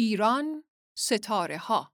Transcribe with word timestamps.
ایران 0.00 0.64
ستاره 0.96 1.58
ها 1.58 1.92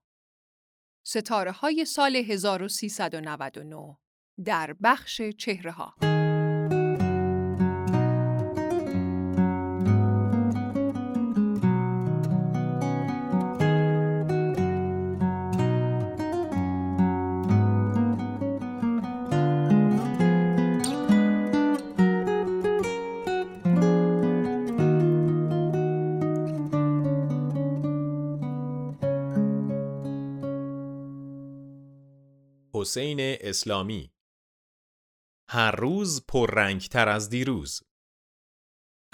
ستاره 1.05 1.51
های 1.51 1.85
سال 1.85 2.15
1399 2.15 3.97
در 4.45 4.75
بخش 4.83 5.21
چهره 5.21 5.71
ها 5.71 5.95
حسین 32.95 33.19
اسلامی. 33.19 34.11
هر 35.49 35.71
روز 35.71 36.25
پررنگتر 36.27 37.09
از 37.09 37.29
دیروز. 37.29 37.83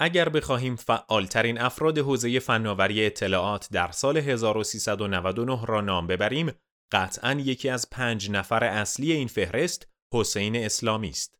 اگر 0.00 0.28
بخواهیم 0.28 0.76
فعالترین 0.76 1.60
افراد 1.60 1.98
حوزه 1.98 2.38
فناوری 2.38 3.06
اطلاعات 3.06 3.68
در 3.72 3.90
سال 3.90 4.16
1399 4.16 5.64
را 5.64 5.80
نام 5.80 6.06
ببریم 6.06 6.52
قطعا 6.92 7.32
یکی 7.32 7.68
از 7.68 7.90
پنج 7.90 8.30
نفر 8.30 8.64
اصلی 8.64 9.12
این 9.12 9.28
فهرست 9.28 9.88
حسین 10.14 10.56
اسلامی 10.56 11.08
است. 11.08 11.38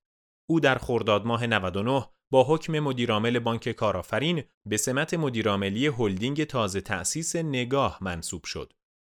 او 0.51 0.60
در 0.60 0.79
خرداد 0.79 1.27
ماه 1.27 1.46
99 1.46 2.04
با 2.32 2.45
حکم 2.45 2.79
مدیرعامل 2.80 3.38
بانک 3.38 3.68
کارآفرین 3.68 4.45
به 4.66 4.77
سمت 4.77 5.15
مدیرعاملی 5.15 5.87
هلدینگ 5.87 6.45
تازه 6.45 6.80
تأسیس 6.80 7.37
نگاه 7.37 7.98
منصوب 8.01 8.45
شد. 8.45 8.73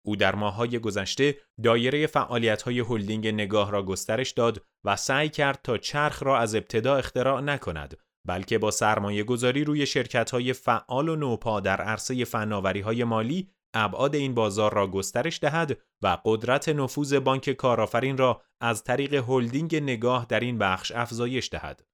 او 0.08 0.16
در 0.16 0.36
ماههای 0.36 0.80
گذشته 0.80 1.38
دایره 1.64 2.08
فعالیت‌های 2.08 2.80
هلدینگ 2.80 3.28
نگاه 3.28 3.72
را 3.72 3.84
گسترش 3.84 4.32
داد 4.32 4.66
و 4.84 4.96
سعی 4.96 5.30
کرد 5.30 5.60
تا 5.64 5.78
چرخ 5.78 6.24
را 6.24 6.38
از 6.38 6.56
ابتدا 6.56 6.96
اختراع 6.96 7.42
نکند 7.42 7.98
بلکه 8.28 8.58
با 8.58 8.72
سرمایه 8.72 9.24
گذاری 9.24 9.64
روی 9.64 9.86
شرکت 9.86 10.32
های 10.32 10.54
فعال 10.54 11.10
و 11.10 11.16
نوپا 11.16 11.60
در 11.60 11.82
عرصه 11.82 12.26
فناوری 12.26 12.80
های 12.80 13.04
مالی 13.04 13.50
ابعاد 13.74 14.16
این 14.16 14.34
بازار 14.34 14.74
را 14.74 14.88
گسترش 14.88 15.40
دهد 15.40 15.78
و 16.02 16.18
قدرت 16.26 16.70
نفوذ 16.70 17.14
بانک 17.14 17.50
کارآفرین 17.50 18.18
را 18.18 18.42
از 18.62 18.84
طریق 18.84 19.14
هلدینگ 19.14 19.76
نگاه 19.76 20.26
در 20.30 20.40
این 20.40 20.58
بخش 20.58 20.92
افزایش 20.92 21.50
دهد. 21.52 21.86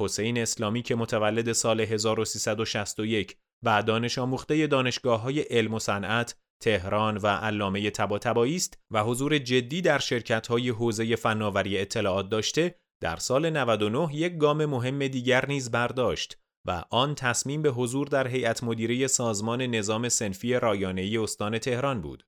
حسین 0.00 0.38
اسلامی 0.38 0.82
که 0.82 0.94
متولد 0.94 1.52
سال 1.52 1.80
1361 1.80 3.36
و 3.62 3.82
دانش 3.82 4.18
آموخته 4.18 4.66
دانشگاه 4.66 5.20
های 5.20 5.40
علم 5.40 5.74
و 5.74 5.78
صنعت 5.78 6.36
تهران 6.62 7.16
و 7.16 7.26
علامه 7.26 7.90
تباتبایی 7.90 8.56
است 8.56 8.78
و 8.90 9.02
حضور 9.02 9.38
جدی 9.38 9.82
در 9.82 9.98
شرکت‌های 9.98 10.68
حوزه 10.68 11.16
فناوری 11.16 11.78
اطلاعات 11.78 12.28
داشته 12.28 12.74
در 13.02 13.16
سال 13.16 13.50
99 13.50 14.08
یک 14.14 14.38
گام 14.38 14.64
مهم 14.64 15.08
دیگر 15.08 15.46
نیز 15.48 15.70
برداشت 15.70 16.38
و 16.66 16.84
آن 16.90 17.14
تصمیم 17.14 17.62
به 17.62 17.70
حضور 17.70 18.06
در 18.06 18.28
هیئت 18.28 18.64
مدیره 18.64 19.06
سازمان 19.06 19.62
نظام 19.62 20.08
سنفی 20.08 20.54
رایانه‌ای 20.54 21.18
استان 21.18 21.58
تهران 21.58 22.00
بود. 22.00 22.26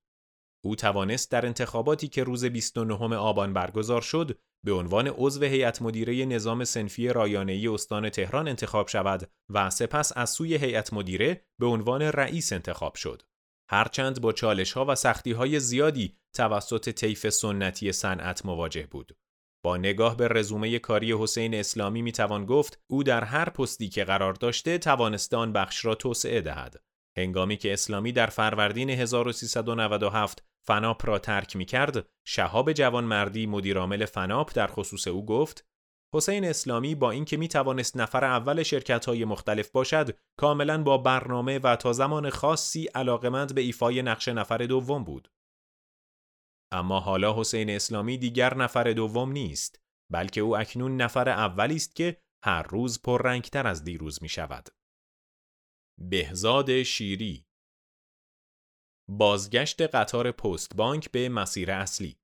او 0.65 0.77
توانست 0.77 1.31
در 1.31 1.47
انتخاباتی 1.47 2.09
که 2.09 2.25
روز 2.25 2.45
29 2.45 3.17
آبان 3.17 3.53
برگزار 3.53 4.01
شد 4.01 4.39
به 4.65 4.73
عنوان 4.73 5.09
عضو 5.09 5.45
هیئت 5.45 5.83
مدیره 5.83 6.25
نظام 6.25 6.65
سنفی 6.65 7.09
رایانه‌ای 7.09 7.69
استان 7.69 8.11
تهران 8.11 8.49
انتخاب 8.49 8.89
شود 8.89 9.31
و 9.51 9.71
سپس 9.71 10.13
از 10.17 10.31
سوی 10.31 10.55
هیئت 10.55 10.93
مدیره 10.93 11.45
به 11.61 11.67
عنوان 11.67 12.03
رئیس 12.03 12.53
انتخاب 12.53 12.95
شد. 12.95 13.23
هرچند 13.71 14.21
با 14.21 14.33
چالش 14.33 14.73
ها 14.73 14.85
و 14.89 14.95
سختی 14.95 15.33
های 15.33 15.61
زیادی 15.61 16.17
توسط 16.35 16.89
طیف 16.91 17.29
سنتی 17.29 17.93
صنعت 17.93 18.47
مواجه 18.47 18.87
بود. 18.87 19.17
با 19.65 19.77
نگاه 19.77 20.17
به 20.17 20.29
رزومه 20.29 20.79
کاری 20.79 21.13
حسین 21.13 21.55
اسلامی 21.55 22.03
می 22.03 22.13
توان 22.13 22.47
گفت 22.47 22.81
او 22.87 23.03
در 23.03 23.25
هر 23.25 23.49
پستی 23.49 23.89
که 23.89 24.05
قرار 24.05 24.35
داشته 24.35 24.79
توانسته 24.79 25.37
آن 25.37 25.53
بخش 25.53 25.85
را 25.85 25.95
توسعه 25.95 26.41
دهد. 26.41 26.83
هنگامی 27.17 27.57
که 27.57 27.73
اسلامی 27.73 28.13
در 28.13 28.27
فروردین 28.27 28.91
1397 28.91 30.45
فناپ 30.67 31.07
را 31.07 31.19
ترک 31.19 31.57
می 31.57 31.65
کرد، 31.65 32.07
شهاب 32.27 32.73
جوانمردی 32.73 33.47
مدیرعامل 33.47 34.05
فناپ 34.05 34.53
در 34.55 34.67
خصوص 34.67 35.09
او 35.09 35.27
گفت 35.27 35.68
حسین 36.15 36.45
اسلامی 36.45 36.95
با 36.95 37.11
اینکه 37.11 37.37
می 37.37 37.49
توانست 37.49 37.97
نفر 37.97 38.25
اول 38.25 38.63
شرکت 38.63 39.07
های 39.07 39.25
مختلف 39.25 39.71
باشد 39.71 40.19
کاملا 40.39 40.83
با 40.83 40.99
برنامه 40.99 41.59
و 41.59 41.77
تا 41.77 41.93
زمان 41.93 42.31
خاصی 42.31 42.87
علاقمند 42.87 43.55
به 43.55 43.61
ایفای 43.61 44.03
نقش 44.03 44.29
نفر 44.29 44.59
دوم 44.59 45.05
بود. 45.05 45.33
اما 46.73 47.01
حالا 47.01 47.41
حسین 47.41 47.71
اسلامی 47.71 48.19
دیگر 48.19 48.55
نفر 48.55 48.93
دوم 48.93 49.33
نیست 49.33 49.81
بلکه 50.13 50.41
او 50.41 50.57
اکنون 50.57 50.97
نفر 50.97 51.29
اولی 51.29 51.77
است 51.77 51.97
که 51.97 52.23
هر 52.45 52.63
روز 52.63 53.03
پررنگتر 53.03 53.67
از 53.67 53.85
دیروز 53.85 54.23
می 54.23 54.29
شود. 54.29 54.69
بهزاد 56.01 56.83
شیری 56.83 57.47
بازگشت 59.11 59.83
قطار 59.83 60.33
پست 60.33 60.77
بانک 60.77 61.11
به 61.11 61.29
مسیر 61.29 61.71
اصلی 61.71 62.19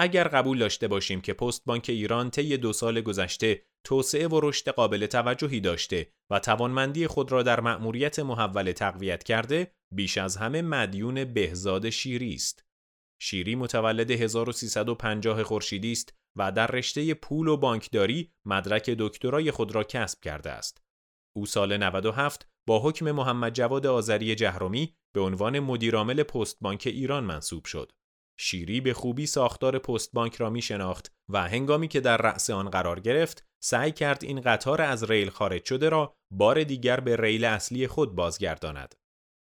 اگر 0.00 0.28
قبول 0.28 0.58
داشته 0.58 0.88
باشیم 0.88 1.20
که 1.20 1.32
پست 1.32 1.64
بانک 1.64 1.86
ایران 1.88 2.30
طی 2.30 2.56
دو 2.56 2.72
سال 2.72 3.00
گذشته 3.00 3.62
توسعه 3.84 4.28
و 4.28 4.40
رشد 4.42 4.68
قابل 4.68 5.06
توجهی 5.06 5.60
داشته 5.60 6.12
و 6.30 6.38
توانمندی 6.38 7.06
خود 7.06 7.32
را 7.32 7.42
در 7.42 7.60
مأموریت 7.60 8.18
محول 8.18 8.72
تقویت 8.72 9.22
کرده 9.24 9.72
بیش 9.94 10.18
از 10.18 10.36
همه 10.36 10.62
مدیون 10.62 11.24
بهزاد 11.24 11.90
شیری 11.90 12.34
است. 12.34 12.64
شیری 13.20 13.54
متولد 13.54 14.10
1350 14.10 15.42
خورشیدی 15.42 15.92
است 15.92 16.14
و 16.36 16.52
در 16.52 16.66
رشته 16.66 17.14
پول 17.14 17.48
و 17.48 17.56
بانکداری 17.56 18.32
مدرک 18.44 18.90
دکترای 18.90 19.50
خود 19.50 19.74
را 19.74 19.84
کسب 19.84 20.20
کرده 20.20 20.50
است. 20.50 20.82
او 21.36 21.46
سال 21.46 21.76
97 21.76 22.48
با 22.68 22.88
حکم 22.88 23.10
محمد 23.10 23.52
جواد 23.52 23.86
آذری 23.86 24.34
جهرومی 24.34 24.96
به 25.14 25.20
عنوان 25.20 25.60
مدیرعامل 25.60 26.22
پست 26.22 26.56
بانک 26.60 26.82
ایران 26.86 27.24
منصوب 27.24 27.64
شد. 27.64 27.92
شیری 28.40 28.80
به 28.80 28.94
خوبی 28.94 29.26
ساختار 29.26 29.78
پست 29.78 30.12
بانک 30.12 30.36
را 30.36 30.50
می 30.50 30.62
شناخت 30.62 31.12
و 31.28 31.48
هنگامی 31.48 31.88
که 31.88 32.00
در 32.00 32.16
رأس 32.16 32.50
آن 32.50 32.70
قرار 32.70 33.00
گرفت 33.00 33.44
سعی 33.62 33.92
کرد 33.92 34.24
این 34.24 34.40
قطار 34.40 34.82
از 34.82 35.10
ریل 35.10 35.30
خارج 35.30 35.64
شده 35.64 35.88
را 35.88 36.14
بار 36.32 36.64
دیگر 36.64 37.00
به 37.00 37.16
ریل 37.16 37.44
اصلی 37.44 37.86
خود 37.86 38.14
بازگرداند. 38.14 38.94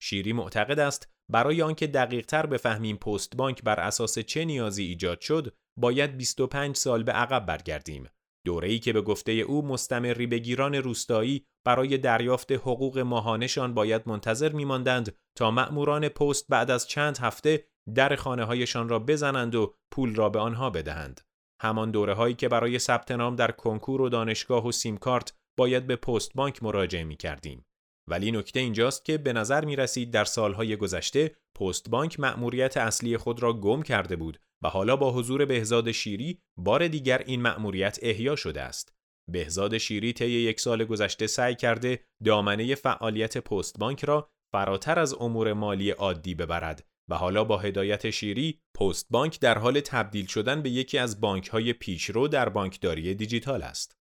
شیری 0.02 0.34
معتقد 0.34 0.80
است 0.80 1.10
برای 1.32 1.62
آنکه 1.62 1.88
دقیقتر 1.88 2.46
بفهمیم 2.46 2.98
پست 2.98 3.38
بانک 3.38 3.64
بر 3.64 3.80
اساس 3.80 4.20
چه 4.20 4.46
نیازی 4.46 4.84
ایجاد 4.84 5.22
شد 5.22 5.56
باید 5.78 6.18
25 6.18 6.76
سال 6.76 7.04
به 7.04 7.12
عقب 7.12 7.46
برگردیم 7.46 8.10
دوره‌ای 8.46 8.80
که 8.80 8.94
به 8.94 9.02
گفته 9.02 9.32
او 9.32 9.68
مستمری 9.68 10.28
بگیران 10.28 10.76
روستایی 10.76 11.46
برای 11.66 11.98
دریافت 11.98 12.52
حقوق 12.52 13.00
ماهانشان 13.00 13.74
باید 13.74 14.02
منتظر 14.06 14.52
میماندند 14.52 15.16
تا 15.38 15.52
مأموران 15.52 16.10
پست 16.10 16.46
بعد 16.50 16.72
از 16.72 16.88
چند 16.88 17.18
هفته 17.18 17.68
در 17.96 18.16
خانه 18.16 18.44
هایشان 18.44 18.90
را 18.90 19.00
بزنند 19.00 19.56
و 19.56 19.74
پول 19.92 20.16
را 20.16 20.30
به 20.30 20.40
آنها 20.40 20.70
بدهند. 20.70 21.22
همان 21.62 21.92
دوره 21.92 22.14
هایی 22.14 22.36
که 22.36 22.50
برای 22.50 22.80
ثبت 22.80 23.12
نام 23.12 23.36
در 23.36 23.52
کنکور 23.52 24.02
و 24.02 24.10
دانشگاه 24.10 24.68
و 24.68 24.72
سیمکارت 24.72 25.34
باید 25.58 25.88
به 25.88 25.96
پست 25.96 26.34
بانک 26.34 26.64
مراجعه 26.64 27.04
می 27.04 27.16
کردیم. 27.16 27.66
ولی 28.08 28.32
نکته 28.32 28.60
اینجاست 28.60 29.06
که 29.06 29.18
به 29.18 29.34
نظر 29.34 29.66
می 29.66 29.76
رسید 29.76 30.12
در 30.12 30.26
سالهای 30.26 30.76
گذشته 30.76 31.36
پست 31.60 31.90
بانک 31.90 32.20
مأموریت 32.20 32.78
اصلی 32.78 33.18
خود 33.18 33.44
را 33.44 33.54
گم 33.54 33.82
کرده 33.82 34.16
بود 34.16 34.40
و 34.64 34.70
حالا 34.70 34.96
با 34.96 35.12
حضور 35.12 35.46
بهزاد 35.46 35.92
شیری 35.92 36.40
بار 36.58 36.88
دیگر 36.88 37.18
این 37.18 37.42
مأموریت 37.42 38.00
احیا 38.02 38.36
شده 38.36 38.62
است. 38.62 38.96
بهزاد 39.32 39.78
شیری 39.78 40.14
طی 40.14 40.30
یک 40.30 40.60
سال 40.60 40.86
گذشته 40.86 41.28
سعی 41.28 41.56
کرده 41.56 42.04
دامنه 42.24 42.76
فعالیت 42.76 43.38
پست 43.38 43.80
بانک 43.80 44.06
را 44.06 44.30
فراتر 44.54 45.00
از 45.00 45.14
امور 45.14 45.54
مالی 45.54 45.92
عادی 45.92 46.36
ببرد 46.36 46.88
و 47.10 47.16
حالا 47.16 47.44
با 47.44 47.58
هدایت 47.58 48.10
شیری 48.10 48.62
پست 48.80 49.08
بانک 49.10 49.40
در 49.40 49.58
حال 49.58 49.80
تبدیل 49.80 50.26
شدن 50.26 50.62
به 50.62 50.70
یکی 50.70 50.98
از 50.98 51.22
بانک 51.22 51.48
های 51.48 51.74
پیشرو 51.74 52.28
در 52.28 52.50
بانکداری 52.50 53.14
دیجیتال 53.14 53.64
است. 53.64 53.98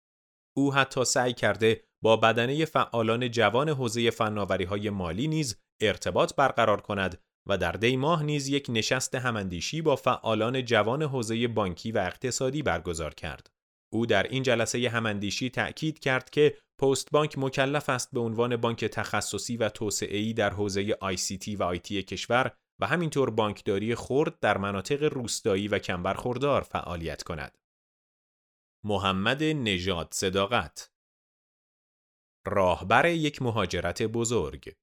او 0.56 0.74
حتی 0.74 1.04
سعی 1.04 1.32
کرده 1.32 1.84
با 2.02 2.16
بدنه 2.16 2.64
فعالان 2.64 3.30
جوان 3.30 3.68
حوزه 3.68 4.10
فناوری 4.10 4.64
های 4.64 4.90
مالی 4.90 5.28
نیز 5.28 5.56
ارتباط 5.80 6.34
برقرار 6.34 6.80
کند 6.80 7.22
و 7.48 7.58
در 7.58 7.72
دی 7.72 7.96
ماه 7.96 8.22
نیز 8.22 8.48
یک 8.48 8.66
نشست 8.68 9.14
هماندیشی 9.14 9.82
با 9.82 9.96
فعالان 9.96 10.64
جوان 10.64 11.02
حوزه 11.02 11.48
بانکی 11.48 11.92
و 11.92 11.98
اقتصادی 11.98 12.62
برگزار 12.62 13.14
کرد. 13.14 13.50
او 13.92 14.06
در 14.06 14.22
این 14.22 14.42
جلسه 14.42 14.88
هماندیشی 14.88 15.50
تأکید 15.50 15.98
کرد 15.98 16.30
که 16.30 16.58
پست 16.80 17.10
بانک 17.10 17.38
مکلف 17.38 17.88
است 17.88 18.10
به 18.12 18.20
عنوان 18.20 18.56
بانک 18.56 18.84
تخصصی 18.84 19.56
و 19.56 19.68
توسعه‌ای 19.68 20.32
در 20.32 20.50
حوزه 20.50 20.96
تی 21.40 21.56
و 21.56 21.62
آیتی 21.62 22.02
کشور 22.02 22.52
و 22.80 22.86
همینطور 22.86 23.30
بانکداری 23.30 23.94
خرد 23.94 24.40
در 24.40 24.58
مناطق 24.58 25.02
روستایی 25.02 25.68
و 25.68 25.78
کمبرخوردار 25.78 26.62
فعالیت 26.62 27.22
کند. 27.22 27.58
محمد 28.84 29.42
نژاد 29.42 30.08
صداقت 30.12 30.90
راهبر 32.46 33.06
یک 33.06 33.42
مهاجرت 33.42 34.02
بزرگ 34.02 34.74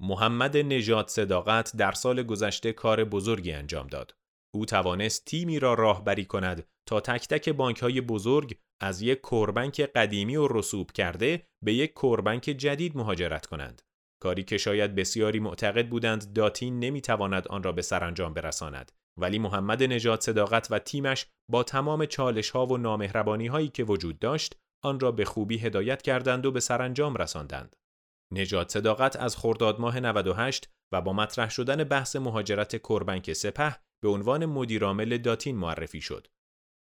محمد 0.00 0.56
نجات 0.56 1.08
صداقت 1.08 1.76
در 1.76 1.92
سال 1.92 2.22
گذشته 2.22 2.72
کار 2.72 3.04
بزرگی 3.04 3.52
انجام 3.52 3.86
داد. 3.86 4.16
او 4.54 4.66
توانست 4.66 5.24
تیمی 5.24 5.58
را 5.58 5.74
راهبری 5.74 6.24
کند 6.24 6.66
تا 6.86 7.00
تک 7.00 7.28
تک 7.28 7.48
بانک 7.48 7.78
های 7.78 8.00
بزرگ 8.00 8.58
از 8.80 9.02
یک 9.02 9.20
کوربنک 9.20 9.80
قدیمی 9.80 10.36
و 10.36 10.48
رسوب 10.48 10.92
کرده 10.92 11.46
به 11.64 11.74
یک 11.74 11.92
کوربنک 11.92 12.42
جدید 12.42 12.96
مهاجرت 12.96 13.46
کنند. 13.46 13.82
کاری 14.24 14.44
که 14.44 14.58
شاید 14.58 14.94
بسیاری 14.94 15.40
معتقد 15.40 15.88
بودند 15.88 16.32
داتین 16.32 16.78
نمی‌تواند 16.78 17.48
آن 17.48 17.62
را 17.62 17.72
به 17.72 17.82
سرانجام 17.82 18.34
برساند 18.34 18.92
ولی 19.20 19.38
محمد 19.38 19.82
نجات 19.82 20.22
صداقت 20.22 20.68
و 20.70 20.78
تیمش 20.78 21.26
با 21.50 21.62
تمام 21.62 22.06
چالش 22.06 22.50
ها 22.50 22.66
و 22.66 22.78
نامهربانی 22.78 23.46
هایی 23.46 23.68
که 23.68 23.84
وجود 23.84 24.18
داشت 24.18 24.56
آن 24.84 25.00
را 25.00 25.12
به 25.12 25.24
خوبی 25.24 25.58
هدایت 25.58 26.02
کردند 26.02 26.46
و 26.46 26.52
به 26.52 26.60
سرانجام 26.60 27.16
رساندند. 27.16 27.76
نجات 28.32 28.70
صداقت 28.70 29.16
از 29.16 29.36
خرداد 29.36 29.80
ماه 29.80 30.00
98 30.00 30.68
و 30.92 31.00
با 31.00 31.12
مطرح 31.12 31.50
شدن 31.50 31.84
بحث 31.84 32.16
مهاجرت 32.16 32.82
کربنک 32.82 33.32
سپه 33.32 33.76
به 34.02 34.08
عنوان 34.08 34.46
مدیرعامل 34.46 35.18
داتین 35.18 35.56
معرفی 35.56 36.00
شد. 36.00 36.26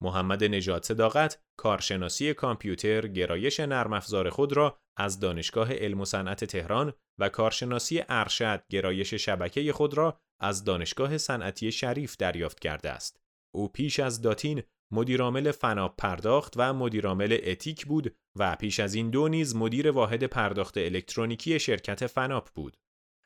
محمد 0.03 0.45
نجات 0.45 0.85
صداقت 0.85 1.43
کارشناسی 1.57 2.35
کامپیوتر 2.35 3.09
گرایش 3.09 3.61
نرم 3.61 3.93
افزار 3.93 4.31
خود 4.31 4.53
را 4.53 4.79
از 4.97 5.21
دانشگاه 5.21 5.73
علم 5.73 6.01
و 6.01 6.05
صنعت 6.05 6.45
تهران 6.45 6.93
و 7.19 7.29
کارشناسی 7.29 8.05
ارشد 8.09 8.65
گرایش 8.71 9.15
شبکه 9.15 9.73
خود 9.73 9.95
را 9.95 10.21
از 10.41 10.65
دانشگاه 10.65 11.19
صنعتی 11.19 11.73
شریف 11.73 12.17
دریافت 12.17 12.61
کرده 12.61 12.91
است. 12.91 13.21
او 13.55 13.69
پیش 13.69 14.01
از 14.01 14.21
داتین 14.21 14.63
مدیرعامل 14.93 15.51
فناپ 15.51 15.97
پرداخت 15.97 16.55
و 16.57 16.75
مدیرعامل 16.75 17.39
اتیک 17.43 17.87
بود 17.87 18.17
و 18.39 18.57
پیش 18.57 18.81
از 18.81 18.95
این 18.95 19.11
دو 19.11 19.29
نیز 19.29 19.57
مدیر 19.57 19.91
واحد 19.91 20.25
پرداخت 20.25 20.79
الکترونیکی 20.79 21.59
شرکت 21.59 22.07
فناپ 22.07 22.49
بود. 22.55 22.77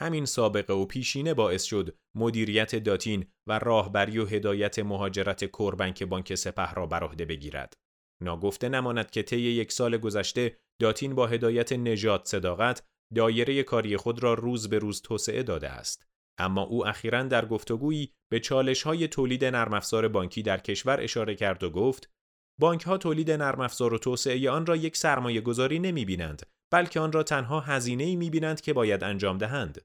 همین 0.00 0.24
سابقه 0.24 0.74
و 0.74 0.86
پیشینه 0.86 1.34
باعث 1.34 1.64
شد 1.64 1.96
مدیریت 2.16 2.76
داتین 2.76 3.26
و 3.46 3.58
راهبری 3.58 4.18
و 4.18 4.26
هدایت 4.26 4.78
مهاجرت 4.78 5.44
کوربنک 5.44 6.02
بانک 6.02 6.34
سپه 6.34 6.72
را 6.72 6.86
بر 6.86 7.04
عهده 7.04 7.24
بگیرد. 7.24 7.74
ناگفته 8.22 8.68
نماند 8.68 9.10
که 9.10 9.22
طی 9.22 9.40
یک 9.40 9.72
سال 9.72 9.96
گذشته 9.96 10.58
داتین 10.80 11.14
با 11.14 11.26
هدایت 11.26 11.72
نجات 11.72 12.26
صداقت 12.26 12.82
دایره 13.14 13.62
کاری 13.62 13.96
خود 13.96 14.22
را 14.22 14.34
روز 14.34 14.68
به 14.68 14.78
روز 14.78 15.02
توسعه 15.02 15.42
داده 15.42 15.68
است. 15.68 16.06
اما 16.38 16.62
او 16.62 16.86
اخیرا 16.86 17.22
در 17.22 17.46
گفتگویی 17.46 18.12
به 18.30 18.40
چالش 18.40 18.82
های 18.82 19.08
تولید 19.08 19.44
نرم 19.44 19.80
بانکی 20.12 20.42
در 20.42 20.58
کشور 20.58 21.00
اشاره 21.00 21.34
کرد 21.34 21.62
و 21.62 21.70
گفت 21.70 22.10
بانک 22.60 22.82
ها 22.82 22.98
تولید 22.98 23.30
نرم 23.30 23.60
افزار 23.60 23.94
و 23.94 23.98
توسعه 23.98 24.50
آن 24.50 24.66
را 24.66 24.76
یک 24.76 24.96
سرمایه 24.96 25.40
گذاری 25.40 25.78
نمی 25.78 26.04
بینند 26.04 26.46
بلکه 26.72 27.00
آن 27.00 27.12
را 27.12 27.22
تنها 27.22 27.60
هزینه 27.60 28.04
ای 28.04 28.16
می 28.16 28.30
بینند 28.30 28.60
که 28.60 28.72
باید 28.72 29.04
انجام 29.04 29.38
دهند. 29.38 29.84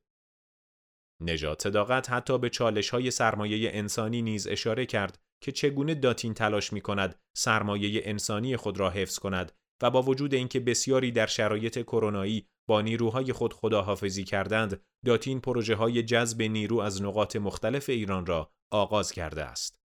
نجات 1.22 1.62
صداقت 1.64 2.10
حتی 2.10 2.38
به 2.38 2.50
چالش 2.50 2.90
های 2.90 3.12
سرمایه 3.12 3.72
انسانی 3.74 4.22
نیز 4.22 4.48
اشاره 4.48 4.86
کرد 4.86 5.20
که 5.44 5.52
چگونه 5.52 5.96
داتین 5.96 6.34
تلاش 6.34 6.74
می 6.74 6.82
کند 6.82 7.20
سرمایه 7.38 8.02
انسانی 8.06 8.58
خود 8.58 8.80
را 8.80 8.90
حفظ 8.90 9.20
کند 9.20 9.52
و 9.82 9.90
با 9.90 10.02
وجود 10.02 10.34
اینکه 10.34 10.60
بسیاری 10.60 11.12
در 11.12 11.26
شرایط 11.26 11.82
کرونایی 11.82 12.48
با 12.68 12.82
نیروهای 12.82 13.34
خود 13.34 13.54
خداحافظی 13.54 14.24
کردند 14.24 14.82
داتین 15.06 15.42
پروژه 15.42 15.76
های 15.76 16.04
جذب 16.04 16.42
نیرو 16.42 16.80
از 16.80 17.02
نقاط 17.02 17.36
مختلف 17.36 17.90
ایران 17.90 18.26
را 18.26 18.52
آغاز 18.72 19.12
کرده 19.12 19.44
است. 19.44 19.82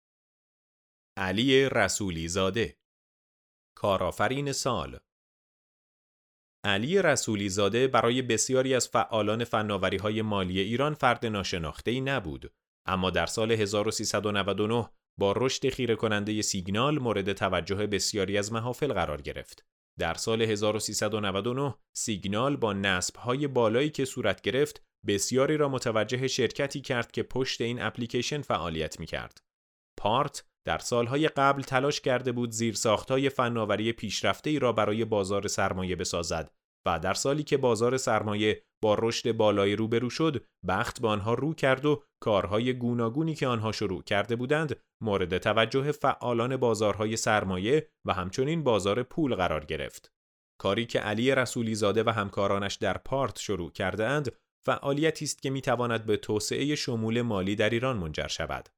علی 1.17 1.69
رسولی 1.69 2.27
زاده 2.27 2.77
کارآفرین 3.77 4.51
سال 4.51 4.99
علی 6.63 7.01
رسولی 7.01 7.49
زاده 7.49 7.87
برای 7.87 8.21
بسیاری 8.21 8.75
از 8.75 8.87
فعالان 8.87 9.43
فناوری 9.43 9.97
های 9.97 10.21
مالی 10.21 10.59
ایران 10.59 10.93
فرد 10.93 11.25
ناشناخته 11.25 11.91
ای 11.91 12.01
نبود 12.01 12.51
اما 12.85 13.09
در 13.09 13.25
سال 13.25 13.51
1399 13.51 14.89
با 15.19 15.33
رشد 15.37 15.69
خیره 15.69 15.95
کننده 15.95 16.41
سیگنال 16.41 16.99
مورد 16.99 17.33
توجه 17.33 17.87
بسیاری 17.87 18.37
از 18.37 18.53
محافل 18.53 18.93
قرار 18.93 19.21
گرفت. 19.21 19.65
در 19.99 20.13
سال 20.13 20.41
1399 20.41 21.75
سیگنال 21.95 22.55
با 22.55 22.73
نصب 22.73 23.15
های 23.15 23.47
بالایی 23.47 23.89
که 23.89 24.05
صورت 24.05 24.41
گرفت 24.41 24.83
بسیاری 25.07 25.57
را 25.57 25.69
متوجه 25.69 26.27
شرکتی 26.27 26.81
کرد 26.81 27.11
که 27.11 27.23
پشت 27.23 27.61
این 27.61 27.81
اپلیکیشن 27.81 28.41
فعالیت 28.41 28.99
می 28.99 29.05
کرد. 29.05 29.41
پارت 29.97 30.43
در 30.67 30.77
سالهای 30.77 31.27
قبل 31.27 31.61
تلاش 31.61 32.01
کرده 32.01 32.31
بود 32.31 32.51
زیر 32.51 32.73
ساختای 32.73 33.29
فناوری 33.29 33.91
پیشرفته 33.91 34.49
ای 34.49 34.59
را 34.59 34.71
برای 34.71 35.05
بازار 35.05 35.47
سرمایه 35.47 35.95
بسازد 35.95 36.51
و 36.85 36.99
در 36.99 37.13
سالی 37.13 37.43
که 37.43 37.57
بازار 37.57 37.97
سرمایه 37.97 38.63
با 38.83 38.95
رشد 38.99 39.31
بالایی 39.31 39.75
روبرو 39.75 40.09
شد 40.09 40.45
بخت 40.67 41.01
به 41.01 41.07
آنها 41.07 41.33
رو 41.33 41.53
کرد 41.53 41.85
و 41.85 42.03
کارهای 42.23 42.73
گوناگونی 42.73 43.35
که 43.35 43.47
آنها 43.47 43.71
شروع 43.71 44.03
کرده 44.03 44.35
بودند 44.35 44.79
مورد 45.03 45.37
توجه 45.37 45.91
فعالان 45.91 46.57
بازارهای 46.57 47.17
سرمایه 47.17 47.89
و 48.07 48.13
همچنین 48.13 48.63
بازار 48.63 49.03
پول 49.03 49.35
قرار 49.35 49.65
گرفت. 49.65 50.11
کاری 50.61 50.85
که 50.85 50.99
علی 50.99 51.35
رسولی 51.35 51.75
زاده 51.75 52.03
و 52.03 52.09
همکارانش 52.09 52.75
در 52.75 52.97
پارت 52.97 53.39
شروع 53.39 53.71
کرده 53.71 54.07
اند 54.07 54.31
فعالیتی 54.65 55.25
است 55.25 55.41
که 55.41 55.49
می‌تواند 55.49 56.05
به 56.05 56.17
توسعه 56.17 56.75
شمول 56.75 57.21
مالی 57.21 57.55
در 57.55 57.69
ایران 57.69 57.97
منجر 57.97 58.27
شود. 58.27 58.69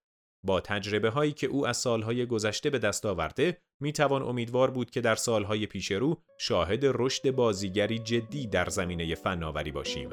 با 0.43 0.61
تجربه 0.61 1.09
هایی 1.09 1.31
که 1.31 1.47
او 1.47 1.67
از 1.67 1.77
سالهای 1.77 2.25
گذشته 2.25 2.69
به 2.69 2.79
دست 2.79 3.05
آورده 3.05 3.57
می 3.81 3.93
توان 3.93 4.21
امیدوار 4.21 4.71
بود 4.71 4.91
که 4.91 5.01
در 5.01 5.15
سالهای 5.15 5.65
پیش 5.65 5.91
رو 5.91 6.21
شاهد 6.37 6.79
رشد 6.83 7.31
بازیگری 7.31 7.99
جدی 7.99 8.47
در 8.47 8.69
زمینه 8.69 9.15
فناوری 9.15 9.71
باشیم. 9.71 10.09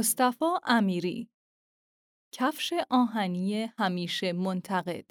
مصطفی 0.00 0.44
امیری 0.64 1.28
کفش 2.34 2.72
آهنی 2.90 3.72
همیشه 3.78 4.32
منتقد 4.32 5.10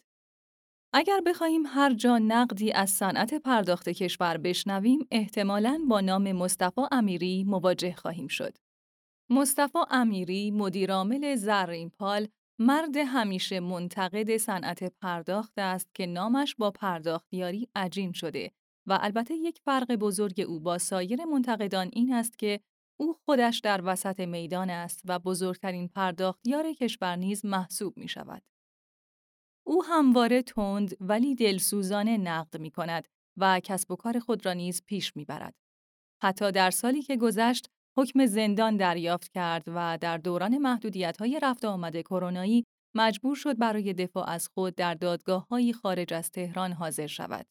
اگر 0.94 1.22
بخواهیم 1.26 1.66
هر 1.66 1.94
جا 1.94 2.18
نقدی 2.18 2.72
از 2.72 2.90
صنعت 2.90 3.34
پرداخت 3.34 3.90
کشور 3.90 4.38
بشنویم 4.38 5.08
احتمالاً 5.12 5.86
با 5.90 6.02
نام 6.02 6.32
مصطفی 6.32 6.82
امیری 6.92 7.44
مواجه 7.44 7.96
خواهیم 7.96 8.28
شد. 8.28 8.58
مصطفی 9.30 9.80
امیری 9.92 10.52
مدیرعامل 10.52 11.36
زرینپال 11.36 12.28
مرد 12.60 12.98
همیشه 12.98 13.60
منتقد 13.60 14.38
صنعت 14.38 14.84
پرداخت 14.84 15.54
است 15.58 15.96
که 15.96 16.06
نامش 16.06 16.56
با 16.56 16.72
پرداختیاری 16.72 17.68
عجین 17.76 18.12
شده 18.12 18.52
و 18.88 19.00
البته 19.02 19.34
یک 19.34 19.60
فرق 19.66 19.96
بزرگ 19.96 20.46
او 20.48 20.60
با 20.60 20.78
سایر 20.78 21.26
منتقدان 21.26 21.90
این 21.94 22.14
است 22.14 22.40
که 22.40 22.60
او 23.02 23.14
خودش 23.26 23.60
در 23.60 23.82
وسط 23.84 24.20
میدان 24.20 24.70
است 24.70 25.02
و 25.06 25.20
بزرگترین 25.20 25.88
پرداختیار 25.88 26.74
کشور 26.74 27.16
نیز 27.16 27.46
محسوب 27.46 27.98
می 27.98 28.08
شود. 28.08 28.42
او 29.68 29.84
همواره 29.84 30.42
تند 30.42 30.98
ولی 31.00 31.36
دلسوزانه 31.36 32.18
نقد 32.18 32.58
می 32.58 32.72
کند 32.72 33.08
و 33.38 33.60
کسب 33.60 33.92
و 33.92 33.96
کار 33.96 34.20
خود 34.20 34.46
را 34.46 34.54
نیز 34.54 34.84
پیش 34.86 35.16
می 35.16 35.26
برد. 35.26 35.56
حتی 36.24 36.52
در 36.52 36.72
سالی 36.72 37.02
که 37.02 37.18
گذشت 37.18 37.70
حکم 37.98 38.26
زندان 38.26 38.78
دریافت 38.78 39.32
کرد 39.32 39.64
و 39.68 39.98
در 40.02 40.18
دوران 40.18 40.58
محدودیت 40.58 41.18
های 41.18 41.40
رفت 41.44 41.66
آمد 41.66 42.02
کرونایی 42.02 42.66
مجبور 42.96 43.36
شد 43.36 43.58
برای 43.58 43.94
دفاع 43.94 44.30
از 44.30 44.48
خود 44.48 44.76
در 44.76 44.94
دادگاه 44.94 45.48
های 45.48 45.74
خارج 45.74 46.14
از 46.14 46.32
تهران 46.32 46.72
حاضر 46.72 47.08
شود. 47.08 47.46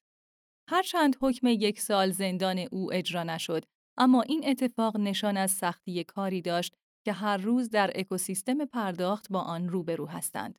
هرچند 0.70 1.16
حکم 1.20 1.46
یک 1.46 1.80
سال 1.80 2.10
زندان 2.10 2.58
او 2.58 2.92
اجرا 2.92 3.22
نشد 3.22 3.64
اما 3.98 4.22
این 4.22 4.48
اتفاق 4.48 4.96
نشان 4.96 5.36
از 5.36 5.50
سختی 5.50 6.04
کاری 6.04 6.42
داشت 6.42 6.74
که 7.04 7.12
هر 7.12 7.36
روز 7.36 7.70
در 7.70 7.92
اکوسیستم 7.94 8.64
پرداخت 8.64 9.32
با 9.32 9.40
آن 9.40 9.68
روبرو 9.68 10.06
هستند. 10.06 10.58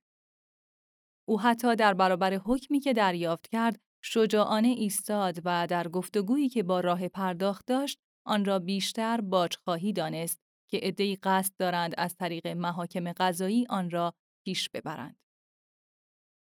او 1.28 1.42
حتی 1.42 1.76
در 1.76 1.94
برابر 1.94 2.34
حکمی 2.34 2.80
که 2.80 2.94
دریافت 2.94 3.48
کرد، 3.48 3.82
شجاعانه 4.04 4.68
ایستاد 4.68 5.42
و 5.46 5.68
در 5.68 5.88
گفتگویی 5.88 6.50
که 6.50 6.64
با 6.64 6.80
راه 6.80 7.08
پرداخت 7.08 7.66
داشت، 7.66 8.00
آن 8.26 8.46
را 8.46 8.60
بیشتر 8.60 9.22
باج 9.22 9.56
خواهی 9.56 9.94
دانست 9.94 10.40
که 10.70 10.80
عدهای 10.84 11.16
قصد 11.16 11.54
دارند 11.58 11.94
از 11.98 12.16
طریق 12.16 12.48
محاکم 12.48 13.12
قضایی 13.12 13.66
آن 13.70 13.90
را 13.90 14.14
پیش 14.46 14.70
ببرند. 14.70 15.20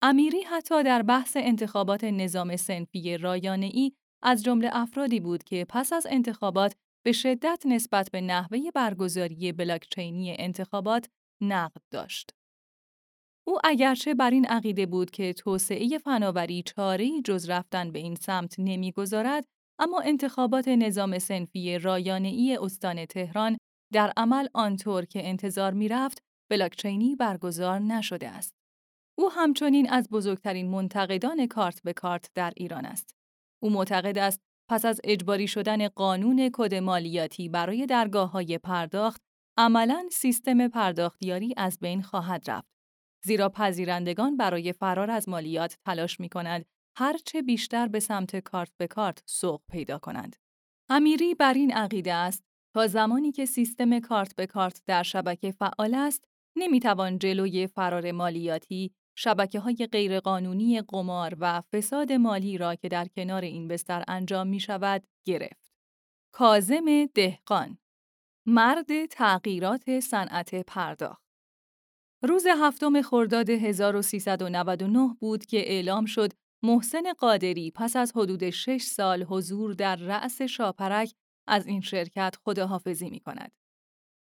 امیری 0.01 0.41
حتی 0.41 0.83
در 0.83 1.01
بحث 1.01 1.37
انتخابات 1.39 2.03
نظام 2.03 2.55
سنفی 2.55 3.09
ای 3.09 3.91
از 4.21 4.43
جمله 4.43 4.69
افرادی 4.73 5.19
بود 5.19 5.43
که 5.43 5.65
پس 5.69 5.93
از 5.93 6.07
انتخابات 6.09 6.75
به 7.05 7.11
شدت 7.11 7.63
نسبت 7.65 8.11
به 8.11 8.21
نحوه 8.21 8.59
برگزاری 8.75 9.51
بلاکچینی 9.51 10.35
انتخابات 10.39 11.09
نقد 11.41 11.81
داشت. 11.91 12.29
او 13.47 13.59
اگرچه 13.63 14.13
بر 14.13 14.31
این 14.31 14.45
عقیده 14.45 14.85
بود 14.85 15.11
که 15.11 15.33
توسعه 15.33 15.97
فناوری 15.97 16.63
چاره‌ای 16.63 17.21
جز 17.21 17.49
رفتن 17.49 17.91
به 17.91 17.99
این 17.99 18.15
سمت 18.15 18.55
نمی‌گذارد، 18.59 19.45
اما 19.79 20.01
انتخابات 20.01 20.67
نظام 20.67 21.19
سنفی 21.19 21.79
رایانه‌ای 21.79 22.57
استان 22.61 23.05
تهران 23.05 23.57
در 23.93 24.13
عمل 24.17 24.47
آنطور 24.53 25.05
که 25.05 25.29
انتظار 25.29 25.73
می‌رفت 25.73 26.17
بلاکچینی 26.51 27.15
برگزار 27.15 27.79
نشده 27.79 28.29
است. 28.29 28.53
او 29.17 29.31
همچنین 29.31 29.89
از 29.89 30.09
بزرگترین 30.09 30.69
منتقدان 30.69 31.47
کارت 31.47 31.81
به 31.83 31.93
کارت 31.93 32.29
در 32.35 32.53
ایران 32.57 32.85
است. 32.85 33.15
او 33.63 33.69
معتقد 33.69 34.17
است 34.17 34.39
پس 34.69 34.85
از 34.85 35.01
اجباری 35.03 35.47
شدن 35.47 35.87
قانون 35.87 36.49
کد 36.53 36.75
مالیاتی 36.75 37.49
برای 37.49 37.85
درگاه 37.85 38.31
های 38.31 38.57
پرداخت، 38.57 39.21
عملاً 39.57 40.07
سیستم 40.11 40.67
پرداختیاری 40.67 41.53
از 41.57 41.77
بین 41.81 42.01
خواهد 42.01 42.51
رفت. 42.51 42.67
زیرا 43.23 43.49
پذیرندگان 43.49 44.37
برای 44.37 44.73
فرار 44.73 45.11
از 45.11 45.29
مالیات 45.29 45.77
تلاش 45.85 46.19
می 46.19 46.29
کنند 46.29 46.65
هرچه 46.97 47.41
بیشتر 47.41 47.87
به 47.87 47.99
سمت 47.99 48.35
کارت 48.35 48.71
به 48.77 48.87
کارت 48.87 49.23
سوق 49.25 49.61
پیدا 49.71 49.99
کنند. 49.99 50.35
امیری 50.89 51.35
بر 51.35 51.53
این 51.53 51.73
عقیده 51.73 52.13
است 52.13 52.43
تا 52.75 52.87
زمانی 52.87 53.31
که 53.31 53.45
سیستم 53.45 53.99
کارت 53.99 54.35
به 54.35 54.47
کارت 54.47 54.81
در 54.85 55.03
شبکه 55.03 55.51
فعال 55.51 55.93
است، 55.93 56.25
نمی‌توان 56.55 57.19
جلوی 57.19 57.67
فرار 57.67 58.11
مالیاتی، 58.11 58.91
شبکه 59.15 59.59
های 59.59 59.87
غیرقانونی 59.91 60.81
قمار 60.81 61.37
و 61.39 61.61
فساد 61.61 62.11
مالی 62.11 62.57
را 62.57 62.75
که 62.75 62.89
در 62.89 63.07
کنار 63.07 63.41
این 63.41 63.67
بستر 63.67 64.03
انجام 64.07 64.47
می 64.47 64.59
شود 64.59 65.07
گرفت. 65.25 65.71
کازم 66.31 67.05
دهقان 67.05 67.77
مرد 68.45 69.05
تغییرات 69.05 69.99
صنعت 69.99 70.55
پرداخت 70.55 71.25
روز 72.23 72.45
هفتم 72.61 73.01
خرداد 73.01 73.49
1399 73.49 75.15
بود 75.19 75.45
که 75.45 75.57
اعلام 75.57 76.05
شد 76.05 76.33
محسن 76.63 77.13
قادری 77.13 77.71
پس 77.71 77.95
از 77.95 78.11
حدود 78.15 78.49
شش 78.49 78.81
سال 78.81 79.23
حضور 79.23 79.73
در 79.73 79.95
رأس 79.95 80.41
شاپرک 80.41 81.13
از 81.47 81.67
این 81.67 81.81
شرکت 81.81 82.35
خداحافظی 82.43 83.09
می 83.09 83.19
کند. 83.19 83.51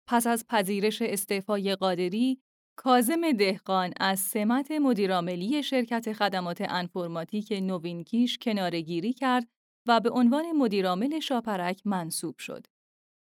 پس 0.08 0.28
از 0.28 0.46
پذیرش 0.48 1.02
استعفای 1.02 1.76
قادری، 1.76 2.42
کازم 2.76 3.32
دهقان 3.32 3.94
از 4.00 4.20
سمت 4.20 4.72
مدیرعاملی 4.72 5.64
شرکت 5.64 6.14
خدمات 6.14 6.62
انفرماتیک 6.70 7.52
نوینکیش 7.52 8.38
کنارگیری 8.38 9.14
کرد 9.14 9.48
و 9.88 10.00
به 10.00 10.10
عنوان 10.10 10.52
مدیرعامل 10.52 11.20
شاپرک 11.20 11.82
منصوب 11.86 12.38
شد. 12.38 12.68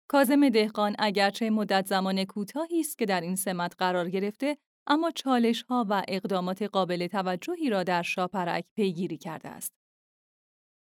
کازم 0.07 0.49
دهقان 0.49 0.95
اگرچه 0.99 1.49
مدت 1.49 1.87
زمان 1.87 2.25
کوتاهی 2.25 2.79
است 2.79 2.97
که 2.97 3.05
در 3.05 3.21
این 3.21 3.35
سمت 3.35 3.75
قرار 3.77 4.09
گرفته 4.09 4.57
اما 4.87 5.11
چالش 5.11 5.63
ها 5.63 5.85
و 5.89 6.03
اقدامات 6.07 6.61
قابل 6.61 7.07
توجهی 7.07 7.69
را 7.69 7.83
در 7.83 8.01
شاپرک 8.01 8.65
پیگیری 8.75 9.17
کرده 9.17 9.49
است. 9.49 9.73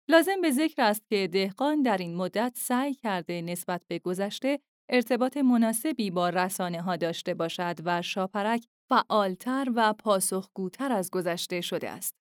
لازم 0.09 0.41
به 0.41 0.51
ذکر 0.51 0.81
است 0.81 1.07
که 1.09 1.27
دهقان 1.27 1.81
در 1.81 1.97
این 1.97 2.15
مدت 2.15 2.53
سعی 2.57 2.93
کرده 2.93 3.41
نسبت 3.41 3.85
به 3.87 3.99
گذشته 3.99 4.59
ارتباط 4.93 5.37
مناسبی 5.37 6.11
با 6.11 6.29
رسانه 6.29 6.81
ها 6.81 6.95
داشته 6.95 7.33
باشد 7.33 7.75
و 7.85 8.01
شاپرک 8.01 8.65
فعالتر 8.89 9.71
و 9.75 9.93
پاسخگوتر 9.93 10.91
از 10.91 11.11
گذشته 11.11 11.61
شده 11.61 11.89
است. 11.89 12.15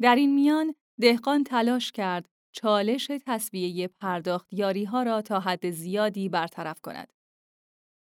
در 0.00 0.14
این 0.14 0.34
میان 0.34 0.74
دهقان 1.00 1.44
تلاش 1.44 1.92
کرد 1.92 2.28
چالش 2.52 3.10
تصویه 3.26 3.88
پرداختیاری 3.88 4.84
ها 4.84 5.02
را 5.02 5.22
تا 5.22 5.40
حد 5.40 5.70
زیادی 5.70 6.28
برطرف 6.28 6.80
کند. 6.80 7.12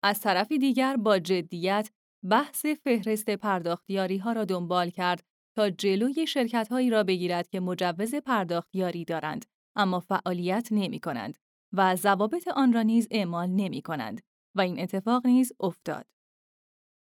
از 0.02 0.20
طرفی 0.20 0.58
دیگر 0.58 0.96
با 0.96 1.18
جدیت 1.18 1.90
بحث 2.30 2.66
فهرست 2.66 3.30
پرداختیاری 3.30 4.18
ها 4.18 4.32
را 4.32 4.44
دنبال 4.44 4.90
کرد 4.90 5.24
تا 5.56 5.70
جلوی 5.70 6.26
شرکت 6.26 6.68
هایی 6.68 6.90
را 6.90 7.02
بگیرد 7.02 7.48
که 7.48 7.60
مجوز 7.60 8.14
پرداختیاری 8.14 9.04
دارند 9.04 9.46
اما 9.76 10.00
فعالیت 10.00 10.68
نمی 10.70 11.00
کنند 11.00 11.38
و 11.72 11.96
ضوابط 11.96 12.48
آن 12.48 12.72
را 12.72 12.82
نیز 12.82 13.08
اعمال 13.10 13.48
نمی 13.48 13.82
کنند 13.82 14.20
و 14.54 14.60
این 14.60 14.80
اتفاق 14.80 15.26
نیز 15.26 15.52
افتاد. 15.60 16.06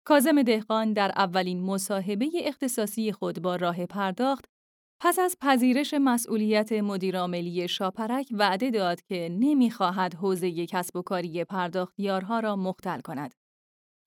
کازم 0.05 0.43
دهقان 0.43 0.93
در 0.93 1.11
اولین 1.15 1.61
مصاحبه 1.61 2.29
اختصاصی 2.35 3.11
خود 3.11 3.41
با 3.41 3.55
راه 3.55 3.85
پرداخت 3.85 4.45
پس 5.01 5.19
از 5.19 5.37
پذیرش 5.41 5.93
مسئولیت 5.93 6.71
مدیرعاملی 6.71 7.67
شاپرک 7.67 8.27
وعده 8.31 8.71
داد 8.71 9.01
که 9.01 9.29
نمی‌خواهد 9.31 10.13
حوزه 10.13 10.65
کسب 10.65 10.95
و 10.95 11.01
کاری 11.01 11.43
پرداختیارها 11.43 12.39
را 12.39 12.55
مختل 12.55 13.01
کند. 13.01 13.35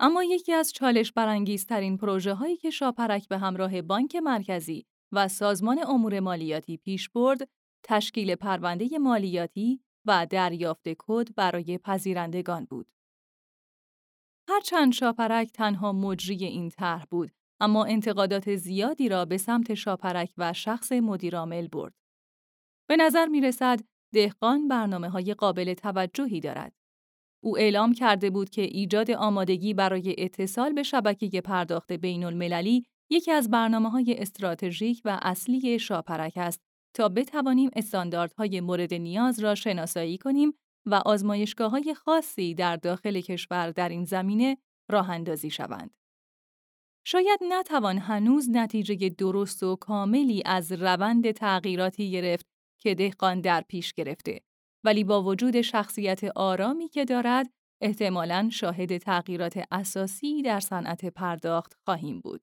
اما 0.00 0.24
یکی 0.24 0.52
از 0.52 0.72
چالش 0.72 1.12
برانگیزترین 1.12 1.96
پروژه 1.96 2.34
هایی 2.34 2.56
که 2.56 2.70
شاپرک 2.70 3.28
به 3.28 3.38
همراه 3.38 3.82
بانک 3.82 4.16
مرکزی 4.16 4.86
و 5.12 5.28
سازمان 5.28 5.80
امور 5.86 6.20
مالیاتی 6.20 6.76
پیش 6.76 7.08
برد، 7.08 7.48
تشکیل 7.84 8.34
پرونده 8.34 8.98
مالیاتی 8.98 9.80
و 10.06 10.26
دریافت 10.30 10.88
کد 10.98 11.34
برای 11.34 11.78
پذیرندگان 11.78 12.64
بود. 12.64 12.92
هرچند 14.48 14.92
شاپرک 14.92 15.52
تنها 15.52 15.92
مجری 15.92 16.44
این 16.44 16.68
طرح 16.68 17.04
بود، 17.10 17.30
اما 17.60 17.84
انتقادات 17.84 18.56
زیادی 18.56 19.08
را 19.08 19.24
به 19.24 19.38
سمت 19.38 19.74
شاپرک 19.74 20.34
و 20.38 20.52
شخص 20.52 20.92
مدیرامل 20.92 21.68
برد. 21.68 21.94
به 22.88 22.96
نظر 22.96 23.26
می 23.26 23.40
رسد 23.40 23.80
دهقان 24.14 24.68
برنامه 24.68 25.08
های 25.08 25.34
قابل 25.34 25.74
توجهی 25.74 26.40
دارد. 26.40 26.72
او 27.44 27.58
اعلام 27.58 27.92
کرده 27.92 28.30
بود 28.30 28.50
که 28.50 28.62
ایجاد 28.62 29.10
آمادگی 29.10 29.74
برای 29.74 30.14
اتصال 30.18 30.72
به 30.72 30.82
شبکه 30.82 31.40
پرداخت 31.40 31.92
بین 31.92 32.24
المللی 32.24 32.84
یکی 33.10 33.32
از 33.32 33.50
برنامه 33.50 33.90
های 33.90 34.14
استراتژیک 34.18 35.02
و 35.04 35.18
اصلی 35.22 35.78
شاپرک 35.78 36.32
است 36.36 36.60
تا 36.94 37.08
بتوانیم 37.08 37.70
استانداردهای 37.76 38.60
مورد 38.60 38.94
نیاز 38.94 39.40
را 39.40 39.54
شناسایی 39.54 40.18
کنیم 40.18 40.52
و 40.86 40.94
آزمایشگاه 40.94 41.70
های 41.70 41.94
خاصی 41.94 42.54
در 42.54 42.76
داخل 42.76 43.20
کشور 43.20 43.70
در 43.70 43.88
این 43.88 44.04
زمینه 44.04 44.56
راه 44.90 45.10
اندازی 45.10 45.50
شوند. 45.50 45.90
شاید 47.06 47.40
نتوان 47.48 47.98
هنوز 47.98 48.50
نتیجه 48.50 49.08
درست 49.08 49.62
و 49.62 49.76
کاملی 49.76 50.42
از 50.46 50.72
روند 50.72 51.30
تغییراتی 51.30 52.10
گرفت 52.10 52.46
که 52.80 52.94
دهقان 52.94 53.40
در 53.40 53.60
پیش 53.68 53.92
گرفته 53.92 54.40
ولی 54.84 55.04
با 55.04 55.22
وجود 55.22 55.60
شخصیت 55.60 56.24
آرامی 56.24 56.88
که 56.88 57.04
دارد 57.04 57.50
احتمالاً 57.80 58.48
شاهد 58.52 58.98
تغییرات 58.98 59.64
اساسی 59.70 60.42
در 60.42 60.60
صنعت 60.60 61.04
پرداخت 61.04 61.74
خواهیم 61.84 62.20
بود. 62.20 62.42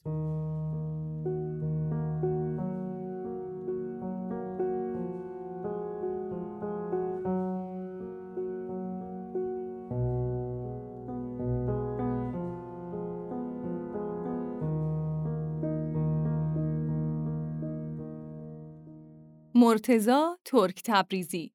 مرتزا 19.62 20.38
ترک 20.46 20.82
تبریزی 20.86 21.54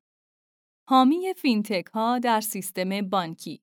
حامی 0.88 1.34
فینتک 1.37 1.87
ها 1.87 2.18
در 2.18 2.40
سیستم 2.40 3.08
بانکی 3.08 3.62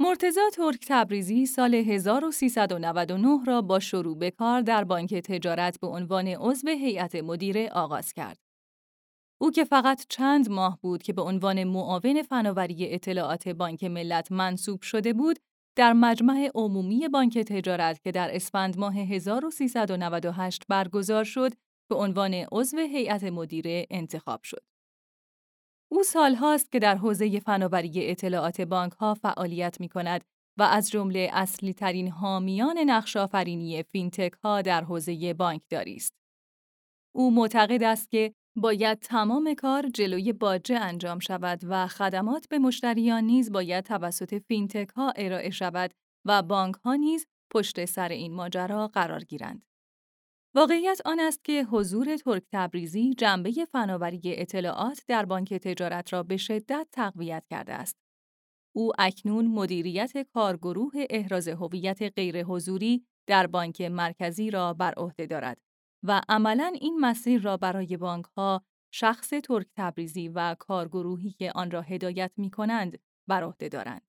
مرتزا 0.00 0.40
ترک 0.54 0.84
تبریزی 0.88 1.46
سال 1.46 1.74
1399 1.74 3.44
را 3.46 3.62
با 3.62 3.80
شروع 3.80 4.18
به 4.18 4.30
کار 4.30 4.60
در 4.60 4.84
بانک 4.84 5.14
تجارت 5.14 5.80
به 5.80 5.86
عنوان 5.86 6.28
عضو 6.28 6.68
هیئت 6.68 7.14
مدیره 7.14 7.68
آغاز 7.72 8.12
کرد. 8.12 8.38
او 9.40 9.50
که 9.50 9.64
فقط 9.64 10.06
چند 10.08 10.50
ماه 10.50 10.78
بود 10.82 11.02
که 11.02 11.12
به 11.12 11.22
عنوان 11.22 11.64
معاون 11.64 12.22
فناوری 12.22 12.94
اطلاعات 12.94 13.48
بانک 13.48 13.84
ملت 13.84 14.32
منصوب 14.32 14.82
شده 14.82 15.12
بود، 15.12 15.38
در 15.76 15.92
مجمع 15.92 16.50
عمومی 16.54 17.08
بانک 17.08 17.38
تجارت 17.38 18.02
که 18.02 18.12
در 18.12 18.34
اسفند 18.34 18.78
ماه 18.78 18.98
1398 18.98 20.62
برگزار 20.68 21.24
شد، 21.24 21.52
به 21.88 21.94
عنوان 21.94 22.34
عضو 22.52 22.76
هیئت 22.78 23.24
مدیره 23.24 23.86
انتخاب 23.90 24.42
شد. 24.42 24.64
او 25.90 26.02
سالهاست 26.02 26.72
که 26.72 26.78
در 26.78 26.94
حوزه 26.94 27.40
فناوری 27.40 28.10
اطلاعات 28.10 28.60
بانک 28.60 28.92
ها 28.92 29.14
فعالیت 29.14 29.80
می 29.80 29.88
کند 29.88 30.24
و 30.58 30.62
از 30.62 30.90
جمله 30.90 31.30
اصلی 31.32 31.72
ترین 31.72 32.08
حامیان 32.08 32.78
نقش 32.78 33.16
آفرینی 33.16 33.82
فینتک 33.82 34.32
ها 34.32 34.62
در 34.62 34.84
حوزه 34.84 35.34
بانکداری 35.34 35.96
است. 35.96 36.14
او 37.14 37.30
معتقد 37.30 37.82
است 37.82 38.10
که 38.10 38.34
باید 38.56 38.98
تمام 38.98 39.54
کار 39.54 39.88
جلوی 39.88 40.32
باجه 40.32 40.78
انجام 40.80 41.18
شود 41.18 41.60
و 41.62 41.86
خدمات 41.86 42.48
به 42.48 42.58
مشتریان 42.58 43.24
نیز 43.24 43.52
باید 43.52 43.84
توسط 43.84 44.42
فینتک 44.48 44.88
ها 44.88 45.12
ارائه 45.16 45.50
شود 45.50 45.90
و 46.24 46.42
بانک 46.42 46.74
ها 46.74 46.94
نیز 46.94 47.26
پشت 47.50 47.84
سر 47.84 48.08
این 48.08 48.34
ماجرا 48.34 48.88
قرار 48.88 49.24
گیرند. 49.24 49.62
واقعیت 50.58 51.00
آن 51.04 51.20
است 51.20 51.44
که 51.44 51.64
حضور 51.64 52.16
ترک 52.16 52.42
تبریزی 52.52 53.14
جنبه 53.14 53.52
فناوری 53.72 54.20
اطلاعات 54.24 55.04
در 55.08 55.24
بانک 55.24 55.54
تجارت 55.54 56.12
را 56.12 56.22
به 56.22 56.36
شدت 56.36 56.88
تقویت 56.92 57.44
کرده 57.50 57.72
است. 57.72 57.96
او 58.76 58.92
اکنون 58.98 59.46
مدیریت 59.46 60.12
کارگروه 60.34 60.92
احراز 61.10 61.48
هویت 61.48 62.02
غیرحضوری 62.16 63.06
در 63.28 63.46
بانک 63.46 63.80
مرکزی 63.80 64.50
را 64.50 64.74
بر 64.74 64.94
عهده 64.96 65.26
دارد 65.26 65.58
و 66.02 66.22
عملاً 66.28 66.72
این 66.80 67.00
مسیر 67.00 67.42
را 67.42 67.56
برای 67.56 67.96
بانک 67.96 68.24
ها 68.24 68.62
شخص 68.94 69.28
ترک 69.28 69.66
تبریزی 69.76 70.28
و 70.28 70.56
کارگروهی 70.58 71.30
که 71.30 71.52
آن 71.52 71.70
را 71.70 71.82
هدایت 71.82 72.32
می 72.36 72.50
کنند 72.50 72.98
بر 73.28 73.44
عهده 73.44 73.68
دارند. 73.68 74.02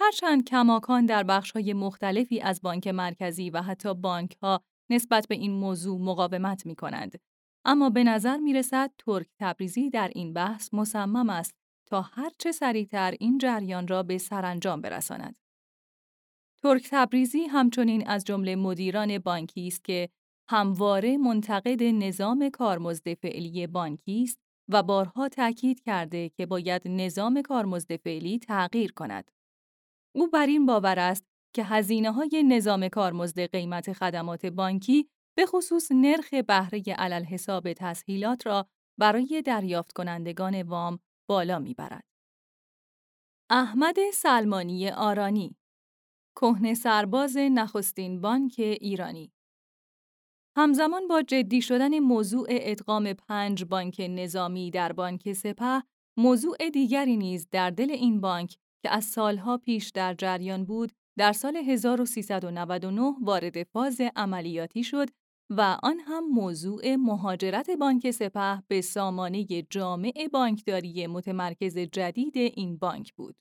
هرچند 0.00 0.44
کماکان 0.44 1.06
در 1.06 1.22
بخش‌های 1.22 1.72
مختلفی 1.72 2.40
از 2.40 2.62
بانک 2.62 2.88
مرکزی 2.88 3.50
و 3.50 3.62
حتی 3.62 3.94
بانک‌ها 3.94 4.62
نسبت 4.90 5.28
به 5.28 5.34
این 5.34 5.52
موضوع 5.52 6.00
مقاومت 6.00 6.66
می 6.66 6.74
کنند. 6.74 7.20
اما 7.64 7.90
به 7.90 8.04
نظر 8.04 8.36
می 8.36 8.52
رسد 8.52 8.90
ترک 8.98 9.26
تبریزی 9.40 9.90
در 9.90 10.10
این 10.14 10.32
بحث 10.32 10.74
مصمم 10.74 11.30
است 11.30 11.54
تا 11.86 12.02
هرچه 12.02 12.52
سریعتر 12.52 13.14
این 13.20 13.38
جریان 13.38 13.88
را 13.88 14.02
به 14.02 14.18
سرانجام 14.18 14.80
برساند. 14.80 15.36
ترک 16.62 16.88
تبریزی 16.90 17.40
همچنین 17.40 18.08
از 18.08 18.24
جمله 18.24 18.56
مدیران 18.56 19.18
بانکی 19.18 19.66
است 19.66 19.84
که 19.84 20.08
همواره 20.50 21.16
منتقد 21.16 21.82
نظام 21.82 22.50
کارمزد 22.50 23.14
فعلی 23.14 23.66
بانکی 23.66 24.22
است 24.22 24.38
و 24.68 24.82
بارها 24.82 25.28
تاکید 25.28 25.80
کرده 25.80 26.28
که 26.28 26.46
باید 26.46 26.82
نظام 26.88 27.42
کارمزد 27.42 27.96
فعلی 27.96 28.38
تغییر 28.38 28.92
کند. 28.92 29.30
او 30.14 30.28
بر 30.28 30.46
این 30.46 30.66
باور 30.66 30.98
است 30.98 31.24
که 31.54 31.64
هزینه 31.64 32.12
های 32.12 32.44
نظام 32.48 32.88
کارمزد 32.88 33.40
قیمت 33.40 33.92
خدمات 33.92 34.46
بانکی 34.46 35.08
به 35.36 35.46
خصوص 35.46 35.92
نرخ 35.92 36.34
بهره 36.34 36.82
علل 36.98 37.24
حساب 37.24 37.72
تسهیلات 37.72 38.46
را 38.46 38.68
برای 38.98 39.42
دریافت 39.46 39.92
کنندگان 39.92 40.62
وام 40.62 40.98
بالا 41.28 41.58
می‌برد. 41.58 42.04
احمد 43.50 43.96
سلمانی 44.12 44.90
آرانی 44.90 45.56
کهنه 46.36 46.74
سرباز 46.74 47.36
نخستین 47.36 48.20
بانک 48.20 48.54
ایرانی 48.58 49.32
همزمان 50.56 51.08
با 51.08 51.22
جدی 51.22 51.62
شدن 51.62 51.98
موضوع 51.98 52.46
ادغام 52.50 53.12
پنج 53.12 53.64
بانک 53.64 54.00
نظامی 54.10 54.70
در 54.70 54.92
بانک 54.92 55.32
سپه، 55.32 55.82
موضوع 56.16 56.70
دیگری 56.70 57.16
نیز 57.16 57.48
در 57.50 57.70
دل 57.70 57.90
این 57.90 58.20
بانک 58.20 58.56
که 58.82 58.90
از 58.90 59.04
سالها 59.04 59.58
پیش 59.58 59.90
در 59.90 60.14
جریان 60.14 60.64
بود، 60.64 60.92
در 61.18 61.32
سال 61.32 61.56
1399 61.56 63.14
وارد 63.22 63.62
فاز 63.62 64.00
عملیاتی 64.16 64.84
شد 64.84 65.08
و 65.50 65.78
آن 65.82 66.00
هم 66.00 66.28
موضوع 66.28 66.96
مهاجرت 66.96 67.70
بانک 67.70 68.10
سپه 68.10 68.62
به 68.68 68.80
سامانه 68.80 69.44
جامع 69.70 70.28
بانکداری 70.32 71.06
متمرکز 71.06 71.78
جدید 71.78 72.36
این 72.36 72.76
بانک 72.76 73.14
بود. 73.14 73.36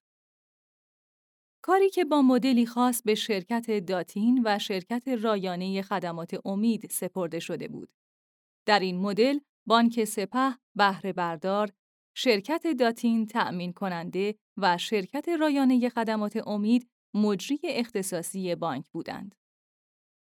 کاری 1.61 1.89
که 1.89 2.05
با 2.05 2.21
مدلی 2.21 2.65
خاص 2.65 3.01
به 3.01 3.15
شرکت 3.15 3.85
داتین 3.85 4.41
و 4.45 4.59
شرکت 4.59 5.07
رایانه 5.07 5.81
خدمات 5.81 6.39
امید 6.45 6.91
سپرده 6.91 7.39
شده 7.39 7.67
بود. 7.67 7.89
در 8.65 8.79
این 8.79 8.97
مدل 8.97 9.39
بانک 9.65 10.03
سپه 10.03 10.57
بهره 10.75 11.13
بردار، 11.13 11.71
شرکت 12.15 12.67
داتین 12.79 13.25
تأمین 13.25 13.73
کننده 13.73 14.35
و 14.57 14.77
شرکت 14.77 15.29
رایانه 15.29 15.89
خدمات 15.89 16.47
امید 16.47 16.89
مجری 17.13 17.59
اختصاصی 17.63 18.55
بانک 18.55 18.85
بودند. 18.89 19.35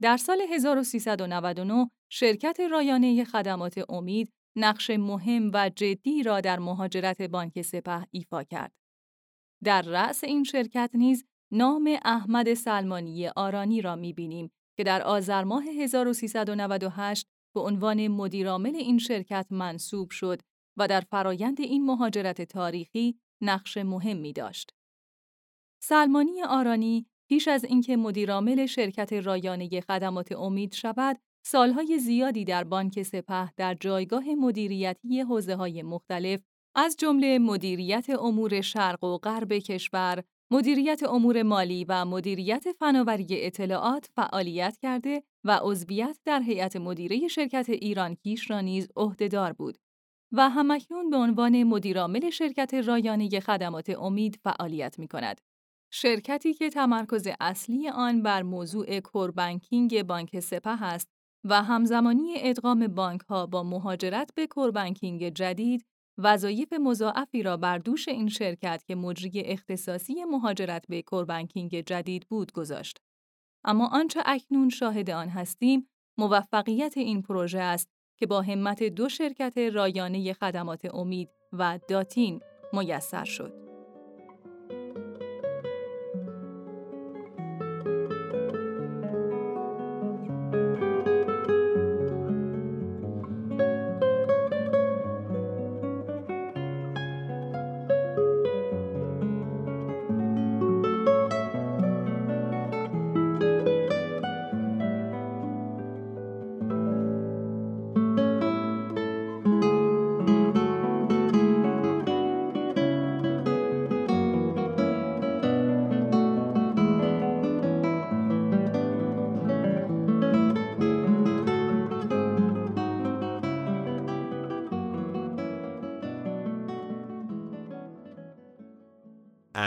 در 0.02 0.18
سال 0.18 0.42
1399 0.42 1.92
شرکت 2.10 2.60
رایانه 2.72 3.24
خدمات 3.24 3.86
امید 3.90 4.34
نقش 4.56 4.90
مهم 4.90 5.52
و 5.54 5.70
جدی 5.76 6.24
را 6.24 6.42
در 6.42 6.60
مهاجرت 6.60 7.22
بانک 7.22 7.62
سپه 7.62 8.08
ایفا 8.12 8.44
کرد. 8.44 8.74
در 9.64 9.82
رأس 9.82 10.24
این 10.24 10.44
شرکت 10.44 10.92
نیز 10.94 11.26
نام 11.52 11.98
احمد 12.06 12.54
سلمانی 12.54 13.28
آرانی 13.28 13.82
را 13.82 13.96
می‌بینیم 13.96 14.52
که 14.78 14.84
در 14.84 15.02
آذر 15.02 15.44
ماه 15.44 15.64
1398 15.64 17.28
به 17.56 17.62
عنوان 17.62 18.08
مدیرعامل 18.08 18.76
این 18.76 18.98
شرکت 18.98 19.48
منصوب 19.50 20.12
شد 20.12 20.42
و 20.78 20.88
در 20.88 21.02
فرایند 21.02 21.62
این 21.62 21.86
مهاجرت 21.86 22.42
تاریخی 22.42 23.20
نقش 23.42 23.78
مهمی 23.78 24.34
داشت. 24.34 24.74
سلمانی 25.86 26.44
آرانی 26.44 27.06
پیش 27.30 27.48
از 27.48 27.64
اینکه 27.64 27.98
مدیرعامل 27.98 28.66
شرکت 28.66 29.14
رایانه 29.14 29.82
خدمات 29.82 30.32
امید 30.32 30.74
شود، 30.74 31.20
سالهای 31.46 32.00
زیادی 32.00 32.46
در 32.46 32.64
بانک 32.64 33.02
سپه 33.02 33.52
در 33.58 33.74
جایگاه 33.74 34.24
مدیریتی 34.30 35.22
حوزه‌های 35.22 35.84
مختلف 35.84 36.40
از 36.76 36.96
جمله 37.00 37.40
مدیریت 37.40 38.10
امور 38.10 38.62
شرق 38.62 39.04
و 39.04 39.18
غرب 39.18 39.54
کشور، 39.54 40.24
مدیریت 40.52 41.04
امور 41.10 41.44
مالی 41.44 41.86
و 41.90 42.06
مدیریت 42.06 42.66
فناوری 42.80 43.28
اطلاعات 43.30 44.10
فعالیت 44.16 44.78
کرده 44.82 45.24
و 45.44 45.60
عضویت 45.64 46.20
در 46.26 46.42
هیئت 46.42 46.76
مدیره 46.76 47.28
شرکت 47.28 47.70
ایران 47.70 48.16
کیش 48.16 48.52
را 48.52 48.62
نیز 48.62 48.88
عهدهدار 48.96 49.54
بود 49.54 49.78
و 50.32 50.50
همکنون 50.50 51.10
به 51.10 51.18
عنوان 51.18 51.64
مدیرعامل 51.64 52.30
شرکت 52.30 52.74
رایانه 52.74 53.40
خدمات 53.40 53.90
امید 53.90 54.40
فعالیت 54.44 55.00
می 55.00 55.08
کند. 55.08 55.42
شرکتی 55.96 56.54
که 56.54 56.70
تمرکز 56.70 57.28
اصلی 57.40 57.90
آن 57.90 58.22
بر 58.24 58.44
موضوع 58.44 59.00
کوربانکینگ 59.00 60.04
بانک 60.04 60.40
سپه 60.40 60.84
است 60.84 61.10
و 61.44 61.64
همزمانی 61.64 62.34
ادغام 62.38 62.88
بانک 62.88 63.22
ها 63.22 63.46
با 63.46 63.64
مهاجرت 63.64 64.32
به 64.36 64.48
کوربانکینگ 64.48 65.30
جدید 65.30 65.86
وظایف 66.18 66.74
مضاعفی 66.74 67.44
را 67.44 67.58
بر 67.58 67.78
دوش 67.78 68.08
این 68.08 68.30
شرکت 68.30 68.84
که 68.88 68.96
مجری 68.96 69.42
اختصاصی 69.42 70.24
مهاجرت 70.24 70.86
به 70.90 71.02
کوربانکینگ 71.02 71.82
جدید 71.82 72.28
بود 72.30 72.52
گذاشت. 72.52 72.98
اما 73.64 73.88
آنچه 73.88 74.24
اکنون 74.26 74.70
شاهد 74.70 75.10
آن 75.10 75.30
هستیم، 75.30 75.88
موفقیت 76.18 76.98
این 76.98 77.22
پروژه 77.22 77.60
است 77.60 77.90
که 78.20 78.26
با 78.26 78.42
همت 78.42 78.84
دو 78.84 79.10
شرکت 79.10 79.58
رایانه 79.58 80.34
خدمات 80.34 80.96
امید 80.96 81.30
و 81.52 81.80
داتین 81.90 82.40
میسر 82.74 83.24
شد. 83.24 83.63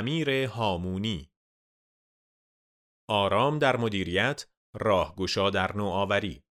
امیر 0.06 0.44
هامونی 0.44 1.30
آرام 3.10 3.58
در 3.58 3.76
مدیریت، 3.76 4.46
راهگشا 4.74 5.50
در 5.50 5.76
نوآوری 5.76 6.44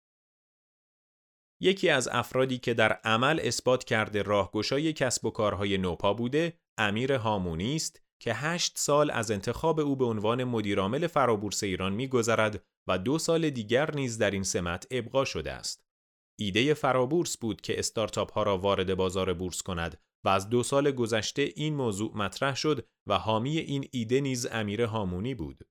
یکی 1.62 1.90
از 1.90 2.08
افرادی 2.08 2.58
که 2.58 2.74
در 2.74 2.94
عمل 2.94 3.40
اثبات 3.44 3.84
کرده 3.84 4.22
راهگشای 4.22 4.94
کسب 4.94 5.26
و 5.26 5.32
کارهای 5.32 5.78
نوپا 5.78 6.14
بوده، 6.14 6.60
امیر 6.78 7.14
هامونی 7.14 7.76
است 7.76 8.04
که 8.22 8.34
هشت 8.34 8.78
سال 8.78 9.12
از 9.12 9.32
انتخاب 9.32 9.80
او 9.80 9.96
به 9.96 10.06
عنوان 10.06 10.44
مدیرعامل 10.44 11.08
فرابورس 11.08 11.64
ایران 11.64 11.94
میگذرد 11.94 12.64
و 12.88 12.98
دو 12.98 13.20
سال 13.20 13.50
دیگر 13.50 13.96
نیز 13.96 14.18
در 14.18 14.32
این 14.32 14.44
سمت 14.44 14.88
ابقا 14.92 15.26
شده 15.26 15.52
است. 15.52 15.86
ایده 16.40 16.74
فرابورس 16.74 17.38
بود 17.38 17.62
که 17.62 17.80
استارتاپ 17.80 18.32
ها 18.32 18.44
را 18.44 18.58
وارد 18.58 18.96
بازار 18.96 19.34
بورس 19.34 19.62
کند 19.62 20.05
و 20.26 20.30
از 20.30 20.50
دو 20.50 20.64
سال 20.64 20.92
گذشته 20.92 21.52
این 21.56 21.76
موضوع 21.76 22.18
مطرح 22.18 22.56
شد 22.56 22.88
و 23.08 23.18
حامی 23.18 23.58
این 23.58 23.88
ایده 23.92 24.22
نیز 24.22 24.46
امیر 24.46 24.82
هامونی 24.82 25.36
بود. 25.36 25.68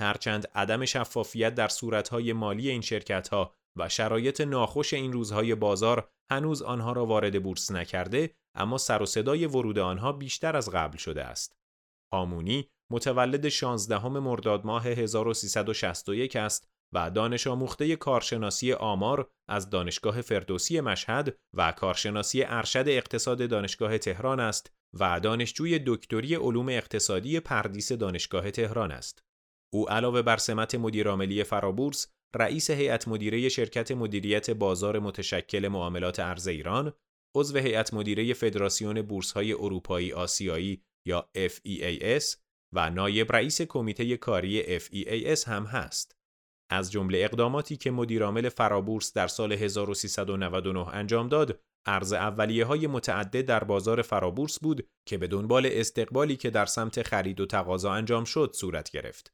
هرچند 0.00 0.46
عدم 0.54 0.84
شفافیت 0.84 1.54
در 1.54 1.68
صورتهای 1.68 2.32
مالی 2.32 2.70
این 2.70 2.80
شرکتها 2.80 3.54
و 3.78 3.88
شرایط 3.88 4.40
ناخوش 4.40 4.94
این 4.94 5.12
روزهای 5.12 5.54
بازار 5.54 6.10
هنوز 6.30 6.62
آنها 6.62 6.92
را 6.92 7.06
وارد 7.06 7.42
بورس 7.42 7.70
نکرده 7.70 8.34
اما 8.54 8.78
سر 8.78 9.02
و 9.02 9.06
صدای 9.06 9.46
ورود 9.46 9.78
آنها 9.78 10.12
بیشتر 10.12 10.56
از 10.56 10.70
قبل 10.70 10.96
شده 10.96 11.24
است. 11.24 11.56
هامونی 12.12 12.68
متولد 12.92 13.48
16 13.48 14.08
مرداد 14.08 14.66
ماه 14.66 14.86
1361 14.86 16.36
است 16.36 16.71
و 16.92 17.10
دانش 17.10 17.46
آموخته 17.46 17.96
کارشناسی 17.96 18.72
آمار 18.72 19.30
از 19.48 19.70
دانشگاه 19.70 20.20
فردوسی 20.20 20.80
مشهد 20.80 21.38
و 21.54 21.72
کارشناسی 21.72 22.42
ارشد 22.42 22.84
اقتصاد 22.86 23.48
دانشگاه 23.48 23.98
تهران 23.98 24.40
است 24.40 24.72
و 25.00 25.20
دانشجوی 25.20 25.80
دکتری 25.86 26.34
علوم 26.34 26.68
اقتصادی 26.68 27.40
پردیس 27.40 27.92
دانشگاه 27.92 28.50
تهران 28.50 28.92
است. 28.92 29.22
او 29.74 29.90
علاوه 29.90 30.22
بر 30.22 30.36
سمت 30.36 30.74
مدیرعاملی 30.74 31.44
فرابورس، 31.44 32.12
رئیس 32.36 32.70
هیئت 32.70 33.08
مدیره 33.08 33.48
شرکت 33.48 33.92
مدیریت 33.92 34.50
بازار 34.50 34.98
متشکل 34.98 35.68
معاملات 35.68 36.20
ارز 36.20 36.48
ایران، 36.48 36.92
عضو 37.36 37.58
هیئت 37.58 37.94
مدیره 37.94 38.34
فدراسیون 38.34 39.02
بورس‌های 39.02 39.52
اروپایی 39.52 40.12
آسیایی 40.12 40.82
یا 41.06 41.28
FEAS 41.36 42.36
و 42.74 42.90
نایب 42.90 43.32
رئیس 43.32 43.62
کمیته 43.62 44.16
کاری 44.16 44.78
FEAS 44.78 45.48
هم 45.48 45.64
هست. 45.64 46.21
از 46.72 46.92
جمله 46.92 47.18
اقداماتی 47.18 47.76
که 47.76 47.90
مدیرعامل 47.90 48.48
فرابورس 48.48 49.12
در 49.12 49.26
سال 49.26 49.52
1399 49.52 50.88
انجام 50.88 51.28
داد، 51.28 51.60
ارز 51.86 52.12
اولیه 52.12 52.64
های 52.64 52.86
متعدد 52.86 53.46
در 53.46 53.64
بازار 53.64 54.02
فرابورس 54.02 54.58
بود 54.58 54.86
که 55.08 55.18
به 55.18 55.26
دنبال 55.26 55.68
استقبالی 55.72 56.36
که 56.36 56.50
در 56.50 56.66
سمت 56.66 57.02
خرید 57.02 57.40
و 57.40 57.46
تقاضا 57.46 57.92
انجام 57.92 58.24
شد 58.24 58.52
صورت 58.54 58.90
گرفت. 58.90 59.32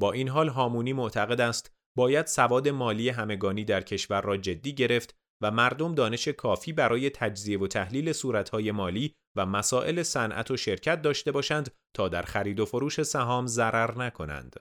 با 0.00 0.12
این 0.12 0.28
حال 0.28 0.48
هامونی 0.48 0.92
معتقد 0.92 1.40
است 1.40 1.74
باید 1.96 2.26
سواد 2.26 2.68
مالی 2.68 3.08
همگانی 3.08 3.64
در 3.64 3.80
کشور 3.80 4.20
را 4.20 4.36
جدی 4.36 4.74
گرفت 4.74 5.16
و 5.42 5.50
مردم 5.50 5.94
دانش 5.94 6.28
کافی 6.28 6.72
برای 6.72 7.10
تجزیه 7.10 7.58
و 7.58 7.66
تحلیل 7.66 8.12
صورتهای 8.12 8.72
مالی 8.72 9.14
و 9.36 9.46
مسائل 9.46 10.02
صنعت 10.02 10.50
و 10.50 10.56
شرکت 10.56 11.02
داشته 11.02 11.32
باشند 11.32 11.70
تا 11.96 12.08
در 12.08 12.22
خرید 12.22 12.60
و 12.60 12.66
فروش 12.66 13.02
سهام 13.02 13.46
ضرر 13.46 13.98
نکنند. 13.98 14.56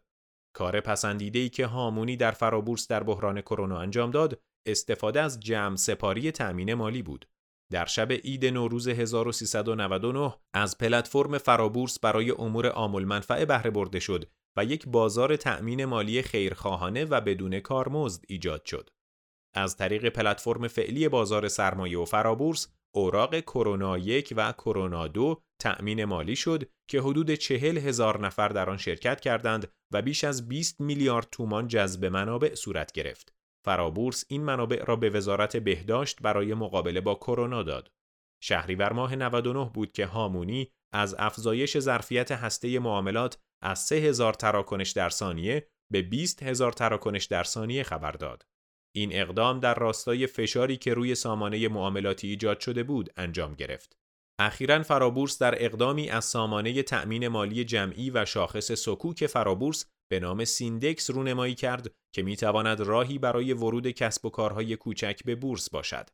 کار 0.58 0.82
پسندیده 0.82 1.40
ای 1.40 1.50
که 1.50 1.66
هامونی 1.66 2.18
در 2.18 2.32
فرابورس 2.32 2.88
در 2.88 3.04
بحران 3.04 3.42
کرونا 3.42 3.80
انجام 3.80 4.12
داد، 4.12 4.42
استفاده 4.68 5.22
از 5.22 5.40
جمع 5.40 5.76
سپاری 5.76 6.32
تأمین 6.32 6.74
مالی 6.74 7.02
بود. 7.02 7.28
در 7.72 7.86
شب 7.86 8.12
عید 8.12 8.46
نوروز 8.46 8.88
1399 8.88 10.34
از 10.54 10.78
پلتفرم 10.78 11.38
فرابورس 11.38 12.00
برای 12.00 12.32
امور 12.32 12.68
عامل 12.68 13.06
منفعه 13.06 13.46
بهره 13.46 13.72
برده 13.72 14.00
شد 14.00 14.30
و 14.58 14.66
یک 14.66 14.88
بازار 14.88 15.36
تأمین 15.36 15.86
مالی 15.86 16.22
خیرخواهانه 16.22 17.06
و 17.06 17.22
بدون 17.22 17.60
کارمزد 17.60 18.24
ایجاد 18.28 18.66
شد. 18.66 18.90
از 19.56 19.78
طریق 19.78 20.10
پلتفرم 20.10 20.68
فعلی 20.68 21.10
بازار 21.10 21.48
سرمایه 21.48 22.00
و 22.00 22.06
فرابورس 22.06 22.68
اوراق 22.96 23.40
کرونا 23.40 23.98
یک 23.98 24.34
و 24.38 24.52
کرونا 24.52 25.08
دو 25.08 25.42
تأمین 25.60 26.06
مالی 26.06 26.36
شد 26.36 26.70
که 26.90 27.02
حدود 27.02 27.32
چهل 27.32 27.78
هزار 27.78 28.26
نفر 28.26 28.48
در 28.48 28.70
آن 28.70 28.78
شرکت 28.78 29.20
کردند 29.20 29.72
و 29.94 30.02
بیش 30.02 30.24
از 30.24 30.48
20 30.48 30.82
میلیارد 30.82 31.28
تومان 31.32 31.68
جذب 31.68 32.06
منابع 32.06 32.56
صورت 32.56 32.92
گرفت. 32.92 33.34
فرابورس 33.66 34.26
این 34.28 34.44
منابع 34.44 34.84
را 34.86 34.96
به 34.96 35.10
وزارت 35.10 35.58
بهداشت 35.58 36.22
برای 36.22 36.54
مقابله 36.54 37.02
با 37.02 37.16
کرونا 37.16 37.64
داد. 37.64 37.92
شهریور 38.44 38.94
ماه 38.94 39.16
99 39.16 39.72
بود 39.74 39.92
که 39.92 40.06
هامونی 40.06 40.72
از 40.94 41.16
افزایش 41.20 41.80
ظرفیت 41.80 42.32
هسته 42.32 42.80
معاملات 42.80 43.40
از 43.64 43.80
3000 43.80 44.34
تراکنش 44.34 44.92
در 44.92 45.10
ثانیه 45.10 45.68
به 45.92 46.02
20 46.02 46.44
هزار 46.44 46.72
تراکنش 46.72 47.26
در 47.26 47.44
ثانیه 47.44 47.84
خبر 47.84 48.12
داد. 48.12 48.46
این 48.96 49.10
اقدام 49.14 49.60
در 49.60 49.74
راستای 49.74 50.28
فشاری 50.28 50.78
که 50.78 50.94
روی 50.94 51.16
سامانه 51.16 51.68
معاملاتی 51.68 52.28
ایجاد 52.28 52.60
شده 52.60 52.84
بود 52.84 53.10
انجام 53.18 53.56
گرفت. 53.56 53.98
اخیرا 54.40 54.84
فرابورس 54.84 55.38
در 55.38 55.66
اقدامی 55.66 56.10
از 56.10 56.26
سامانه 56.26 56.84
تأمین 56.84 57.28
مالی 57.28 57.66
جمعی 57.66 58.10
و 58.10 58.26
شاخص 58.26 58.72
سکوک 58.72 59.28
فرابورس 59.28 59.86
به 60.12 60.20
نام 60.20 60.46
سیندکس 60.46 61.10
رونمایی 61.10 61.56
کرد 61.56 61.92
که 62.16 62.24
می 62.24 62.36
تواند 62.36 62.80
راهی 62.80 63.18
برای 63.18 63.54
ورود 63.54 63.88
کسب 63.88 64.26
و 64.26 64.30
کارهای 64.30 64.76
کوچک 64.76 65.24
به 65.26 65.36
بورس 65.36 65.70
باشد. 65.70 66.10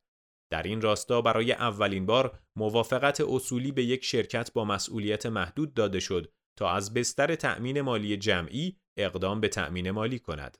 در 0.51 0.63
این 0.63 0.81
راستا 0.81 1.21
برای 1.21 1.51
اولین 1.51 2.05
بار 2.05 2.39
موافقت 2.57 3.21
اصولی 3.21 3.71
به 3.71 3.83
یک 3.83 4.05
شرکت 4.05 4.53
با 4.53 4.65
مسئولیت 4.65 5.25
محدود 5.25 5.73
داده 5.73 5.99
شد 5.99 6.31
تا 6.59 6.69
از 6.69 6.93
بستر 6.93 7.35
تأمین 7.35 7.81
مالی 7.81 8.17
جمعی 8.17 8.77
اقدام 8.97 9.41
به 9.41 9.47
تأمین 9.47 9.91
مالی 9.91 10.19
کند. 10.19 10.57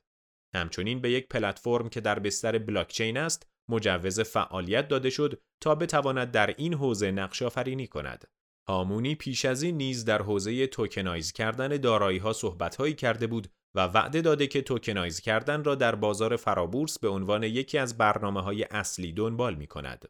همچنین 0.54 1.00
به 1.00 1.10
یک 1.10 1.28
پلتفرم 1.28 1.88
که 1.88 2.00
در 2.00 2.18
بستر 2.18 2.58
بلاکچین 2.58 3.16
است 3.16 3.53
مجوز 3.68 4.20
فعالیت 4.20 4.88
داده 4.88 5.10
شد 5.10 5.42
تا 5.62 5.74
بتواند 5.74 6.30
در 6.30 6.54
این 6.58 6.74
حوزه 6.74 7.10
نقش 7.10 7.42
آفرینی 7.42 7.86
کند. 7.86 8.24
هامونی 8.68 9.14
پیش 9.14 9.44
از 9.44 9.62
این 9.62 9.76
نیز 9.76 10.04
در 10.04 10.22
حوزه 10.22 10.66
tokenize 10.66 11.32
کردن 11.32 11.68
دارایی 11.68 12.18
ها 12.18 12.32
صحبت 12.32 12.96
کرده 12.96 13.26
بود 13.26 13.48
و 13.76 13.86
وعده 13.86 14.20
داده 14.20 14.46
که 14.46 14.62
tokenize 14.62 15.20
کردن 15.20 15.64
را 15.64 15.74
در 15.74 15.94
بازار 15.94 16.36
فرابورس 16.36 16.98
به 16.98 17.08
عنوان 17.08 17.42
یکی 17.42 17.78
از 17.78 17.98
برنامه 17.98 18.42
های 18.42 18.64
اصلی 18.64 19.12
دنبال 19.12 19.54
می 19.54 19.66
کند. 19.66 20.08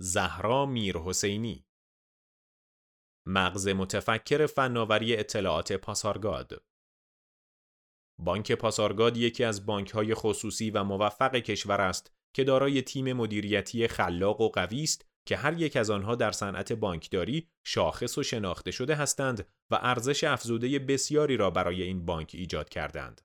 زهرا 0.00 0.66
میر 0.66 0.98
حسینی 0.98 1.64
مغز 3.28 3.68
متفکر 3.68 4.46
فناوری 4.46 5.16
اطلاعات 5.16 5.72
پاسارگاد 5.72 6.62
بانک 8.18 8.52
پاسارگاد 8.52 9.16
یکی 9.16 9.44
از 9.44 9.62
های 9.94 10.14
خصوصی 10.14 10.70
و 10.70 10.84
موفق 10.84 11.36
کشور 11.36 11.80
است 11.80 12.12
که 12.34 12.44
دارای 12.44 12.82
تیم 12.82 13.12
مدیریتی 13.12 13.88
خلاق 13.88 14.40
و 14.40 14.48
قوی 14.48 14.82
است 14.82 15.08
که 15.26 15.36
هر 15.36 15.60
یک 15.60 15.76
از 15.76 15.90
آنها 15.90 16.14
در 16.14 16.32
صنعت 16.32 16.72
بانکداری 16.72 17.48
شاخص 17.66 18.18
و 18.18 18.22
شناخته 18.22 18.70
شده 18.70 18.94
هستند 18.94 19.46
و 19.70 19.78
ارزش 19.82 20.24
افزوده 20.24 20.78
بسیاری 20.78 21.36
را 21.36 21.50
برای 21.50 21.82
این 21.82 22.06
بانک 22.06 22.30
ایجاد 22.34 22.68
کردند. 22.68 23.20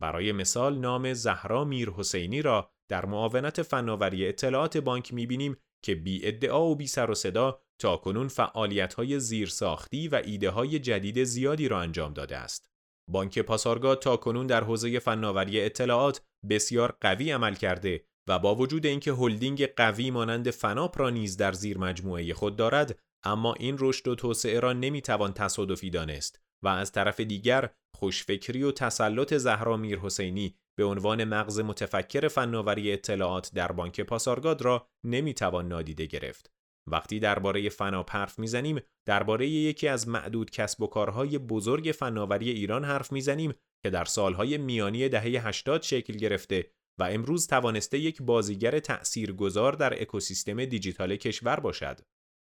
برای 0.00 0.32
مثال 0.32 0.78
نام 0.78 1.12
زهرا 1.12 1.64
میر 1.64 1.90
حسینی 1.90 2.42
را 2.42 2.70
در 2.88 3.06
معاونت 3.06 3.62
فناوری 3.62 4.28
اطلاعات 4.28 4.76
بانک 4.76 5.14
می‌بینیم 5.14 5.56
که 5.82 5.94
بی 5.94 6.26
ادعا 6.26 6.64
و 6.66 6.76
بی 6.76 6.86
سر 6.86 7.10
و 7.10 7.14
صدا 7.14 7.60
تا 7.78 7.96
کنون 7.96 8.28
فعالیت 8.28 8.94
های 8.94 9.20
زیرساختی 9.20 10.08
و 10.08 10.22
ایده 10.24 10.50
های 10.50 10.78
جدید 10.78 11.24
زیادی 11.24 11.68
را 11.68 11.80
انجام 11.80 12.12
داده 12.12 12.36
است. 12.36 12.70
بانک 13.08 13.38
پاسارگاد 13.38 14.02
تا 14.02 14.16
کنون 14.16 14.46
در 14.46 14.64
حوزه 14.64 14.98
فناوری 14.98 15.60
اطلاعات 15.60 16.22
بسیار 16.50 16.96
قوی 17.00 17.30
عمل 17.30 17.54
کرده 17.54 18.04
و 18.28 18.38
با 18.38 18.54
وجود 18.54 18.86
اینکه 18.86 19.12
هلدینگ 19.12 19.66
قوی 19.66 20.10
مانند 20.10 20.50
فناپ 20.50 20.98
را 20.98 21.10
نیز 21.10 21.36
در 21.36 21.52
زیر 21.52 21.78
مجموعه 21.78 22.34
خود 22.34 22.56
دارد 22.56 22.98
اما 23.24 23.54
این 23.54 23.76
رشد 23.78 24.08
و 24.08 24.14
توسعه 24.14 24.60
را 24.60 24.72
نمی‌توان 24.72 25.32
تصادفی 25.32 25.90
دانست 25.90 26.40
و 26.62 26.68
از 26.68 26.92
طرف 26.92 27.20
دیگر 27.20 27.70
خوشفکری 27.96 28.62
و 28.62 28.72
تسلط 28.72 29.34
زهرا 29.34 29.76
میر 29.76 29.98
حسینی 29.98 30.54
به 30.78 30.84
عنوان 30.84 31.24
مغز 31.24 31.60
متفکر 31.60 32.28
فناوری 32.28 32.92
اطلاعات 32.92 33.50
در 33.54 33.72
بانک 33.72 34.00
پاسارگاد 34.00 34.62
را 34.62 34.88
نمی‌توان 35.04 35.68
نادیده 35.68 36.06
گرفت. 36.06 36.57
وقتی 36.90 37.20
درباره 37.20 37.68
فناپ 37.68 38.10
حرف 38.10 38.38
می‌زنیم 38.38 38.80
درباره 39.06 39.48
یکی 39.48 39.88
از 39.88 40.08
معدود 40.08 40.50
کسب 40.50 40.82
و 40.82 40.86
کارهای 40.86 41.38
بزرگ 41.38 41.94
فناوری 41.98 42.50
ایران 42.50 42.84
حرف 42.84 43.12
می‌زنیم 43.12 43.52
که 43.84 43.90
در 43.90 44.04
سالهای 44.04 44.58
میانی 44.58 45.08
دهه 45.08 45.46
80 45.46 45.82
شکل 45.82 46.12
گرفته 46.12 46.70
و 46.98 47.02
امروز 47.02 47.46
توانسته 47.46 47.98
یک 47.98 48.22
بازیگر 48.22 48.78
تأثیرگذار 48.78 49.72
در 49.72 50.02
اکوسیستم 50.02 50.64
دیجیتال 50.64 51.16
کشور 51.16 51.60
باشد. 51.60 52.00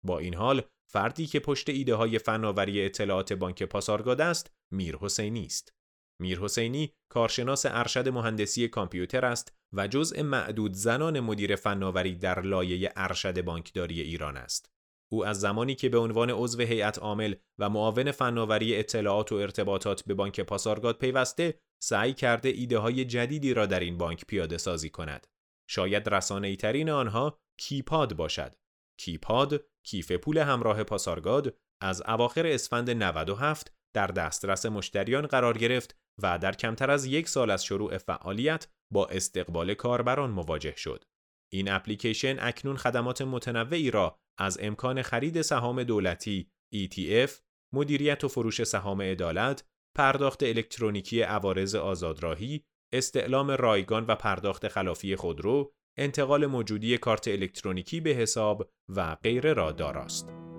با 0.05 0.19
این 0.19 0.35
حال 0.35 0.63
فردی 0.93 1.27
که 1.27 1.41
پشت 1.41 1.69
ایده 1.69 1.95
های 1.95 2.19
فناوری 2.19 2.85
اطلاعات 2.85 3.33
بانک 3.33 3.63
پاسارگاد 3.63 4.21
است 4.21 4.51
میر 4.73 4.97
حسینی 4.97 5.47
است. 5.47 5.73
میر 6.21 6.39
حسینی 6.41 6.93
کارشناس 7.09 7.67
ارشد 7.67 8.09
مهندسی 8.09 8.69
کامپیوتر 8.69 9.25
است 9.25 9.57
و 9.73 9.89
جزء 9.89 10.23
معدود 10.23 10.73
زنان 10.73 11.21
مدیر 11.21 11.57
فناوری 11.57 12.15
در 12.15 12.41
لایه 12.41 12.93
ارشد 12.97 13.43
بانکداری 13.43 14.01
ایران 14.01 14.37
است. 14.37 14.73
او 15.13 15.27
از 15.27 15.41
زمانی 15.41 15.75
که 15.75 15.89
به 15.89 15.99
عنوان 15.99 16.31
عضو 16.31 16.63
هیئت 16.63 16.99
عامل 16.99 17.35
و 17.59 17.69
معاون 17.69 18.11
فناوری 18.11 18.77
اطلاعات 18.77 19.33
و 19.33 19.35
ارتباطات 19.35 20.05
به 20.05 20.15
بانک 20.15 20.41
پاسارگاد 20.41 20.99
پیوسته 20.99 21.61
سعی 21.83 22.13
کرده 22.13 22.49
ایده 22.49 22.79
های 22.79 23.05
جدیدی 23.05 23.55
را 23.55 23.67
در 23.67 23.81
این 23.81 23.99
بانک 23.99 24.25
پیاده 24.27 24.59
سازی 24.59 24.91
کند. 24.91 25.27
شاید 25.69 26.09
رسانه 26.09 26.57
ترین 26.57 26.91
آنها 26.91 27.39
کیپاد 27.59 28.17
باشد. 28.17 28.55
کیپاد، 28.99 29.65
کیف 29.85 30.13
پول 30.13 30.39
همراه 30.39 30.85
پاسارگاد 30.85 31.57
از 31.81 32.03
اواخر 32.03 32.47
اسفند 32.47 32.91
97 32.91 33.73
در 33.95 34.07
دسترس 34.07 34.67
مشتریان 34.67 35.27
قرار 35.27 35.59
گرفت 35.59 35.97
و 36.23 36.39
در 36.39 36.53
کمتر 36.53 36.91
از 36.91 37.07
یک 37.07 37.29
سال 37.29 37.51
از 37.51 37.65
شروع 37.65 37.99
فعالیت 37.99 38.69
با 38.93 39.07
استقبال 39.07 39.75
کاربران 39.75 40.31
مواجه 40.31 40.77
شد. 40.77 41.05
این 41.53 41.71
اپلیکیشن 41.71 42.37
اکنون 42.41 42.77
خدمات 42.77 43.23
متنوعی 43.23 43.91
را 43.91 44.17
از 44.39 44.59
امکان 44.61 45.03
خرید 45.03 45.43
سهام 45.43 45.83
دولتی، 45.83 46.51
ETF، 46.75 47.31
مدیریت 47.75 48.25
و 48.25 48.29
فروش 48.29 48.63
سهام 48.63 49.03
عدالت، 49.03 49.65
پرداخت 49.97 50.43
الکترونیکی 50.43 51.23
عوارض 51.23 51.75
آزادراهی، 51.75 52.65
استعلام 52.93 53.51
رایگان 53.51 54.05
و 54.07 54.15
پرداخت 54.15 54.69
خلافی 54.69 55.17
خودرو، 55.17 55.73
انتقال 55.99 56.47
موجودی 56.47 56.99
کارت 56.99 57.29
الکترونیکی 57.29 58.01
به 58.01 58.11
حساب 58.11 58.71
و 58.89 59.15
غیره 59.15 59.53
را 59.53 59.73
داراست. 59.73 60.50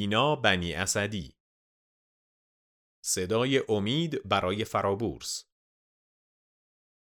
مبینا 0.00 0.36
بنی 0.36 0.72
اسدی 0.72 1.34
صدای 3.04 3.62
امید 3.68 4.28
برای 4.28 4.64
فرابورس 4.64 5.44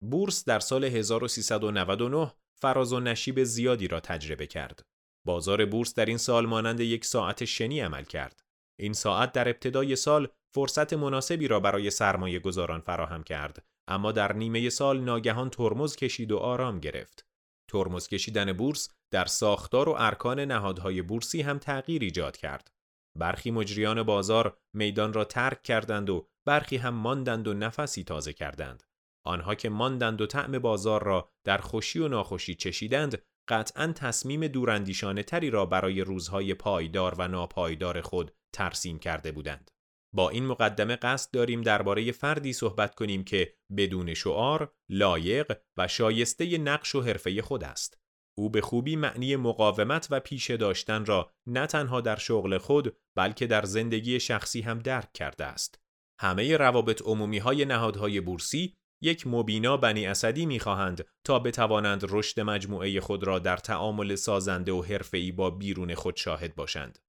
بورس 0.01 0.45
در 0.45 0.59
سال 0.59 0.83
1399 0.83 2.33
فراز 2.61 2.93
و 2.93 2.99
نشیب 2.99 3.43
زیادی 3.43 3.87
را 3.87 3.99
تجربه 3.99 4.47
کرد. 4.47 4.81
بازار 5.25 5.65
بورس 5.65 5.93
در 5.93 6.05
این 6.05 6.17
سال 6.17 6.45
مانند 6.45 6.79
یک 6.79 7.05
ساعت 7.05 7.45
شنی 7.45 7.79
عمل 7.79 8.03
کرد. 8.03 8.41
این 8.79 8.93
ساعت 8.93 9.31
در 9.31 9.49
ابتدای 9.49 9.95
سال 9.95 10.27
فرصت 10.55 10.93
مناسبی 10.93 11.47
را 11.47 11.59
برای 11.59 11.89
سرمایه 11.89 12.39
گذاران 12.39 12.81
فراهم 12.81 13.23
کرد 13.23 13.65
اما 13.87 14.11
در 14.11 14.33
نیمه 14.33 14.69
سال 14.69 15.01
ناگهان 15.01 15.49
ترمز 15.49 15.95
کشید 15.95 16.31
و 16.31 16.37
آرام 16.37 16.79
گرفت. 16.79 17.25
ترمز 17.71 18.07
کشیدن 18.07 18.53
بورس 18.53 18.89
در 19.13 19.25
ساختار 19.25 19.89
و 19.89 19.95
ارکان 19.97 20.39
نهادهای 20.39 21.01
بورسی 21.01 21.41
هم 21.41 21.59
تغییر 21.59 22.01
ایجاد 22.01 22.37
کرد. 22.37 22.73
برخی 23.15 23.51
مجریان 23.51 24.03
بازار 24.03 24.57
میدان 24.73 25.13
را 25.13 25.25
ترک 25.25 25.63
کردند 25.63 26.09
و 26.09 26.27
برخی 26.45 26.77
هم 26.77 26.93
ماندند 26.93 27.47
و 27.47 27.53
نفسی 27.53 28.03
تازه 28.03 28.33
کردند. 28.33 28.83
آنها 29.25 29.55
که 29.55 29.69
ماندند 29.69 30.21
و 30.21 30.25
طعم 30.27 30.59
بازار 30.59 31.03
را 31.03 31.31
در 31.43 31.57
خوشی 31.57 31.99
و 31.99 32.07
ناخوشی 32.07 32.55
چشیدند، 32.55 33.23
قطعا 33.47 33.87
تصمیم 33.87 34.47
دوراندیشانه 34.47 35.23
تری 35.23 35.49
را 35.49 35.65
برای 35.65 36.01
روزهای 36.01 36.53
پایدار 36.53 37.15
و 37.17 37.27
ناپایدار 37.27 38.01
خود 38.01 38.31
ترسیم 38.53 38.99
کرده 38.99 39.31
بودند. 39.31 39.71
با 40.15 40.29
این 40.29 40.45
مقدمه 40.45 40.95
قصد 40.95 41.31
داریم 41.31 41.61
درباره 41.61 42.11
فردی 42.11 42.53
صحبت 42.53 42.95
کنیم 42.95 43.23
که 43.23 43.53
بدون 43.77 44.13
شعار، 44.13 44.73
لایق 44.89 45.57
و 45.77 45.87
شایسته 45.87 46.57
نقش 46.57 46.95
و 46.95 47.01
حرفه 47.01 47.41
خود 47.41 47.63
است. 47.63 48.02
او 48.37 48.49
به 48.49 48.61
خوبی 48.61 48.95
معنی 48.95 49.35
مقاومت 49.35 50.07
و 50.11 50.19
پیشه 50.19 50.57
داشتن 50.57 51.05
را 51.05 51.31
نه 51.47 51.67
تنها 51.67 52.01
در 52.01 52.15
شغل 52.15 52.57
خود 52.57 52.97
بلکه 53.15 53.47
در 53.47 53.65
زندگی 53.65 54.19
شخصی 54.19 54.61
هم 54.61 54.79
درک 54.79 55.13
کرده 55.13 55.45
است. 55.45 55.79
همه 56.19 56.57
روابط 56.57 57.01
عمومی 57.01 57.37
های 57.37 57.65
نهادهای 57.65 58.21
بورسی 58.21 58.73
یک 59.01 59.27
مبینا 59.27 59.77
بنی 59.77 60.07
اسدی 60.07 60.45
می‌خواهند 60.45 61.05
تا 61.23 61.39
بتوانند 61.39 62.05
رشد 62.09 62.39
مجموعه 62.39 62.99
خود 62.99 63.23
را 63.23 63.39
در 63.39 63.57
تعامل 63.57 64.15
سازنده 64.15 64.71
و 64.71 64.81
حرفه‌ای 64.81 65.31
با 65.31 65.49
بیرون 65.49 65.95
خود 65.95 66.15
شاهد 66.15 66.55
باشند. 66.55 66.99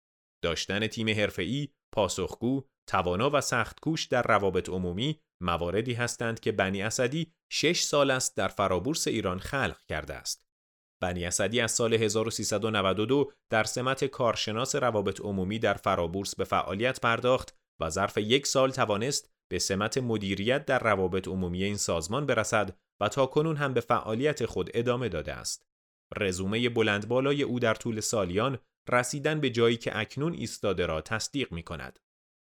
داشتن 0.42 0.86
تیم 0.86 1.08
حرفه‌ای، 1.08 1.68
پاسخگو، 1.92 2.62
توانا 2.86 3.30
و 3.32 3.40
سخت 3.40 3.80
کوش 3.80 4.04
در 4.04 4.22
روابط 4.22 4.68
عمومی 4.68 5.20
مواردی 5.42 5.92
هستند 5.92 6.40
که 6.40 6.52
بنی 6.52 6.82
اسدی 6.82 7.32
شش 7.52 7.80
سال 7.80 8.10
است 8.10 8.36
در 8.36 8.48
فرابورس 8.48 9.08
ایران 9.08 9.38
خلق 9.38 9.78
کرده 9.88 10.14
است. 10.14 10.43
بنی 11.04 11.24
اسدی 11.24 11.60
از 11.60 11.72
سال 11.72 11.94
1392 11.94 13.32
در 13.50 13.64
سمت 13.64 14.04
کارشناس 14.04 14.74
روابط 14.74 15.20
عمومی 15.20 15.58
در 15.58 15.74
فرابورس 15.74 16.36
به 16.36 16.44
فعالیت 16.44 17.00
پرداخت 17.00 17.54
و 17.80 17.90
ظرف 17.90 18.18
یک 18.18 18.46
سال 18.46 18.70
توانست 18.70 19.30
به 19.50 19.58
سمت 19.58 19.98
مدیریت 19.98 20.66
در 20.66 20.78
روابط 20.78 21.28
عمومی 21.28 21.64
این 21.64 21.76
سازمان 21.76 22.26
برسد 22.26 22.76
و 23.00 23.08
تا 23.08 23.26
کنون 23.26 23.56
هم 23.56 23.74
به 23.74 23.80
فعالیت 23.80 24.46
خود 24.46 24.70
ادامه 24.74 25.08
داده 25.08 25.32
است. 25.32 25.66
رزومه 26.16 26.68
بلند 26.68 27.08
بالای 27.08 27.42
او 27.42 27.60
در 27.60 27.74
طول 27.74 28.00
سالیان 28.00 28.58
رسیدن 28.92 29.40
به 29.40 29.50
جایی 29.50 29.76
که 29.76 29.98
اکنون 29.98 30.32
ایستاده 30.32 30.86
را 30.86 31.00
تصدیق 31.00 31.52
می 31.52 31.62
کند. 31.62 31.98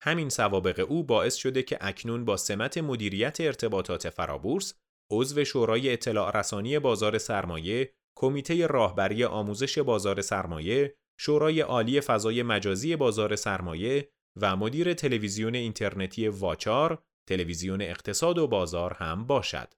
همین 0.02 0.28
سوابق 0.28 0.86
او 0.88 1.04
باعث 1.04 1.34
شده 1.34 1.62
که 1.62 1.78
اکنون 1.80 2.24
با 2.24 2.36
سمت 2.36 2.78
مدیریت 2.78 3.40
ارتباطات 3.40 4.10
فرابورس 4.10 4.74
عضو 5.10 5.44
شورای 5.44 5.92
اطلاع 5.92 6.38
رسانی 6.38 6.78
بازار 6.78 7.18
سرمایه، 7.18 7.92
کمیته 8.16 8.66
راهبری 8.66 9.24
آموزش 9.24 9.78
بازار 9.78 10.20
سرمایه، 10.20 10.96
شورای 11.20 11.60
عالی 11.60 12.00
فضای 12.00 12.42
مجازی 12.42 12.96
بازار 12.96 13.36
سرمایه 13.36 14.08
و 14.40 14.56
مدیر 14.56 14.94
تلویزیون 14.94 15.54
اینترنتی 15.54 16.28
واچار، 16.28 17.02
تلویزیون 17.28 17.82
اقتصاد 17.82 18.38
و 18.38 18.46
بازار 18.46 18.92
هم 18.92 19.26
باشد. 19.26 19.74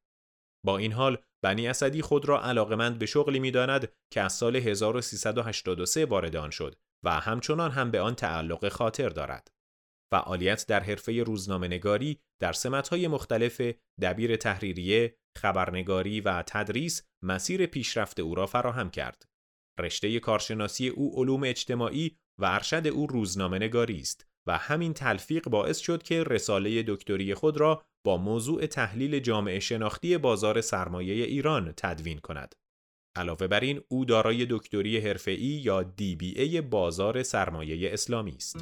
با 0.66 0.78
این 0.78 0.92
حال 0.92 1.18
بنی 1.42 1.68
اسدی 1.68 2.02
خود 2.02 2.28
را 2.28 2.42
علاقمند 2.42 2.98
به 2.98 3.06
شغلی 3.06 3.38
می‌داند 3.38 3.92
که 4.12 4.20
از 4.20 4.32
سال 4.32 4.56
1383 4.56 6.04
وارد 6.04 6.36
آن 6.36 6.50
شد 6.50 6.76
و 7.04 7.10
همچنان 7.10 7.70
هم 7.70 7.90
به 7.90 8.00
آن 8.00 8.14
تعلق 8.14 8.68
خاطر 8.68 9.08
دارد. 9.08 9.50
فعالیت 10.10 10.66
در 10.68 10.80
حرفه 10.80 11.22
روزنامه 11.22 11.66
نگاری 11.66 12.18
در 12.40 12.52
سمتهای 12.52 13.08
مختلف 13.08 13.60
دبیر 14.00 14.36
تحریریه، 14.36 15.16
خبرنگاری 15.38 16.20
و 16.20 16.42
تدریس 16.42 17.02
مسیر 17.22 17.66
پیشرفت 17.66 18.20
او 18.20 18.34
را 18.34 18.46
فراهم 18.46 18.90
کرد. 18.90 19.28
رشته 19.80 20.20
کارشناسی 20.20 20.88
او 20.88 21.12
علوم 21.16 21.44
اجتماعی 21.44 22.16
و 22.38 22.44
ارشد 22.44 22.86
او 22.86 23.06
روزنامه 23.06 23.58
نگاری 23.58 24.00
است 24.00 24.26
و 24.46 24.58
همین 24.58 24.94
تلفیق 24.94 25.48
باعث 25.48 25.78
شد 25.78 26.02
که 26.02 26.24
رساله 26.24 26.82
دکتری 26.82 27.34
خود 27.34 27.56
را 27.56 27.84
با 28.04 28.16
موضوع 28.16 28.66
تحلیل 28.66 29.18
جامعه 29.18 29.60
شناختی 29.60 30.18
بازار 30.18 30.60
سرمایه 30.60 31.24
ایران 31.24 31.74
تدوین 31.76 32.18
کند. 32.18 32.54
علاوه 33.16 33.46
بر 33.46 33.60
این 33.60 33.80
او 33.88 34.04
دارای 34.04 34.46
دکتری 34.50 34.98
حرفه‌ای 34.98 35.36
یا 35.36 35.82
دی 35.82 36.60
بازار 36.60 37.22
سرمایه 37.22 37.92
اسلامی 37.92 38.36
است. 38.36 38.56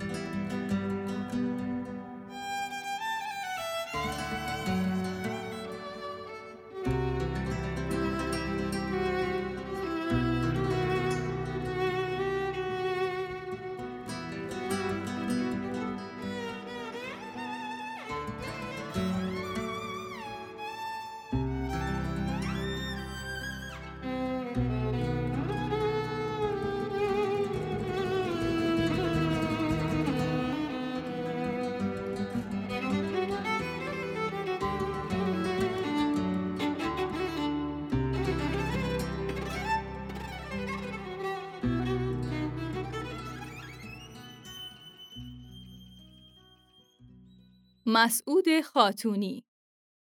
مسعود 47.89 48.61
خاتونی 48.61 49.45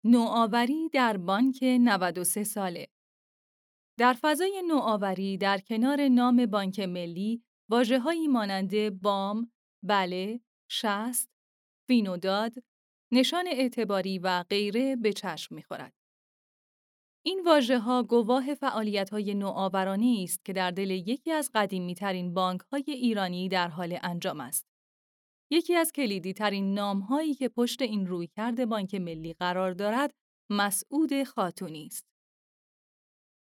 نوآوری 0.05 0.89
در 0.89 1.17
بانک 1.17 1.59
93 1.63 2.45
ساله 2.45 2.89
در 3.99 4.13
فضای 4.21 4.63
نوآوری 4.69 5.39
در 5.39 5.59
کنار 5.59 6.09
نام 6.09 6.47
بانک 6.47 6.81
ملی 6.81 7.43
واژه‌هایی 7.71 8.29
مانند 8.29 9.01
بام، 9.03 9.53
بله، 9.83 10.41
شست، 10.71 11.31
فینوداد، 11.87 12.53
نشان 13.13 13.45
اعتباری 13.47 14.19
و 14.19 14.43
غیره 14.43 14.97
به 14.97 15.13
چشم 15.13 15.55
می‌خورد. 15.55 15.95
این 17.27 17.43
واژه 17.47 17.79
ها 17.79 18.03
گواه 18.03 18.55
فعالیت 18.55 19.11
های 19.11 19.35
نوآورانه 19.35 20.21
است 20.23 20.45
که 20.45 20.53
در 20.53 20.71
دل 20.71 20.91
یکی 20.91 21.33
از 21.33 21.51
قدیمی 21.55 21.95
ترین 21.95 22.35
بانک 22.35 22.61
های 22.61 22.85
ایرانی 22.87 23.49
در 23.49 23.69
حال 23.69 23.99
انجام 24.03 24.41
است. 24.41 24.74
یکی 25.55 25.75
از 25.75 25.93
کلیدی 25.93 26.33
ترین 26.33 26.75
نام 26.75 27.01
هایی 27.01 27.35
که 27.35 27.49
پشت 27.49 27.83
این 27.83 28.07
رویکرد 28.07 28.69
بانک 28.69 28.95
ملی 28.95 29.33
قرار 29.33 29.73
دارد، 29.73 30.11
مسعود 30.51 31.23
خاتونی 31.23 31.87
است. 31.87 32.05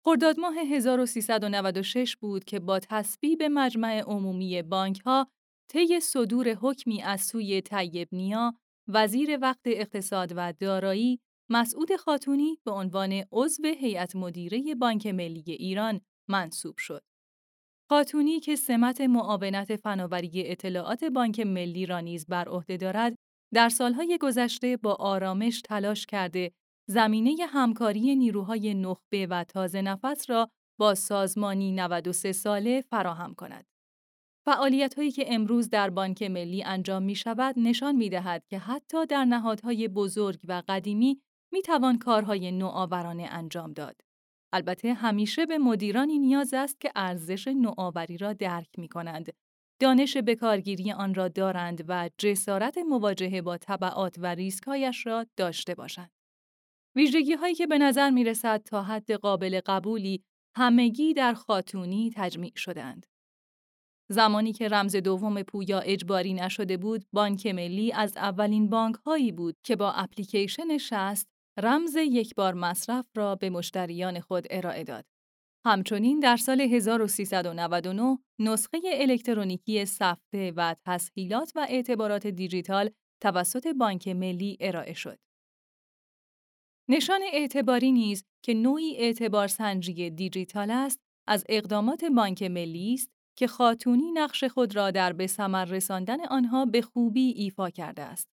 خرداد 0.05 0.39
ماه 0.39 0.57
1396 0.57 2.15
بود 2.15 2.43
که 2.43 2.59
با 2.59 2.79
تصویب 2.79 3.43
مجمع 3.43 3.99
عمومی 3.99 4.61
بانک 4.61 4.99
ها 4.99 5.27
طی 5.69 5.99
صدور 5.99 6.49
حکمی 6.49 7.01
از 7.01 7.21
سوی 7.21 7.61
طیب 7.61 8.07
نیا 8.11 8.53
وزیر 8.87 9.37
وقت 9.41 9.61
اقتصاد 9.65 10.33
و 10.35 10.53
دارایی 10.59 11.19
مسعود 11.49 11.95
خاتونی 11.95 12.57
به 12.65 12.71
عنوان 12.71 13.23
عضو 13.31 13.63
هیئت 13.63 14.15
مدیره 14.15 14.75
بانک 14.75 15.07
ملی 15.07 15.43
ایران 15.47 16.01
منصوب 16.29 16.77
شد. 16.77 17.03
خاتونی 17.89 18.39
که 18.39 18.55
سمت 18.55 19.01
معاونت 19.01 19.75
فناوری 19.75 20.31
اطلاعات 20.35 21.03
بانک 21.03 21.39
ملی 21.39 21.85
را 21.85 21.99
نیز 21.99 22.25
بر 22.25 22.49
عهده 22.49 22.77
دارد، 22.77 23.15
در 23.53 23.69
سالهای 23.69 24.17
گذشته 24.21 24.77
با 24.77 24.93
آرامش 24.93 25.61
تلاش 25.61 26.05
کرده 26.05 26.51
زمینه 26.89 27.35
همکاری 27.49 28.15
نیروهای 28.15 28.73
نخبه 28.73 29.27
و 29.27 29.43
تازه 29.43 29.81
نفس 29.81 30.29
را 30.29 30.49
با 30.79 30.95
سازمانی 30.95 31.71
93 31.71 32.31
ساله 32.31 32.81
فراهم 32.81 33.33
کند. 33.33 33.65
فعالیت 34.45 34.93
هایی 34.95 35.11
که 35.11 35.33
امروز 35.33 35.69
در 35.69 35.89
بانک 35.89 36.23
ملی 36.23 36.63
انجام 36.63 37.03
می 37.03 37.15
شود 37.15 37.55
نشان 37.57 37.95
می 37.95 38.09
دهد 38.09 38.45
که 38.49 38.59
حتی 38.59 39.05
در 39.05 39.25
نهادهای 39.25 39.87
بزرگ 39.87 40.39
و 40.47 40.63
قدیمی 40.67 41.21
می 41.51 41.61
توان 41.61 41.97
کارهای 41.97 42.51
نوآورانه 42.51 43.27
انجام 43.31 43.73
داد. 43.73 44.01
البته 44.53 44.93
همیشه 44.93 45.45
به 45.45 45.57
مدیرانی 45.57 46.19
نیاز 46.19 46.53
است 46.53 46.81
که 46.81 46.91
ارزش 46.95 47.47
نوآوری 47.47 48.17
را 48.17 48.33
درک 48.33 48.69
می 48.77 48.87
کنند. 48.87 49.33
دانش 49.79 50.17
بکارگیری 50.17 50.91
آن 50.91 51.13
را 51.13 51.27
دارند 51.27 51.85
و 51.87 52.09
جسارت 52.17 52.77
مواجهه 52.77 53.41
با 53.41 53.57
طبعات 53.57 54.15
و 54.19 54.25
ریسکهایش 54.25 55.07
را 55.07 55.25
داشته 55.37 55.75
باشند. 55.75 56.11
ویژگی 56.95 57.33
هایی 57.33 57.55
که 57.55 57.67
به 57.67 57.77
نظر 57.77 58.09
می 58.09 58.23
رسد 58.23 58.63
تا 58.63 58.83
حد 58.83 59.11
قابل 59.11 59.61
قبولی 59.65 60.23
همگی 60.57 61.13
در 61.13 61.33
خاتونی 61.33 62.11
تجمیع 62.15 62.53
شدند. 62.55 63.05
زمانی 64.09 64.53
که 64.53 64.67
رمز 64.67 64.95
دوم 64.95 65.43
پویا 65.43 65.79
اجباری 65.79 66.33
نشده 66.33 66.77
بود، 66.77 67.05
بانک 67.13 67.47
ملی 67.47 67.91
از 67.91 68.17
اولین 68.17 68.69
بانک 68.69 68.95
هایی 68.95 69.31
بود 69.31 69.55
که 69.63 69.75
با 69.75 69.91
اپلیکیشن 69.91 70.77
شست 70.77 71.32
رمز 71.57 71.95
یک 71.95 72.35
بار 72.35 72.53
مصرف 72.53 73.07
را 73.15 73.35
به 73.35 73.49
مشتریان 73.49 74.19
خود 74.19 74.47
ارائه 74.49 74.83
داد. 74.83 75.05
همچنین 75.65 76.19
در 76.19 76.37
سال 76.37 76.61
1399 76.61 78.19
نسخه 78.39 78.79
الکترونیکی 78.85 79.85
سفته 79.85 80.53
و 80.55 80.75
تسهیلات 80.85 81.51
و 81.55 81.67
اعتبارات 81.69 82.27
دیجیتال 82.27 82.89
توسط 83.21 83.67
بانک 83.67 84.07
ملی 84.07 84.57
ارائه 84.59 84.93
شد. 84.93 85.19
نشان 86.89 87.21
اعتباری 87.33 87.91
نیز 87.91 88.23
که 88.45 88.53
نوعی 88.53 88.97
اعتبار 88.97 89.47
سنجی 89.47 90.09
دیجیتال 90.09 90.71
است 90.71 90.99
از 91.27 91.45
اقدامات 91.49 92.05
بانک 92.05 92.43
ملی 92.43 92.93
است 92.93 93.11
که 93.37 93.47
خاتونی 93.47 94.11
نقش 94.11 94.43
خود 94.43 94.75
را 94.75 94.91
در 94.91 95.13
به 95.13 95.27
ثمر 95.27 95.65
رساندن 95.65 96.25
آنها 96.25 96.65
به 96.65 96.81
خوبی 96.81 97.33
ایفا 97.37 97.69
کرده 97.69 98.01
است. 98.01 98.32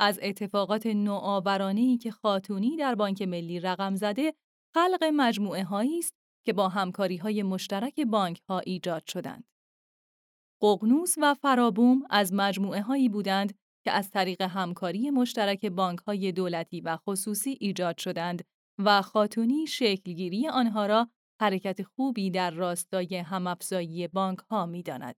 از 0.00 0.18
اتفاقات 0.22 0.86
نوآورانه‌ای 0.86 1.96
که 1.98 2.10
خاتونی 2.10 2.76
در 2.76 2.94
بانک 2.94 3.22
ملی 3.22 3.60
رقم 3.60 3.94
زده، 3.94 4.34
خلق 4.74 5.04
مجموعه 5.04 5.64
هایی 5.64 5.98
است 5.98 6.14
که 6.46 6.52
با 6.52 6.68
همکاری 6.68 7.16
های 7.16 7.42
مشترک 7.42 8.00
بانک 8.00 8.40
ها 8.48 8.58
ایجاد 8.58 9.06
شدند. 9.06 9.44
ققنوس 10.62 11.14
و 11.18 11.34
فرابوم 11.34 12.02
از 12.10 12.32
مجموعه 12.32 12.82
هایی 12.82 13.08
بودند 13.08 13.58
که 13.84 13.92
از 13.92 14.10
طریق 14.10 14.42
همکاری 14.42 15.10
مشترک 15.10 15.66
بانک 15.66 15.98
های 15.98 16.32
دولتی 16.32 16.80
و 16.80 16.96
خصوصی 16.96 17.56
ایجاد 17.60 17.98
شدند 17.98 18.44
و 18.78 19.02
خاتونی 19.02 19.66
شکلگیری 19.66 20.48
آنها 20.48 20.86
را 20.86 21.10
حرکت 21.40 21.82
خوبی 21.82 22.30
در 22.30 22.50
راستای 22.50 23.16
همافزایی 23.16 24.08
بانک 24.08 24.38
ها 24.38 24.66
می 24.66 24.82
داند. 24.82 25.14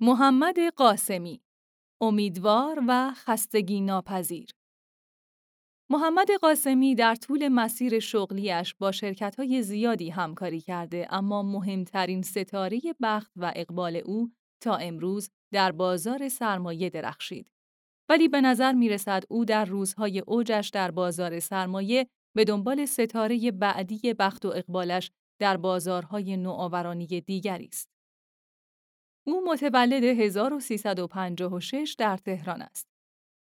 محمد 0.00 0.56
قاسمی 0.76 1.43
امیدوار 2.04 2.82
و 2.88 3.12
خستگی 3.14 3.80
ناپذیر 3.80 4.50
محمد 5.90 6.28
قاسمی 6.40 6.94
در 6.94 7.14
طول 7.14 7.48
مسیر 7.48 7.98
شغلیش 7.98 8.74
با 8.74 8.92
شرکت‌های 8.92 9.62
زیادی 9.62 10.10
همکاری 10.10 10.60
کرده 10.60 11.06
اما 11.10 11.42
مهمترین 11.42 12.22
ستاره 12.22 12.80
بخت 13.02 13.32
و 13.36 13.52
اقبال 13.56 13.96
او 13.96 14.32
تا 14.62 14.76
امروز 14.76 15.30
در 15.52 15.72
بازار 15.72 16.28
سرمایه 16.28 16.90
درخشید. 16.90 17.50
ولی 18.08 18.28
به 18.28 18.40
نظر 18.40 18.72
می 18.72 18.88
رسد 18.88 19.24
او 19.28 19.44
در 19.44 19.64
روزهای 19.64 20.18
اوجش 20.18 20.70
در 20.72 20.90
بازار 20.90 21.40
سرمایه 21.40 22.06
به 22.36 22.44
دنبال 22.44 22.84
ستاره 22.84 23.50
بعدی 23.50 24.14
بخت 24.14 24.44
و 24.44 24.48
اقبالش 24.48 25.10
در 25.40 25.56
بازارهای 25.56 26.36
نوآورانی 26.36 27.06
دیگری 27.06 27.68
است. 27.72 27.93
او 29.26 29.44
متولد 29.46 30.04
1356 30.04 31.96
در 31.98 32.16
تهران 32.16 32.62
است. 32.62 32.88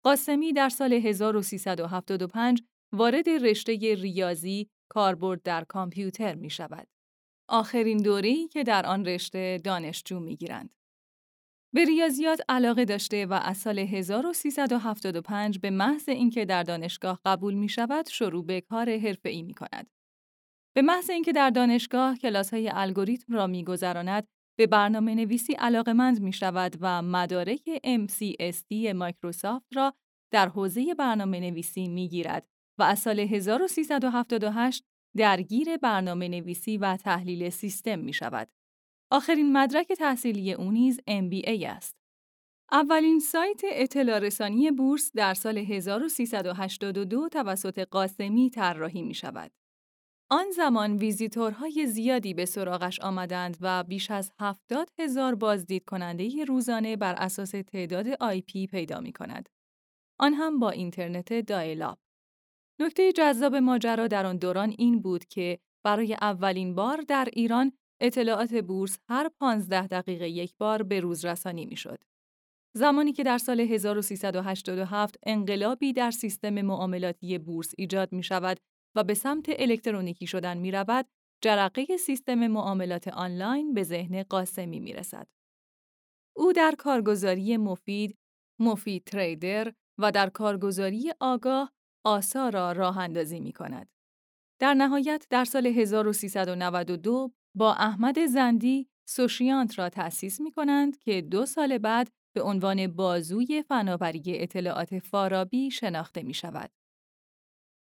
قاسمی 0.04 0.52
در 0.52 0.68
سال 0.68 0.92
1375 0.92 2.62
وارد 2.92 3.28
رشته 3.28 3.72
ریاضی 3.94 4.68
کاربرد 4.90 5.42
در 5.42 5.64
کامپیوتر 5.64 6.34
می 6.34 6.50
شود. 6.50 6.88
آخرین 7.48 7.98
دوره‌ای 7.98 8.48
که 8.48 8.64
در 8.64 8.86
آن 8.86 9.04
رشته 9.04 9.60
دانشجو 9.64 10.20
می 10.20 10.36
گیرند. 10.36 10.70
به 11.74 11.84
ریاضیات 11.84 12.40
علاقه 12.48 12.84
داشته 12.84 13.26
و 13.26 13.32
از 13.32 13.56
سال 13.56 13.78
1375 13.78 15.58
به 15.58 15.70
محض 15.70 16.08
اینکه 16.08 16.44
در 16.44 16.62
دانشگاه 16.62 17.20
قبول 17.24 17.54
می 17.54 17.68
شود 17.68 18.08
شروع 18.08 18.44
به 18.44 18.60
کار 18.60 18.98
حرفه‌ای 18.98 19.42
می 19.42 19.54
کند. 19.54 19.90
به 20.76 20.82
محض 20.82 21.10
اینکه 21.10 21.32
در 21.32 21.50
دانشگاه 21.50 22.18
کلاس 22.18 22.54
های 22.54 22.70
الگوریتم 22.74 23.34
را 23.34 23.46
میگذراند 23.46 24.28
به 24.60 24.66
برنامه 24.66 25.14
نویسی 25.14 25.52
علاقمند 25.52 26.20
می 26.20 26.32
شود 26.32 26.76
و 26.80 27.02
مدارک 27.02 27.60
MCSD 27.84 28.94
مایکروسافت 28.94 29.76
را 29.76 29.94
در 30.32 30.48
حوزه 30.48 30.94
برنامه 30.94 31.40
نویسی 31.40 31.88
می 31.88 32.08
گیرد 32.08 32.46
و 32.78 32.82
از 32.82 32.98
سال 32.98 33.20
1378 33.20 34.84
درگیر 35.16 35.76
برنامه 35.76 36.28
نویسی 36.28 36.78
و 36.78 36.96
تحلیل 36.96 37.50
سیستم 37.50 37.98
می 37.98 38.12
شود. 38.12 38.48
آخرین 39.10 39.52
مدرک 39.52 39.92
تحصیلی 39.92 40.52
او 40.52 40.70
نیز 40.70 41.00
MBA 41.00 41.64
است. 41.64 41.96
اولین 42.72 43.20
سایت 43.20 43.60
اطلاع 43.64 44.18
رسانی 44.18 44.70
بورس 44.70 45.12
در 45.14 45.34
سال 45.34 45.58
1382 45.58 47.28
توسط 47.28 47.78
قاسمی 47.78 48.50
طراحی 48.50 49.02
می 49.02 49.14
شود. 49.14 49.59
آن 50.32 50.50
زمان 50.50 50.96
ویزیتورهای 50.96 51.86
زیادی 51.86 52.34
به 52.34 52.44
سراغش 52.44 53.00
آمدند 53.00 53.56
و 53.60 53.84
بیش 53.84 54.10
از 54.10 54.32
هفتاد 54.40 54.90
هزار 54.98 55.34
بازدید 55.34 55.84
کننده 55.84 56.44
روزانه 56.44 56.96
بر 56.96 57.14
اساس 57.14 57.50
تعداد 57.50 58.08
IP 58.20 58.66
پیدا 58.66 59.00
می 59.00 59.12
کند. 59.12 59.48
آن 60.18 60.34
هم 60.34 60.58
با 60.58 60.70
اینترنت 60.70 61.32
دایلاب. 61.40 61.98
نکته 62.80 63.12
جذاب 63.12 63.56
ماجرا 63.56 64.06
در 64.06 64.26
آن 64.26 64.36
دوران 64.36 64.74
این 64.78 65.02
بود 65.02 65.24
که 65.24 65.58
برای 65.84 66.14
اولین 66.14 66.74
بار 66.74 67.00
در 67.08 67.28
ایران 67.32 67.72
اطلاعات 68.00 68.54
بورس 68.54 68.98
هر 69.08 69.30
15 69.40 69.86
دقیقه 69.86 70.28
یک 70.28 70.54
بار 70.58 70.82
به 70.82 71.00
روز 71.00 71.24
رسانی 71.24 71.66
می 71.66 71.76
شد. 71.76 71.98
زمانی 72.76 73.12
که 73.12 73.22
در 73.22 73.38
سال 73.38 73.60
1387 73.60 75.16
انقلابی 75.26 75.92
در 75.92 76.10
سیستم 76.10 76.60
معاملاتی 76.60 77.38
بورس 77.38 77.74
ایجاد 77.78 78.12
می 78.12 78.22
شود 78.22 78.60
و 78.94 79.04
به 79.04 79.14
سمت 79.14 79.46
الکترونیکی 79.48 80.26
شدن 80.26 80.58
می 80.58 80.70
رود، 80.70 81.06
جرقه 81.40 81.96
سیستم 81.96 82.46
معاملات 82.46 83.08
آنلاین 83.08 83.74
به 83.74 83.82
ذهن 83.82 84.22
قاسمی 84.22 84.80
می 84.80 84.92
رسد. 84.92 85.26
او 86.36 86.52
در 86.52 86.74
کارگزاری 86.78 87.56
مفید، 87.56 88.18
مفید 88.58 89.04
تریدر 89.04 89.72
و 89.98 90.12
در 90.12 90.28
کارگزاری 90.28 91.12
آگاه 91.20 91.72
آسا 92.04 92.48
را 92.48 92.72
راه 92.72 92.98
اندازی 92.98 93.40
می 93.40 93.52
کند. 93.52 93.88
در 94.60 94.74
نهایت 94.74 95.26
در 95.30 95.44
سال 95.44 95.66
1392 95.66 97.32
با 97.54 97.74
احمد 97.74 98.26
زندی 98.26 98.88
سوشیانت 99.08 99.78
را 99.78 99.88
تأسیس 99.88 100.40
می 100.40 100.52
کنند 100.52 100.98
که 100.98 101.20
دو 101.22 101.46
سال 101.46 101.78
بعد 101.78 102.10
به 102.34 102.42
عنوان 102.42 102.86
بازوی 102.86 103.64
فناوری 103.68 104.22
اطلاعات 104.26 104.98
فارابی 104.98 105.70
شناخته 105.70 106.22
می 106.22 106.34
شود. 106.34 106.70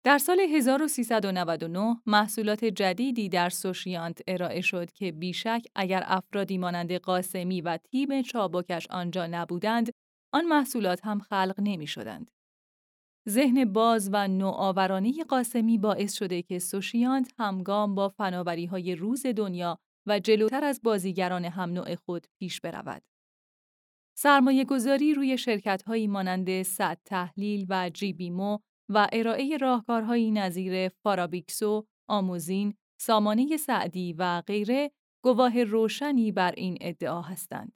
در 0.03 0.17
سال 0.17 0.39
1399 0.39 2.01
محصولات 2.05 2.65
جدیدی 2.65 3.29
در 3.29 3.49
سوشیانت 3.49 4.21
ارائه 4.27 4.61
شد 4.61 4.91
که 4.91 5.11
بیشک 5.11 5.65
اگر 5.75 6.03
افرادی 6.05 6.57
مانند 6.57 6.93
قاسمی 6.93 7.61
و 7.61 7.77
تیم 7.77 8.21
چابکش 8.21 8.87
آنجا 8.89 9.27
نبودند، 9.27 9.89
آن 10.33 10.45
محصولات 10.45 11.05
هم 11.05 11.19
خلق 11.19 11.55
نمی 11.59 11.87
شدند. 11.87 12.31
ذهن 13.29 13.73
باز 13.73 14.09
و 14.13 14.27
نوآورانه 14.27 15.23
قاسمی 15.23 15.77
باعث 15.77 16.13
شده 16.13 16.41
که 16.41 16.59
سوشیانت 16.59 17.31
همگام 17.39 17.95
با 17.95 18.09
فناوری 18.09 18.65
های 18.65 18.95
روز 18.95 19.25
دنیا 19.25 19.77
و 20.07 20.19
جلوتر 20.19 20.63
از 20.63 20.81
بازیگران 20.83 21.45
هم 21.45 21.69
نوع 21.69 21.95
خود 21.95 22.27
پیش 22.39 22.61
برود. 22.61 23.01
سرمایه 24.17 24.65
گذاری 24.65 25.13
روی 25.13 25.37
شرکت 25.37 25.83
هایی 25.83 26.07
مانند 26.07 26.63
صد 26.63 26.97
تحلیل 27.05 27.65
و 27.69 27.89
جیبیمو 27.89 28.57
و 28.93 29.07
ارائه 29.13 29.57
راهکارهایی 29.57 30.31
نظیر 30.31 30.89
فارابیکسو، 30.89 31.85
آموزین، 32.09 32.73
سامانه 33.01 33.57
سعدی 33.57 34.13
و 34.13 34.41
غیره 34.41 34.91
گواه 35.23 35.63
روشنی 35.63 36.31
بر 36.31 36.51
این 36.57 36.77
ادعا 36.81 37.21
هستند. 37.21 37.73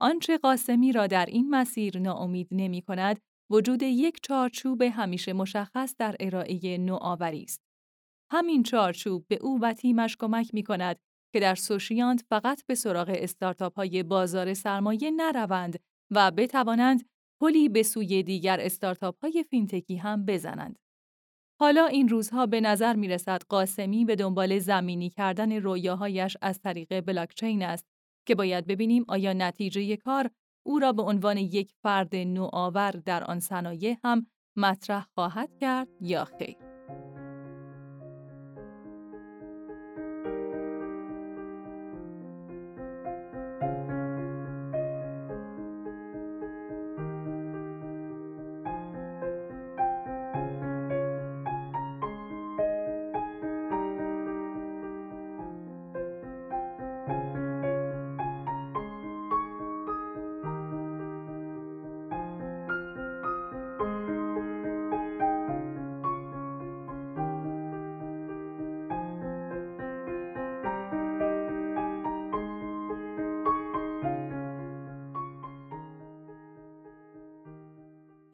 آنچه 0.00 0.38
قاسمی 0.38 0.92
را 0.92 1.06
در 1.06 1.26
این 1.26 1.50
مسیر 1.50 1.98
ناامید 1.98 2.48
نمی 2.50 2.82
کند، 2.82 3.20
وجود 3.50 3.82
یک 3.82 4.18
چارچوب 4.22 4.82
همیشه 4.82 5.32
مشخص 5.32 5.94
در 5.98 6.16
ارائه 6.20 6.78
نوآوری 6.78 7.42
است. 7.42 7.60
همین 8.32 8.62
چارچوب 8.62 9.26
به 9.28 9.38
او 9.40 9.58
و 9.62 9.72
تیمش 9.72 10.16
کمک 10.16 10.54
می 10.54 10.62
کند 10.62 10.98
که 11.32 11.40
در 11.40 11.54
سوشیانت 11.54 12.24
فقط 12.28 12.66
به 12.66 12.74
سراغ 12.74 13.10
استارتاپ 13.14 13.76
های 13.76 14.02
بازار 14.02 14.54
سرمایه 14.54 15.10
نروند 15.10 15.78
و 16.10 16.30
بتوانند 16.30 17.08
پلی 17.40 17.68
به 17.68 17.82
سوی 17.82 18.22
دیگر 18.22 18.60
استارتاپ 18.60 19.20
های 19.22 19.44
فینتکی 19.50 19.96
هم 19.96 20.26
بزنند. 20.26 20.78
حالا 21.60 21.86
این 21.86 22.08
روزها 22.08 22.46
به 22.46 22.60
نظر 22.60 22.96
می 22.96 23.08
رسد 23.08 23.42
قاسمی 23.48 24.04
به 24.04 24.16
دنبال 24.16 24.58
زمینی 24.58 25.10
کردن 25.10 25.52
رویاهایش 25.52 26.36
از 26.42 26.60
طریق 26.60 27.00
بلاکچین 27.00 27.62
است 27.62 27.86
که 28.26 28.34
باید 28.34 28.66
ببینیم 28.66 29.04
آیا 29.08 29.32
نتیجه 29.32 29.96
کار 29.96 30.30
او 30.66 30.78
را 30.78 30.92
به 30.92 31.02
عنوان 31.02 31.36
یک 31.36 31.72
فرد 31.82 32.16
نوآور 32.16 32.90
در 32.90 33.24
آن 33.24 33.40
صنایع 33.40 33.96
هم 34.04 34.26
مطرح 34.56 35.06
خواهد 35.14 35.58
کرد 35.60 35.88
یا 36.00 36.24
خیر. 36.24 36.65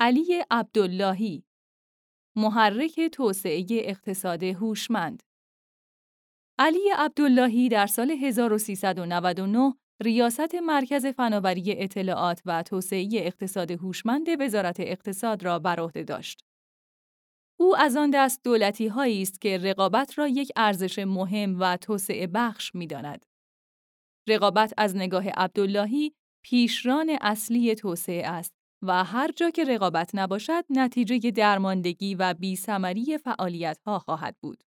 علی 0.02 0.44
عبداللهی 0.50 1.44
محرک 2.36 3.00
توسعه 3.00 3.66
اقتصاد 3.70 4.42
هوشمند 4.42 5.22
علی 6.58 6.90
عبداللهی 6.96 7.68
در 7.68 7.86
سال 7.86 8.10
1399 8.10 9.74
ریاست 10.02 10.54
مرکز 10.54 11.06
فناوری 11.06 11.64
اطلاعات 11.66 12.42
و 12.46 12.62
توسعه 12.62 13.08
اقتصاد 13.12 13.70
هوشمند 13.70 14.26
وزارت 14.40 14.80
اقتصاد 14.80 15.42
را 15.42 15.58
بر 15.58 15.80
عهده 15.80 16.02
داشت. 16.02 16.44
او 17.60 17.76
از 17.76 17.96
آن 17.96 18.10
دست 18.10 18.44
دولتی 18.44 18.86
هایی 18.86 19.22
است 19.22 19.40
که 19.40 19.58
رقابت 19.58 20.18
را 20.18 20.28
یک 20.28 20.52
ارزش 20.56 20.98
مهم 20.98 21.60
و 21.60 21.76
توسعه 21.76 22.26
بخش 22.26 22.74
می 22.74 22.86
داند. 22.86 23.26
رقابت 24.28 24.74
از 24.78 24.96
نگاه 24.96 25.28
عبداللهی 25.28 26.12
پیشران 26.44 27.18
اصلی 27.20 27.74
توسعه 27.74 28.26
است 28.26 28.61
و 28.82 29.04
هر 29.04 29.30
جا 29.36 29.50
که 29.50 29.64
رقابت 29.64 30.10
نباشد 30.14 30.64
نتیجه 30.70 31.30
درماندگی 31.30 32.14
و 32.14 32.34
بیثمری 32.34 33.18
فعالیت 33.18 33.78
ها 33.86 33.98
خواهد 33.98 34.36
بود. 34.40 34.64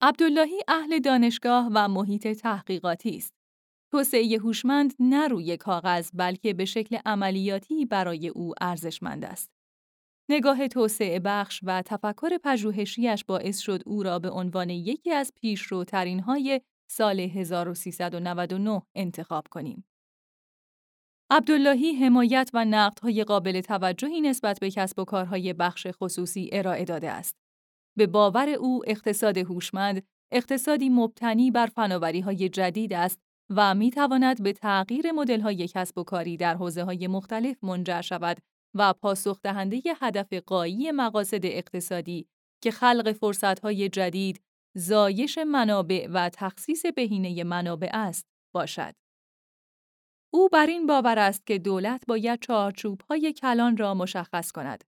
عبداللهی 0.00 0.60
اهل 0.68 0.98
دانشگاه 0.98 1.70
و 1.74 1.88
محیط 1.88 2.28
تحقیقاتی 2.28 3.16
است. 3.16 3.34
توسعه 3.92 4.38
هوشمند 4.38 4.94
نه 4.98 5.28
روی 5.28 5.56
کاغذ 5.56 6.10
بلکه 6.14 6.54
به 6.54 6.64
شکل 6.64 6.98
عملیاتی 7.06 7.86
برای 7.86 8.28
او 8.28 8.54
ارزشمند 8.60 9.24
است. 9.24 9.50
نگاه 10.28 10.68
توسعه 10.68 11.20
بخش 11.20 11.60
و 11.62 11.82
تفکر 11.82 12.38
پژوهشیش 12.44 13.24
باعث 13.24 13.58
شد 13.58 13.82
او 13.86 14.02
را 14.02 14.18
به 14.18 14.30
عنوان 14.30 14.70
یکی 14.70 15.12
از 15.12 15.32
پیشروترین 15.34 16.20
های 16.20 16.60
سال 16.90 17.20
1399 17.20 18.82
انتخاب 18.94 19.46
کنیم. 19.50 19.84
عبداللهی 21.34 21.92
حمایت 21.92 22.50
و 22.54 22.64
نقدهای 22.64 23.24
قابل 23.24 23.60
توجهی 23.60 24.20
نسبت 24.20 24.60
به 24.60 24.70
کسب 24.70 24.98
و 24.98 25.04
کارهای 25.04 25.52
بخش 25.52 25.86
خصوصی 25.90 26.50
ارائه 26.52 26.84
داده 26.84 27.10
است. 27.10 27.36
به 27.96 28.06
باور 28.06 28.48
او 28.48 28.82
اقتصاد 28.86 29.38
هوشمند 29.38 30.02
اقتصادی 30.32 30.88
مبتنی 30.88 31.50
بر 31.50 31.66
فناوری‌های 31.66 32.48
جدید 32.48 32.92
است 32.92 33.20
و 33.50 33.74
می 33.74 33.90
تواند 33.90 34.42
به 34.42 34.52
تغییر 34.52 35.12
مدل‌های 35.12 35.68
کسب 35.68 35.98
و 35.98 36.04
کاری 36.04 36.36
در 36.36 36.54
حوزه‌های 36.54 37.06
مختلف 37.06 37.64
منجر 37.64 38.00
شود 38.00 38.38
و 38.74 38.92
پاسخ 38.92 39.40
دهنده 39.42 39.80
هدف 40.00 40.32
قایی 40.32 40.90
مقاصد 40.90 41.46
اقتصادی 41.46 42.26
که 42.62 42.70
خلق 42.70 43.12
فرصت‌های 43.12 43.88
جدید، 43.88 44.40
زایش 44.76 45.38
منابع 45.38 46.08
و 46.10 46.30
تخصیص 46.32 46.86
بهینه 46.86 47.44
منابع 47.44 47.90
است 47.92 48.26
باشد. 48.54 49.01
او 50.34 50.48
بر 50.48 50.66
این 50.66 50.86
باور 50.86 51.18
است 51.18 51.46
که 51.46 51.58
دولت 51.58 52.04
باید 52.08 52.40
چارچوب‌های 52.40 53.32
کلان 53.32 53.76
را 53.76 53.94
مشخص 53.94 54.52
کند. 54.52 54.84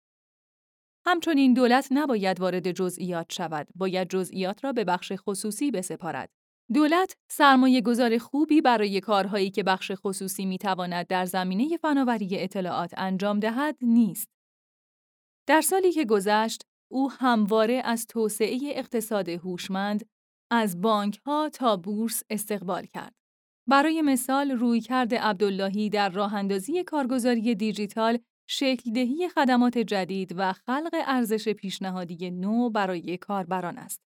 همچنین 1.06 1.54
دولت 1.54 1.88
نباید 1.90 2.40
وارد 2.40 2.72
جزئیات 2.72 3.32
شود، 3.32 3.68
باید 3.74 4.08
جزئیات 4.08 4.64
را 4.64 4.72
به 4.72 4.84
بخش 4.84 5.12
خصوصی 5.16 5.70
بسپارد. 5.70 6.30
دولت 6.74 7.16
سرمایه 7.30 7.80
گذار 7.80 8.18
خوبی 8.18 8.60
برای 8.60 9.00
کارهایی 9.00 9.50
که 9.50 9.62
بخش 9.62 9.92
خصوصی 9.94 10.46
می 10.46 10.58
تواند 10.58 11.06
در 11.06 11.24
زمینه 11.24 11.76
فناوری 11.76 12.28
اطلاعات 12.32 12.94
انجام 12.96 13.40
دهد 13.40 13.76
نیست. 13.80 14.28
در 15.46 15.60
سالی 15.60 15.92
که 15.92 16.04
گذشت، 16.04 16.66
او 16.90 17.10
همواره 17.12 17.82
از 17.84 18.06
توسعه 18.06 18.58
اقتصاد 18.62 19.28
هوشمند 19.28 20.06
از 20.50 20.80
بانک 20.80 21.20
ها 21.26 21.48
تا 21.48 21.76
بورس 21.76 22.22
استقبال 22.30 22.86
کرد. 22.86 23.14
برای 23.66 24.02
مثال 24.02 24.50
رویکرد 24.50 25.14
عبداللهی 25.14 25.90
در 25.90 26.08
راه 26.08 26.34
اندازی 26.34 26.84
کارگزاری 26.84 27.54
دیجیتال 27.54 28.18
شکلدهی 28.46 29.28
خدمات 29.28 29.78
جدید 29.78 30.34
و 30.36 30.52
خلق 30.52 30.94
ارزش 31.06 31.48
پیشنهادی 31.48 32.30
نو 32.30 32.70
برای 32.70 33.16
کاربران 33.16 33.78
است. 33.78 34.00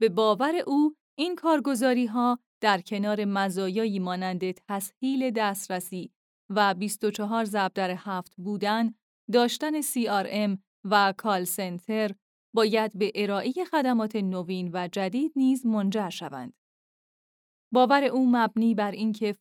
به 0.00 0.08
باور 0.08 0.54
او 0.66 0.94
این 1.18 1.36
کارگزاری 1.36 2.06
ها 2.06 2.38
در 2.60 2.80
کنار 2.80 3.24
مزایایی 3.24 3.98
مانند 3.98 4.50
تسهیل 4.50 5.30
دسترسی 5.30 6.12
و 6.50 6.74
24 6.74 7.44
ضرب 7.44 7.72
در 7.74 7.90
هفت 7.90 8.34
بودن، 8.36 8.94
داشتن 9.32 9.80
CRM 9.80 10.58
و 10.84 11.14
کال 11.16 11.44
سنتر 11.44 12.14
باید 12.54 12.98
به 12.98 13.12
ارائه 13.14 13.52
خدمات 13.70 14.16
نوین 14.16 14.70
و 14.72 14.88
جدید 14.92 15.32
نیز 15.36 15.66
منجر 15.66 16.08
شوند. 16.08 16.59
باور 17.72 18.04
او 18.04 18.30
مبنی 18.30 18.74
بر 18.74 18.90
اینکه 18.90 19.36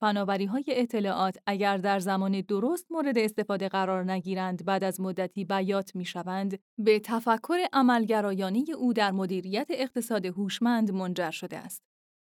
های 0.50 0.64
اطلاعات 0.68 1.38
اگر 1.46 1.78
در 1.78 2.00
زمان 2.00 2.42
درست 2.42 2.92
مورد 2.92 3.18
استفاده 3.18 3.70
قرار 3.70 4.12
نگیرند 4.12 4.66
بعد 4.66 4.84
از 4.84 5.02
مدتی 5.02 5.46
بیات 5.46 5.96
می‌شوند 5.96 6.60
به 6.78 7.00
تفکر 7.00 7.58
عملگرایانه 7.74 8.66
او 8.78 8.94
در 8.94 9.12
مدیریت 9.12 9.68
اقتصاد 9.70 10.26
هوشمند 10.26 10.92
منجر 10.92 11.32
شده 11.32 11.58
است. 11.58 11.84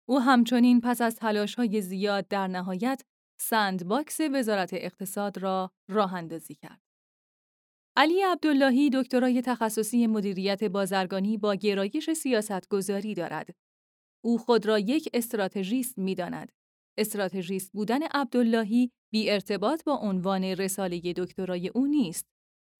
او 0.10 0.20
همچنین 0.20 0.82
پس 0.82 1.02
از 1.02 1.20
های 1.58 1.82
زیاد 1.82 2.28
در 2.28 2.47
نهایت 2.47 3.02
box 3.88 4.18
وزارت 4.34 4.70
اقتصاد 4.74 5.38
را 5.38 5.72
راه 5.89 6.14
اندازی 6.14 6.56
کرد. 6.56 6.82
علی 7.95 8.22
عبداللهی 8.22 8.89
دکترای 8.93 9.41
تخصصی 9.41 10.08
مدیریت 10.08 10.64
بازرگانی 10.64 11.38
با 11.38 11.56
گرایش 11.56 12.10
سیاستگذاری 12.10 13.14
دارد 13.14 13.56
او 14.22 14.38
خود 14.38 14.65
را 14.65 14.80
یک 14.80 15.09
استراتژیست 15.13 15.97
می 15.97 16.15
داند. 16.15 16.51
استراتژیست 16.97 17.72
بودن 17.72 18.03
عبداللهی 18.03 18.91
بی 19.11 19.30
ارتباط 19.30 19.84
با 19.84 19.95
عنوان 19.95 20.43
رساله 20.43 20.99
دکترای 20.99 21.67
او 21.67 21.88
نیست. 21.88 22.26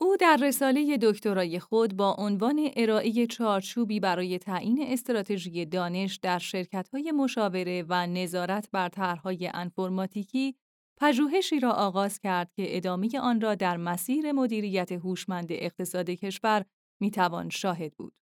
او 0.02 0.18
در 0.18 0.38
رساله 0.42 0.98
دکترای 1.02 1.60
خود 1.60 1.96
با 1.96 2.16
عنوان 2.20 2.70
ارائه 2.76 3.28
چارچوبی 3.28 4.00
برای 4.00 4.38
تعیین 4.38 4.84
استراتژی 4.88 5.66
دانش 5.66 6.16
در 6.16 6.40
شرکت‌های 6.40 7.12
مشاوره 7.12 7.86
و 7.90 8.08
نظارت 8.08 8.70
بر 8.72 8.90
طرحهای 8.90 9.52
انفرماتیکی 9.54 10.56
پژوهشی 11.02 11.60
را 11.60 11.72
آغاز 11.72 12.20
کرد 12.20 12.52
که 12.54 12.78
ادامه 12.78 13.20
آن 13.20 13.42
را 13.42 13.56
در 13.56 13.78
مسیر 13.78 14.32
مدیریت 14.32 14.92
هوشمند 14.92 15.48
اقتصاد 15.50 16.10
کشور 16.10 16.66
می‌توان 17.02 17.50
شاهد 17.50 17.94
بود. 17.94 18.19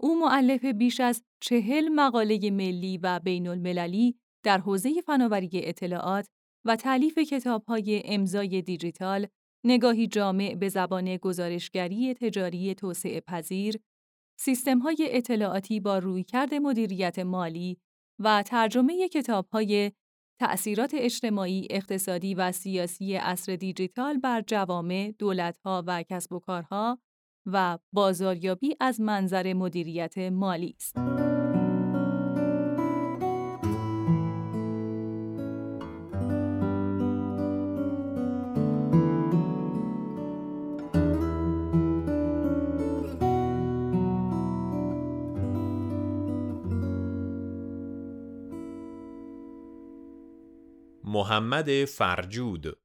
او 0.00 0.20
معلف 0.20 0.64
بیش 0.64 1.00
از 1.00 1.22
چهل 1.40 1.88
مقاله 1.88 2.50
ملی 2.50 2.98
و 2.98 3.20
بین 3.24 3.48
المللی 3.48 4.18
در 4.44 4.58
حوزه 4.58 5.00
فناوری 5.00 5.50
اطلاعات 5.52 6.28
و 6.66 6.76
تعلیف 6.76 7.18
کتاب‌های 7.18 8.02
امضای 8.04 8.62
دیجیتال، 8.62 9.26
نگاهی 9.64 10.06
جامع 10.06 10.54
به 10.54 10.68
زبان 10.68 11.16
گزارشگری 11.16 12.14
تجاری 12.14 12.74
توسعه 12.74 13.20
پذیر، 13.20 13.80
سیستم‌های 14.40 15.08
اطلاعاتی 15.10 15.80
با 15.80 15.98
رویکرد 15.98 16.54
مدیریت 16.54 17.18
مالی 17.18 17.78
و 18.18 18.42
ترجمه 18.42 19.08
کتاب‌های 19.08 19.92
تأثیرات 20.40 20.94
اجتماعی، 20.94 21.66
اقتصادی 21.70 22.34
و 22.34 22.52
سیاسی 22.52 23.16
اصر 23.16 23.56
دیجیتال 23.56 24.18
بر 24.18 24.40
جوامع، 24.40 25.12
دولت‌ها 25.18 25.84
و 25.86 26.02
کسب 26.02 26.32
و 26.32 26.38
کارها 26.38 26.98
و 27.46 27.78
بازاریابی 27.92 28.76
از 28.80 29.00
منظر 29.00 29.52
مدیریت 29.52 30.18
مالی 30.18 30.76
است. 30.76 30.98
محمد 51.04 51.84
فرجود 51.84 52.78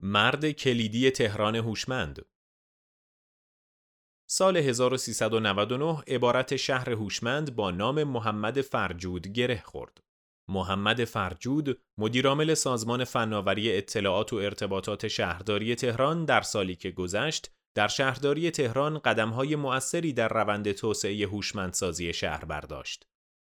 مرد 0.00 0.50
کلیدی 0.50 1.10
تهران 1.10 1.56
هوشمند 1.56 2.26
سال 4.26 4.56
1399 4.56 6.02
عبارت 6.06 6.56
شهر 6.56 6.90
هوشمند 6.90 7.56
با 7.56 7.70
نام 7.70 8.04
محمد 8.04 8.60
فرجود 8.60 9.28
گره 9.28 9.62
خورد. 9.64 10.00
محمد 10.48 11.04
فرجود 11.04 11.80
مدیرعامل 11.98 12.54
سازمان 12.54 13.04
فناوری 13.04 13.76
اطلاعات 13.76 14.32
و 14.32 14.36
ارتباطات 14.36 15.08
شهرداری 15.08 15.74
تهران 15.74 16.24
در 16.24 16.40
سالی 16.40 16.74
که 16.74 16.90
گذشت 16.90 17.50
در 17.76 17.88
شهرداری 17.88 18.50
تهران 18.50 18.98
قدمهای 18.98 19.56
مؤثری 19.56 20.12
در 20.12 20.28
روند 20.28 20.72
توسعه 20.72 21.26
هوشمندسازی 21.26 22.12
شهر 22.12 22.44
برداشت. 22.44 23.06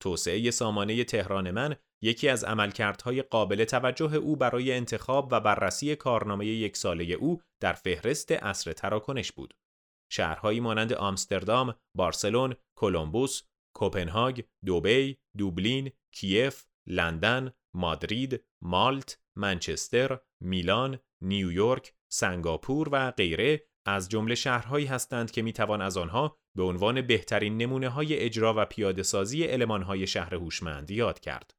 توسعه 0.02 0.50
سامانه 0.50 1.04
تهران 1.04 1.50
من 1.50 1.76
یکی 2.02 2.28
از 2.28 2.44
عملکردهای 2.44 3.22
قابل 3.22 3.64
توجه 3.64 4.14
او 4.14 4.36
برای 4.36 4.72
انتخاب 4.72 5.28
و 5.30 5.40
بررسی 5.40 5.96
کارنامه 5.96 6.46
یک 6.46 6.76
ساله 6.76 7.04
او 7.04 7.40
در 7.60 7.72
فهرست 7.72 8.32
اصر 8.32 8.72
تراکنش 8.72 9.32
بود. 9.32 9.54
شهرهایی 10.10 10.60
مانند 10.60 10.92
آمستردام، 10.92 11.74
بارسلون، 11.96 12.54
کلمبوس، 12.78 13.42
کوپنهاگ، 13.74 14.44
دوبی، 14.66 15.18
دوبلین، 15.36 15.90
کیف، 16.12 16.64
لندن، 16.86 17.52
مادرید، 17.74 18.44
مالت، 18.62 19.20
منچستر، 19.36 20.20
میلان، 20.40 20.98
نیویورک، 21.22 21.94
سنگاپور 22.12 22.88
و 22.92 23.10
غیره 23.10 23.64
از 23.86 24.08
جمله 24.08 24.34
شهرهایی 24.34 24.86
هستند 24.86 25.30
که 25.30 25.42
می‌توان 25.42 25.82
از 25.82 25.96
آنها 25.96 26.38
به 26.56 26.62
عنوان 26.62 27.02
بهترین 27.02 27.56
نمونه 27.56 27.88
های 27.88 28.16
اجرا 28.16 28.54
و 28.56 28.64
پیاده 28.64 29.02
سازی 29.02 29.44
علمان 29.44 29.82
های 29.82 30.06
شهر 30.06 30.34
هوشمند 30.34 30.90
یاد 30.90 31.20
کرد. 31.20 31.54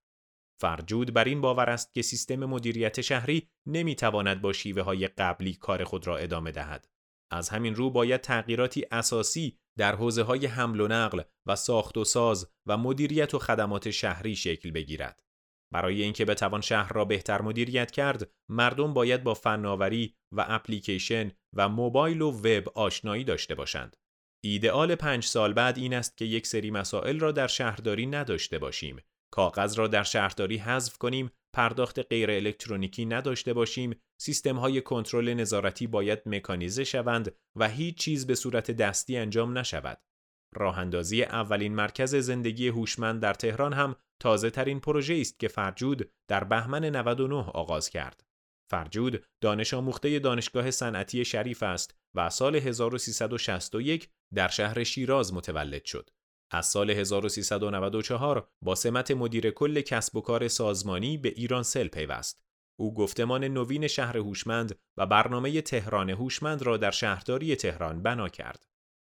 فرجود 0.61 1.13
بر 1.13 1.23
این 1.23 1.41
باور 1.41 1.69
است 1.69 1.93
که 1.93 2.01
سیستم 2.01 2.45
مدیریت 2.45 3.01
شهری 3.01 3.49
نمی‌تواند 3.67 4.41
با 4.41 4.53
شیوه 4.53 4.81
های 4.81 5.07
قبلی 5.07 5.53
کار 5.53 5.83
خود 5.83 6.07
را 6.07 6.17
ادامه 6.17 6.51
دهد. 6.51 6.87
از 7.31 7.49
همین 7.49 7.75
رو 7.75 7.89
باید 7.89 8.21
تغییراتی 8.21 8.85
اساسی 8.91 9.57
در 9.77 9.95
حوزه 9.95 10.23
های 10.23 10.45
حمل 10.45 10.79
و 10.79 10.87
نقل 10.87 11.21
و 11.45 11.55
ساخت 11.55 11.97
و 11.97 12.03
ساز 12.03 12.51
و 12.65 12.77
مدیریت 12.77 13.33
و 13.33 13.39
خدمات 13.39 13.89
شهری 13.89 14.35
شکل 14.35 14.71
بگیرد. 14.71 15.23
برای 15.73 16.03
اینکه 16.03 16.25
بتوان 16.25 16.61
شهر 16.61 16.93
را 16.93 17.05
بهتر 17.05 17.41
مدیریت 17.41 17.91
کرد، 17.91 18.31
مردم 18.49 18.93
باید 18.93 19.23
با 19.23 19.33
فناوری 19.33 20.15
و 20.31 20.45
اپلیکیشن 20.47 21.31
و 21.53 21.69
موبایل 21.69 22.21
و 22.21 22.31
وب 22.31 22.69
آشنایی 22.75 23.23
داشته 23.23 23.55
باشند. 23.55 23.97
ایدئال 24.43 24.95
پنج 24.95 25.25
سال 25.25 25.53
بعد 25.53 25.77
این 25.77 25.93
است 25.93 26.17
که 26.17 26.25
یک 26.25 26.47
سری 26.47 26.71
مسائل 26.71 27.19
را 27.19 27.31
در 27.31 27.47
شهرداری 27.47 28.05
نداشته 28.05 28.59
باشیم. 28.59 29.01
کاغذ 29.31 29.79
را 29.79 29.87
در 29.87 30.03
شهرداری 30.03 30.57
حذف 30.57 30.97
کنیم، 30.97 31.31
پرداخت 31.53 31.99
غیر 31.99 32.31
الکترونیکی 32.31 33.05
نداشته 33.05 33.53
باشیم، 33.53 33.95
سیستم 34.21 34.57
های 34.57 34.81
کنترل 34.81 35.33
نظارتی 35.33 35.87
باید 35.87 36.19
مکانیزه 36.25 36.83
شوند 36.83 37.35
و 37.55 37.69
هیچ 37.69 37.97
چیز 37.97 38.27
به 38.27 38.35
صورت 38.35 38.71
دستی 38.71 39.17
انجام 39.17 39.57
نشود. 39.57 40.01
راه 40.55 40.79
اندازی 40.79 41.23
اولین 41.23 41.75
مرکز 41.75 42.15
زندگی 42.15 42.67
هوشمند 42.67 43.21
در 43.21 43.33
تهران 43.33 43.73
هم 43.73 43.95
تازه 44.19 44.49
ترین 44.49 44.79
پروژه 44.79 45.17
است 45.21 45.39
که 45.39 45.47
فرجود 45.47 46.11
در 46.27 46.43
بهمن 46.43 46.85
99 46.85 47.35
آغاز 47.35 47.89
کرد. 47.89 48.23
فرجود 48.69 49.25
دانش 49.41 49.73
آموخته 49.73 50.19
دانشگاه 50.19 50.71
صنعتی 50.71 51.25
شریف 51.25 51.63
است 51.63 51.97
و 52.15 52.29
سال 52.29 52.55
1361 52.55 54.09
در 54.35 54.47
شهر 54.47 54.83
شیراز 54.83 55.33
متولد 55.33 55.85
شد. 55.85 56.09
از 56.51 56.65
سال 56.65 56.89
1394 56.89 58.47
با 58.61 58.75
سمت 58.75 59.11
مدیر 59.11 59.51
کل 59.51 59.81
کسب 59.81 60.15
و 60.15 60.21
کار 60.21 60.47
سازمانی 60.47 61.17
به 61.17 61.29
ایران 61.29 61.63
سل 61.63 61.87
پیوست. 61.87 62.43
او 62.79 62.93
گفتمان 62.93 63.43
نوین 63.43 63.87
شهر 63.87 64.17
هوشمند 64.17 64.79
و 64.97 65.05
برنامه 65.05 65.61
تهران 65.61 66.09
هوشمند 66.09 66.61
را 66.61 66.77
در 66.77 66.91
شهرداری 66.91 67.55
تهران 67.55 68.03
بنا 68.03 68.29
کرد. 68.29 68.67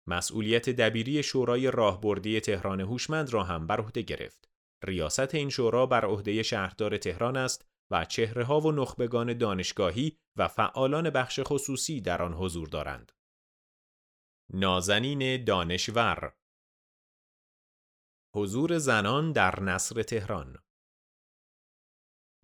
مسئولیت 0.07 0.70
دبیری 0.70 1.22
شورای 1.22 1.70
راهبردی 1.70 2.41
تهران 2.41 2.80
هوشمند 2.80 3.33
را 3.33 3.43
هم 3.43 3.66
بر 3.66 3.80
عهده 3.80 4.03
گرفت. 4.03 4.49
ریاست 4.85 5.35
این 5.35 5.51
شورا 5.51 5.87
بر 5.87 6.05
عهده 6.05 6.43
شهردار 6.43 6.97
تهران 6.97 7.37
است 7.37 7.68
و 7.91 8.05
چهره 8.05 8.45
ها 8.45 8.61
و 8.61 8.72
نخبگان 8.72 9.39
دانشگاهی 9.39 10.18
و 10.37 10.49
فعالان 10.49 11.11
بخش 11.11 11.41
خصوصی 11.45 12.01
در 12.01 12.22
آن 12.22 12.35
حضور 12.35 12.68
دارند. 12.68 13.12
نازنین 14.55 15.45
دانشور 15.45 16.33
حضور 18.35 18.78
زنان 18.78 19.33
در 19.33 19.61
نصر 19.61 20.03
تهران 20.03 20.59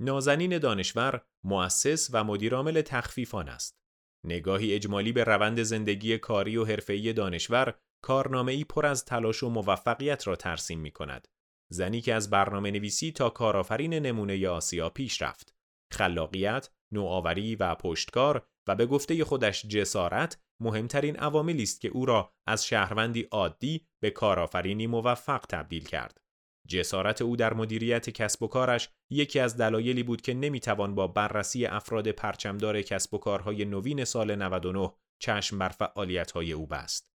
نازنین 0.00 0.58
دانشور 0.58 1.22
مؤسس 1.44 2.08
و 2.12 2.24
مدیرعامل 2.24 2.82
تخفیفان 2.82 3.48
است. 3.48 3.78
نگاهی 4.24 4.74
اجمالی 4.74 5.12
به 5.12 5.24
روند 5.24 5.62
زندگی 5.62 6.18
کاری 6.18 6.56
و 6.56 6.64
حرفه‌ای 6.64 7.12
دانشور 7.12 7.74
کارنامه‌ای 8.04 8.64
پر 8.64 8.86
از 8.86 9.04
تلاش 9.04 9.42
و 9.42 9.48
موفقیت 9.48 10.26
را 10.26 10.36
ترسیم 10.36 10.80
می 10.80 10.90
کند. 10.90 11.28
زنی 11.70 12.00
که 12.00 12.14
از 12.14 12.30
برنامه 12.30 12.70
نویسی 12.70 13.12
تا 13.12 13.30
کارآفرین 13.30 13.94
نمونه 13.94 14.48
آسیا 14.48 14.90
پیش 14.90 15.22
رفت. 15.22 15.54
خلاقیت، 15.92 16.70
نوآوری 16.92 17.56
و 17.56 17.74
پشتکار 17.74 18.46
و 18.68 18.74
به 18.74 18.86
گفته 18.86 19.24
خودش 19.24 19.66
جسارت 19.66 20.38
مهمترین 20.60 21.16
عواملی 21.16 21.62
است 21.62 21.80
که 21.80 21.88
او 21.88 22.06
را 22.06 22.32
از 22.46 22.66
شهروندی 22.66 23.22
عادی 23.22 23.86
به 24.02 24.10
کارآفرینی 24.10 24.86
موفق 24.86 25.44
تبدیل 25.48 25.84
کرد. 25.84 26.20
جسارت 26.68 27.22
او 27.22 27.36
در 27.36 27.54
مدیریت 27.54 28.10
کسب 28.10 28.42
و 28.42 28.48
کارش 28.48 28.88
یکی 29.10 29.40
از 29.40 29.56
دلایلی 29.56 30.02
بود 30.02 30.22
که 30.22 30.34
نمی‌توان 30.34 30.94
با 30.94 31.06
بررسی 31.06 31.66
افراد 31.66 32.08
پرچمدار 32.08 32.82
کسب 32.82 33.14
و 33.14 33.18
کارهای 33.18 33.64
نوین 33.64 34.04
سال 34.04 34.34
99 34.34 34.92
چشم 35.22 35.58
بر 35.58 35.68
فعالیت‌های 35.68 36.52
او 36.52 36.66
بست. 36.66 37.12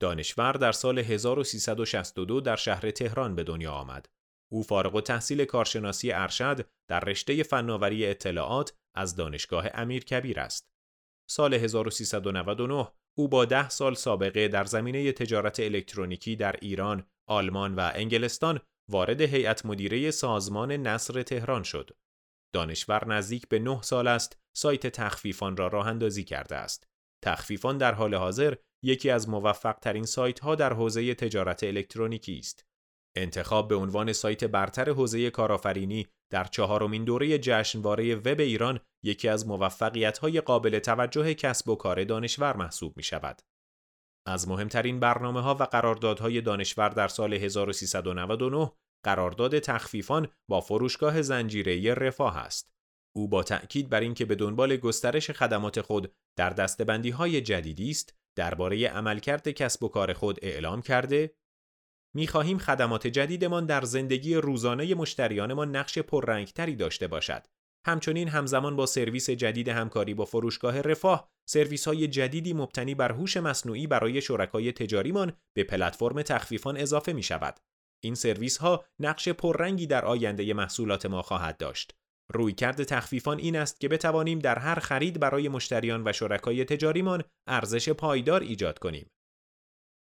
دانشور 0.00 0.52
در 0.52 0.72
سال 0.72 0.98
1362 0.98 2.40
در 2.40 2.56
شهر 2.56 2.90
تهران 2.90 3.34
به 3.34 3.44
دنیا 3.44 3.72
آمد. 3.72 4.08
او 4.52 4.62
فارغ 4.62 4.94
و 4.94 5.00
تحصیل 5.00 5.44
کارشناسی 5.44 6.12
ارشد 6.12 6.66
در 6.90 7.00
رشته 7.00 7.42
فناوری 7.42 8.06
اطلاعات 8.06 8.74
از 8.94 9.16
دانشگاه 9.16 9.66
امیر 9.74 10.04
کبیر 10.04 10.40
است. 10.40 10.75
سال 11.28 11.54
1399 11.54 12.88
او 13.18 13.28
با 13.28 13.44
ده 13.44 13.68
سال 13.68 13.94
سابقه 13.94 14.48
در 14.48 14.64
زمینه 14.64 15.12
تجارت 15.12 15.60
الکترونیکی 15.60 16.36
در 16.36 16.56
ایران، 16.60 17.06
آلمان 17.28 17.74
و 17.74 17.90
انگلستان 17.94 18.60
وارد 18.90 19.20
هیئت 19.20 19.66
مدیره 19.66 20.10
سازمان 20.10 20.72
نصر 20.72 21.22
تهران 21.22 21.62
شد. 21.62 21.90
دانشور 22.54 23.08
نزدیک 23.08 23.48
به 23.48 23.58
نه 23.58 23.82
سال 23.82 24.06
است 24.08 24.38
سایت 24.56 24.86
تخفیفان 24.86 25.56
را 25.56 25.66
راه 25.66 25.86
اندازی 25.86 26.24
کرده 26.24 26.56
است. 26.56 26.88
تخفیفان 27.24 27.78
در 27.78 27.94
حال 27.94 28.14
حاضر 28.14 28.54
یکی 28.84 29.10
از 29.10 29.28
موفق 29.28 29.78
ترین 29.78 30.04
سایت 30.04 30.40
ها 30.40 30.54
در 30.54 30.72
حوزه 30.72 31.14
تجارت 31.14 31.64
الکترونیکی 31.64 32.38
است. 32.38 32.65
انتخاب 33.16 33.68
به 33.68 33.74
عنوان 33.74 34.12
سایت 34.12 34.44
برتر 34.44 34.90
حوزه 34.90 35.30
کارآفرینی 35.30 36.06
در 36.32 36.44
چهارمین 36.44 37.04
دوره 37.04 37.38
جشنواره 37.38 38.14
وب 38.14 38.40
ایران 38.40 38.80
یکی 39.04 39.28
از 39.28 39.46
موفقیت‌های 39.46 40.40
قابل 40.40 40.78
توجه 40.78 41.34
کسب 41.34 41.68
و 41.68 41.76
کار 41.76 42.04
دانشور 42.04 42.56
محسوب 42.56 42.96
می 42.96 43.02
شود. 43.02 43.42
از 44.26 44.48
مهمترین 44.48 45.00
برنامه 45.00 45.40
ها 45.40 45.54
و 45.54 45.62
قراردادهای 45.62 46.40
دانشور 46.40 46.88
در 46.88 47.08
سال 47.08 47.34
1399 47.34 48.72
قرارداد 49.04 49.58
تخفیفان 49.58 50.28
با 50.50 50.60
فروشگاه 50.60 51.22
زنجیره 51.22 51.94
رفاه 51.94 52.36
است. 52.36 52.72
او 53.16 53.28
با 53.28 53.42
تأکید 53.42 53.88
بر 53.88 54.00
اینکه 54.00 54.24
به 54.24 54.34
دنبال 54.34 54.76
گسترش 54.76 55.30
خدمات 55.30 55.80
خود 55.80 56.12
در 56.38 56.50
دستبندی 56.50 57.10
های 57.10 57.40
جدیدی 57.40 57.90
است 57.90 58.14
درباره 58.38 58.88
عملکرد 58.88 59.48
کسب 59.48 59.82
و 59.82 59.88
کار 59.88 60.12
خود 60.12 60.38
اعلام 60.42 60.82
کرده 60.82 61.34
می 62.16 62.26
خواهیم 62.26 62.58
خدمات 62.58 63.06
جدیدمان 63.06 63.66
در 63.66 63.84
زندگی 63.84 64.34
روزانه 64.34 64.94
مشتریانمان 64.94 65.76
نقش 65.76 65.98
پررنگتری 65.98 66.76
داشته 66.76 67.06
باشد. 67.06 67.46
همچنین 67.86 68.28
همزمان 68.28 68.76
با 68.76 68.86
سرویس 68.86 69.30
جدید 69.30 69.68
همکاری 69.68 70.14
با 70.14 70.24
فروشگاه 70.24 70.80
رفاه، 70.80 71.28
سرویس 71.48 71.88
های 71.88 72.08
جدیدی 72.08 72.52
مبتنی 72.52 72.94
بر 72.94 73.12
هوش 73.12 73.36
مصنوعی 73.36 73.86
برای 73.86 74.20
شرکای 74.20 74.72
تجاریمان 74.72 75.32
به 75.56 75.64
پلتفرم 75.64 76.22
تخفیفان 76.22 76.76
اضافه 76.76 77.12
می 77.12 77.22
شود. 77.22 77.60
این 78.04 78.14
سرویس 78.14 78.56
ها 78.56 78.84
نقش 79.00 79.28
پررنگی 79.28 79.86
در 79.86 80.04
آینده 80.04 80.54
محصولات 80.54 81.06
ما 81.06 81.22
خواهد 81.22 81.56
داشت. 81.56 81.94
رویکرد 82.34 82.84
تخفیفان 82.84 83.38
این 83.38 83.56
است 83.56 83.80
که 83.80 83.88
بتوانیم 83.88 84.38
در 84.38 84.58
هر 84.58 84.78
خرید 84.78 85.20
برای 85.20 85.48
مشتریان 85.48 86.02
و 86.08 86.12
شرکای 86.12 86.64
تجاریمان 86.64 87.24
ارزش 87.46 87.88
پایدار 87.88 88.40
ایجاد 88.40 88.78
کنیم. 88.78 89.10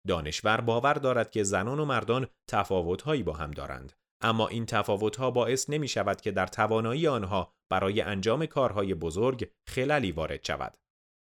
دانشور 0.07 0.61
باور 0.61 0.95
دارد 0.95 1.31
که 1.31 1.43
زنان 1.43 1.81
و 1.81 1.85
مردان 1.85 2.27
تفاوتهایی 2.51 3.23
با 3.23 3.33
هم 3.33 3.51
دارند. 3.51 3.93
اما 4.21 4.49
این 4.49 4.67
تفاوتها 4.67 5.31
باعث 5.31 5.71
نمی 5.71 5.89
شود 5.89 6.21
که 6.21 6.31
در 6.31 6.47
توانایی 6.47 7.09
آنها 7.09 7.53
برای 7.71 8.01
انجام 8.01 8.47
کارهای 8.47 8.95
بزرگ 8.95 9.51
خللی 9.69 10.13
وارد 10.13 10.45
شود. 10.45 10.77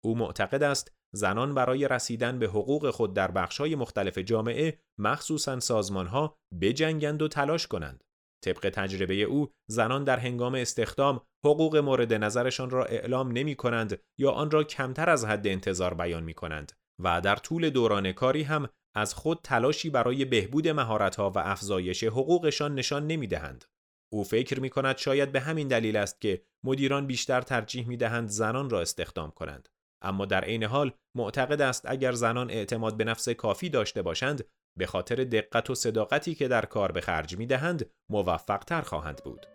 او 0.05 0.17
معتقد 0.17 0.63
است 0.63 0.93
زنان 1.15 1.55
برای 1.55 1.89
رسیدن 1.89 2.39
به 2.39 2.47
حقوق 2.47 2.91
خود 2.91 3.15
در 3.15 3.31
بخشهای 3.31 3.75
مختلف 3.75 4.19
جامعه 4.19 4.79
مخصوصا 4.99 5.61
سازمانها 5.61 6.37
بجنگند 6.61 7.23
و 7.23 7.29
تلاش 7.29 7.67
کنند. 7.67 8.05
طبق 8.45 8.71
تجربه 8.75 9.15
او 9.15 9.51
زنان 9.71 10.05
در 10.05 10.19
هنگام 10.19 10.55
استخدام 10.55 11.21
حقوق 11.47 11.77
مورد 11.77 12.13
نظرشان 12.13 12.71
را 12.71 12.85
اعلام 12.85 13.33
نمی 13.33 13.55
کنند 13.55 13.99
یا 14.19 14.31
آن 14.31 14.51
را 14.51 14.65
کمتر 14.65 15.11
از 15.11 15.25
حد 15.25 15.47
انتظار 15.47 15.95
بیان 15.95 16.23
می 16.23 16.35
کنند 16.35 16.73
و 16.99 17.21
در 17.21 17.37
طول 17.37 17.71
دوران 17.71 18.13
کاری 18.13 18.43
هم 18.43 18.69
از 18.95 19.15
خود 19.15 19.41
تلاشی 19.43 19.91
برای 19.91 20.25
بهبود 20.25 20.69
مهارت‌ها 20.69 21.31
و 21.31 21.39
افزایش 21.39 22.05
حقوقشان 22.05 22.75
نشان 22.75 23.07
نمی‌دهند. 23.07 23.65
او 24.13 24.25
فکر 24.25 24.61
می 24.61 24.71
کند 24.71 24.97
شاید 24.97 25.33
به 25.33 25.41
همین 25.41 25.69
دلیل 25.69 25.97
است 25.97 26.21
که 26.21 26.43
مدیران 26.65 27.07
بیشتر 27.07 27.41
ترجیح 27.41 27.89
می 27.89 27.97
دهند 27.97 28.29
زنان 28.29 28.71
را 28.71 28.81
استخدام 28.81 29.31
کنند. 29.31 29.69
اما 30.03 30.27
در 30.27 30.45
عین 30.45 30.65
حال 30.65 30.93
معتقد 31.17 31.61
است 31.61 31.85
اگر 31.87 32.13
زنان 32.13 32.51
اعتماد 32.51 32.97
به 32.97 33.05
نفس 33.05 33.29
کافی 33.29 33.69
داشته 33.69 34.03
باشند 34.03 34.45
به 34.79 34.87
خاطر 34.87 35.17
دقت 35.17 35.71
و 35.71 35.75
صداقتی 35.75 36.35
که 36.35 36.49
در 36.49 36.65
کار 36.65 36.93
به 36.93 37.01
خرج 37.01 37.39
می 37.39 37.47
دهند 37.47 37.91
موفق 38.11 38.59
تر 38.59 38.83
خواهند 38.83 39.25
بود. 39.25 39.47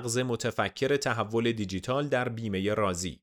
مغز 0.00 0.18
متفکر 0.18 0.96
تحول 0.96 1.52
دیجیتال 1.52 2.08
در 2.08 2.28
بیمه 2.28 2.74
رازی 2.74 3.22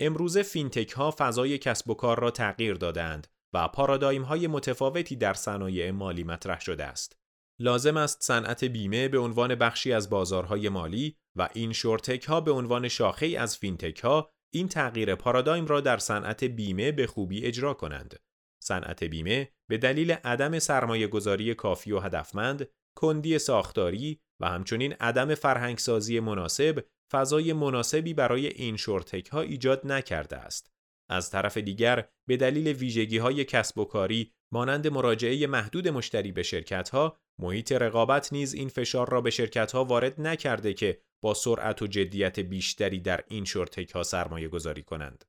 امروزه 0.00 0.42
فینتک 0.42 0.90
ها 0.90 1.14
فضای 1.18 1.58
کسب 1.58 1.90
و 1.90 1.94
کار 1.94 2.20
را 2.20 2.30
تغییر 2.30 2.74
دادند 2.74 3.26
و 3.54 3.68
پارادایم 3.68 4.22
های 4.22 4.46
متفاوتی 4.46 5.16
در 5.16 5.34
صنایع 5.34 5.90
مالی 5.90 6.24
مطرح 6.24 6.60
شده 6.60 6.84
است. 6.84 7.16
لازم 7.60 7.96
است 7.96 8.22
صنعت 8.22 8.64
بیمه 8.64 9.08
به 9.08 9.18
عنوان 9.18 9.54
بخشی 9.54 9.92
از 9.92 10.10
بازارهای 10.10 10.68
مالی 10.68 11.16
و 11.36 11.48
اینشورتک 11.54 12.24
ها 12.24 12.40
به 12.40 12.50
عنوان 12.50 12.88
شاخه 12.88 13.26
از 13.26 13.58
فینتک 13.58 13.98
ها 13.98 14.30
این 14.54 14.68
تغییر 14.68 15.14
پارادایم 15.14 15.66
را 15.66 15.80
در 15.80 15.98
صنعت 15.98 16.44
بیمه 16.44 16.92
به 16.92 17.06
خوبی 17.06 17.44
اجرا 17.44 17.74
کنند. 17.74 18.20
صنعت 18.62 19.04
بیمه 19.04 19.52
به 19.68 19.78
دلیل 19.78 20.12
عدم 20.12 20.58
سرمایه 20.58 21.06
گذاری 21.06 21.54
کافی 21.54 21.92
و 21.92 22.00
هدفمند، 22.00 22.68
کندی 22.96 23.38
ساختاری 23.38 24.20
و 24.40 24.48
همچنین 24.48 24.92
عدم 24.92 25.34
فرهنگسازی 25.34 26.20
مناسب 26.20 26.84
فضای 27.12 27.52
مناسبی 27.52 28.14
برای 28.14 28.46
این 28.46 28.76
شورتک 28.76 29.28
ها 29.28 29.40
ایجاد 29.40 29.86
نکرده 29.86 30.36
است. 30.36 30.72
از 31.10 31.30
طرف 31.30 31.56
دیگر 31.56 32.08
به 32.28 32.36
دلیل 32.36 32.68
ویژگی 32.68 33.18
های 33.18 33.44
کسب 33.44 33.78
و 33.78 33.84
کاری 33.84 34.32
مانند 34.52 34.88
مراجعه 34.88 35.46
محدود 35.46 35.88
مشتری 35.88 36.32
به 36.32 36.42
شرکت 36.42 36.88
ها، 36.88 37.16
محیط 37.38 37.72
رقابت 37.72 38.32
نیز 38.32 38.54
این 38.54 38.68
فشار 38.68 39.10
را 39.10 39.20
به 39.20 39.30
شرکت 39.30 39.72
ها 39.72 39.84
وارد 39.84 40.20
نکرده 40.20 40.74
که 40.74 41.00
با 41.22 41.34
سرعت 41.34 41.82
و 41.82 41.86
جدیت 41.86 42.40
بیشتری 42.40 43.00
در 43.00 43.24
این 43.28 43.44
شورتک 43.44 43.90
ها 43.90 44.02
سرمایه 44.02 44.48
گذاری 44.48 44.82
کنند. 44.82 45.24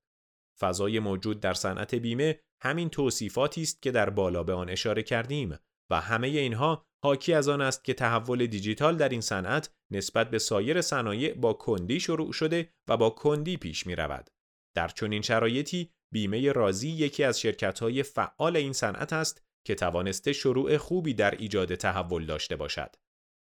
فضای 0.59 0.99
موجود 0.99 1.39
در 1.39 1.53
صنعت 1.53 1.95
بیمه 1.95 2.39
همین 2.61 2.89
توصیفاتی 2.89 3.61
است 3.61 3.81
که 3.81 3.91
در 3.91 4.09
بالا 4.09 4.43
به 4.43 4.53
آن 4.53 4.69
اشاره 4.69 5.03
کردیم 5.03 5.57
و 5.89 6.01
همه 6.01 6.27
اینها 6.27 6.85
حاکی 7.03 7.33
از 7.33 7.49
آن 7.49 7.61
است 7.61 7.83
که 7.83 7.93
تحول 7.93 8.45
دیجیتال 8.45 8.97
در 8.97 9.09
این 9.09 9.21
صنعت 9.21 9.69
نسبت 9.91 10.29
به 10.29 10.39
سایر 10.39 10.81
صنایع 10.81 11.33
با 11.33 11.53
کندی 11.53 11.99
شروع 11.99 12.31
شده 12.31 12.69
و 12.87 12.97
با 12.97 13.09
کندی 13.09 13.57
پیش 13.57 13.87
می 13.87 13.95
رود. 13.95 14.29
در 14.75 14.87
چنین 14.87 15.21
شرایطی 15.21 15.91
بیمه 16.13 16.51
رازی 16.51 16.89
یکی 16.89 17.23
از 17.23 17.39
شرکت‌های 17.39 18.03
فعال 18.03 18.57
این 18.57 18.73
صنعت 18.73 19.13
است 19.13 19.43
که 19.65 19.75
توانسته 19.75 20.33
شروع 20.33 20.77
خوبی 20.77 21.13
در 21.13 21.31
ایجاد 21.31 21.75
تحول 21.75 22.25
داشته 22.25 22.55
باشد. 22.55 22.95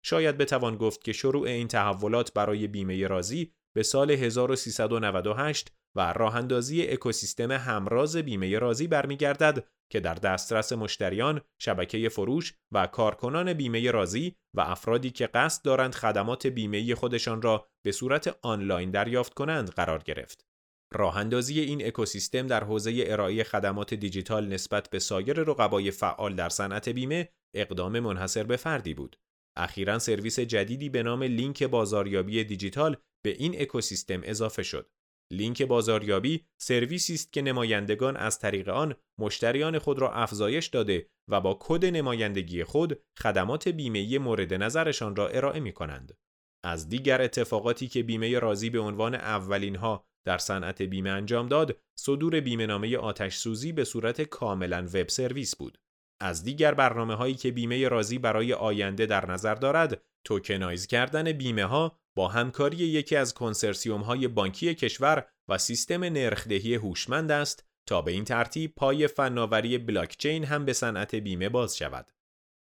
شاید 0.06 0.38
بتوان 0.38 0.78
گفت 0.78 1.04
که 1.04 1.14
شروع 1.14 1.48
این 1.48 1.68
تحولات 1.68 2.34
برای 2.34 2.68
بیمه 2.68 3.08
رازی 3.08 3.54
به 3.76 3.84
سال 3.84 4.12
1398 4.12 5.72
و 5.96 6.14
راه 6.14 6.36
اندازی 6.36 6.88
اکوسیستم 6.88 7.52
همراز 7.52 8.18
بیمه 8.18 8.60
رازی 8.60 8.88
برمیگردد 8.88 9.68
که 9.92 10.00
در 10.00 10.14
دسترس 10.14 10.74
مشتریان، 10.74 11.42
شبکه 11.60 12.10
فروش 12.10 12.54
و 12.72 12.88
کارکنان 12.88 13.54
بیمه 13.54 13.92
رازی 13.92 14.36
و 14.54 14.62
افرادی 14.62 15.10
که 15.10 15.28
قصد 15.28 15.66
دارند 15.66 15.96
خدمات 15.96 16.48
بیمه 16.48 16.96
خودشان 16.96 17.42
را 17.42 17.68
به 17.86 17.92
صورت 17.92 18.38
آنلاین 18.42 18.92
دریافت 18.92 19.34
کنند 19.34 19.70
قرار 19.70 20.04
گرفت. 20.04 20.46
راه 20.94 21.18
اندازی 21.18 21.60
این 21.60 21.88
اکوسیستم 21.88 22.48
در 22.48 22.64
حوزه 22.64 23.04
ارائه 23.08 23.44
خدمات 23.44 23.94
دیجیتال 23.94 24.48
نسبت 24.48 24.90
به 24.90 25.00
سایر 25.00 25.40
رقبای 25.40 25.92
فعال 25.92 26.36
در 26.36 26.50
صنعت 26.50 26.90
بیمه 26.90 27.30
اقدام 27.56 28.00
منحصر 28.00 28.44
به 28.44 28.58
فردی 28.58 28.94
بود. 28.94 29.20
اخیرا 29.58 30.00
سرویس 30.00 30.40
جدیدی 30.40 30.90
به 30.90 31.04
نام 31.04 31.24
لینک 31.24 31.64
بازاریابی 31.64 32.44
دیجیتال 32.44 32.98
به 33.26 33.30
این 33.30 33.62
اکوسیستم 33.62 34.22
اضافه 34.24 34.64
شد. 34.64 34.90
لینک 35.32 35.62
بازاریابی 35.62 36.46
سرویسی 36.62 37.14
است 37.14 37.34
که 37.34 37.42
نمایندگان 37.42 38.18
از 38.18 38.40
طریق 38.40 38.70
آن 38.70 38.96
مشتریان 39.20 39.80
خود 39.80 40.00
را 40.00 40.14
افزایش 40.14 40.68
داده 40.68 41.08
و 41.30 41.42
با 41.42 41.58
کد 41.62 41.86
نمایندگی 41.86 42.64
خود 42.64 43.00
خدمات 43.20 43.68
بیمه 43.68 44.20
مورد 44.20 44.54
نظرشان 44.54 45.16
را 45.16 45.28
ارائه 45.28 45.60
می 45.60 45.74
کنند. 45.74 46.18
از 46.64 46.90
دیگر 46.90 47.22
اتفاقاتی 47.22 47.88
که 47.88 48.04
بیمه 48.04 48.40
رازی 48.40 48.70
به 48.70 48.80
عنوان 48.80 49.16
اولین 49.16 49.76
ها 49.76 50.06
در 50.26 50.38
صنعت 50.38 50.82
بیمه 50.82 51.10
انجام 51.10 51.48
داد، 51.48 51.80
صدور 52.00 52.40
بیمه 52.40 52.66
نامه 52.66 52.98
آتش 52.98 53.36
سوزی 53.36 53.72
به 53.72 53.84
صورت 53.84 54.22
کاملا 54.22 54.88
وب 54.94 55.08
سرویس 55.08 55.56
بود. 55.56 55.78
از 56.22 56.44
دیگر 56.44 56.74
برنامه 56.74 57.16
هایی 57.16 57.36
که 57.36 57.52
بیمه 57.52 57.88
رازی 57.88 58.18
برای 58.18 58.54
آینده 58.54 59.06
در 59.06 59.32
نظر 59.32 59.56
دارد، 59.56 60.02
توکنایز 60.26 60.88
کردن 60.88 61.32
بیمه 61.32 61.66
ها 61.66 62.00
با 62.16 62.28
همکاری 62.28 62.78
یکی 62.78 63.16
از 63.16 63.34
کنسرسیوم 63.34 64.02
های 64.02 64.28
بانکی 64.28 64.76
کشور 64.76 65.26
و 65.48 65.58
سیستم 65.58 66.04
نرخدهی 66.04 66.76
هوشمند 66.76 67.32
است 67.32 67.66
تا 67.88 68.02
به 68.02 68.12
این 68.12 68.26
ترتیب 68.26 68.76
پای 68.76 69.08
فناوری 69.08 69.78
بلاکچین 69.78 70.44
هم 70.44 70.66
به 70.66 70.74
صنعت 70.74 71.16
بیمه 71.16 71.50
باز 71.50 71.78
شود. 71.78 72.12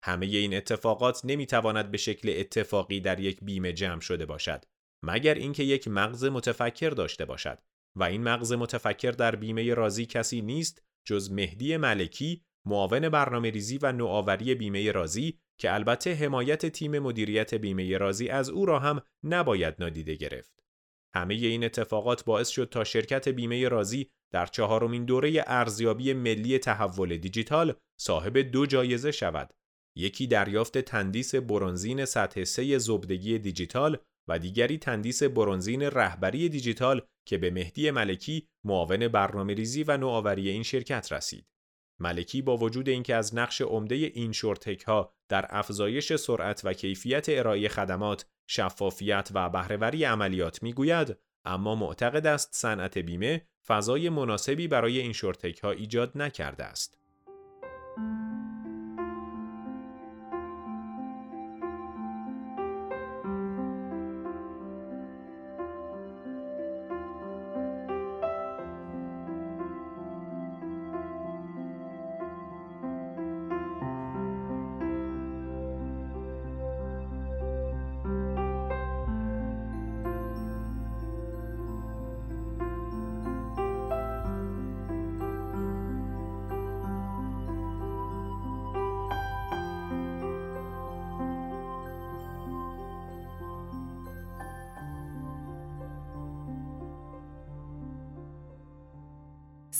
همه 0.04 0.26
این 0.26 0.54
اتفاقات 0.54 1.20
نمی‌تواند 1.24 1.90
به 1.90 1.98
شکل 1.98 2.34
اتفاقی 2.36 3.00
در 3.00 3.20
یک 3.20 3.38
بیمه 3.42 3.72
جمع 3.72 4.00
شده 4.00 4.26
باشد 4.26 4.64
مگر 5.04 5.34
اینکه 5.34 5.62
یک 5.62 5.88
مغز 5.88 6.24
متفکر 6.24 6.90
داشته 6.90 7.24
باشد 7.24 7.58
و 7.96 8.04
این 8.04 8.22
مغز 8.22 8.52
متفکر 8.52 9.10
در 9.10 9.36
بیمه 9.36 9.74
رازی 9.74 10.06
کسی 10.06 10.42
نیست 10.42 10.82
جز 11.06 11.32
مهدی 11.32 11.76
ملکی 11.76 12.44
معاون 12.66 13.08
برنامه 13.08 13.50
ریزی 13.50 13.78
و 13.82 13.92
نوآوری 13.92 14.54
بیمه 14.54 14.92
رازی 14.92 15.38
که 15.58 15.74
البته 15.74 16.14
حمایت 16.14 16.66
تیم 16.66 16.98
مدیریت 16.98 17.54
بیمه 17.54 17.98
رازی 17.98 18.28
از 18.28 18.48
او 18.48 18.66
را 18.66 18.78
هم 18.78 19.00
نباید 19.24 19.74
نادیده 19.78 20.14
گرفت. 20.14 20.60
همه 21.14 21.34
این 21.34 21.64
اتفاقات 21.64 22.24
باعث 22.24 22.48
شد 22.48 22.68
تا 22.68 22.84
شرکت 22.84 23.28
بیمه 23.28 23.68
رازی 23.68 24.10
در 24.32 24.46
چهارمین 24.46 25.04
دوره 25.04 25.44
ارزیابی 25.46 26.12
ملی 26.12 26.58
تحول 26.58 27.16
دیجیتال 27.16 27.74
صاحب 28.00 28.38
دو 28.38 28.66
جایزه 28.66 29.10
شود. 29.10 29.54
یکی 29.96 30.26
دریافت 30.26 30.78
تندیس 30.78 31.34
برونزین 31.34 32.04
سطح 32.04 32.44
سه 32.44 32.78
زبدگی 32.78 33.38
دیجیتال 33.38 33.98
و 34.28 34.38
دیگری 34.38 34.78
تندیس 34.78 35.22
برونزین 35.22 35.82
رهبری 35.82 36.48
دیجیتال 36.48 37.02
که 37.26 37.38
به 37.38 37.50
مهدی 37.50 37.90
ملکی 37.90 38.48
معاون 38.64 39.08
برنامه 39.08 39.54
ریزی 39.54 39.84
و 39.84 39.96
نوآوری 39.96 40.48
این 40.48 40.62
شرکت 40.62 41.12
رسید. 41.12 41.46
ملکی 42.00 42.42
با 42.42 42.56
وجود 42.56 42.88
اینکه 42.88 43.14
از 43.14 43.34
نقش 43.34 43.60
عمده 43.60 43.94
این 43.94 44.32
ها 44.86 45.12
در 45.28 45.46
افزایش 45.48 46.16
سرعت 46.16 46.60
و 46.64 46.72
کیفیت 46.72 47.26
ارائه 47.28 47.68
خدمات، 47.68 48.26
شفافیت 48.46 49.30
و 49.34 49.50
بهرهوری 49.50 50.04
عملیات 50.04 50.62
می‌گوید، 50.62 51.16
اما 51.44 51.74
معتقد 51.74 52.26
است 52.26 52.48
صنعت 52.52 52.98
بیمه 52.98 53.46
فضای 53.66 54.08
مناسبی 54.08 54.68
برای 54.68 55.00
این 55.00 55.12
ها 55.62 55.70
ایجاد 55.70 56.12
نکرده 56.14 56.64
است. 56.64 56.98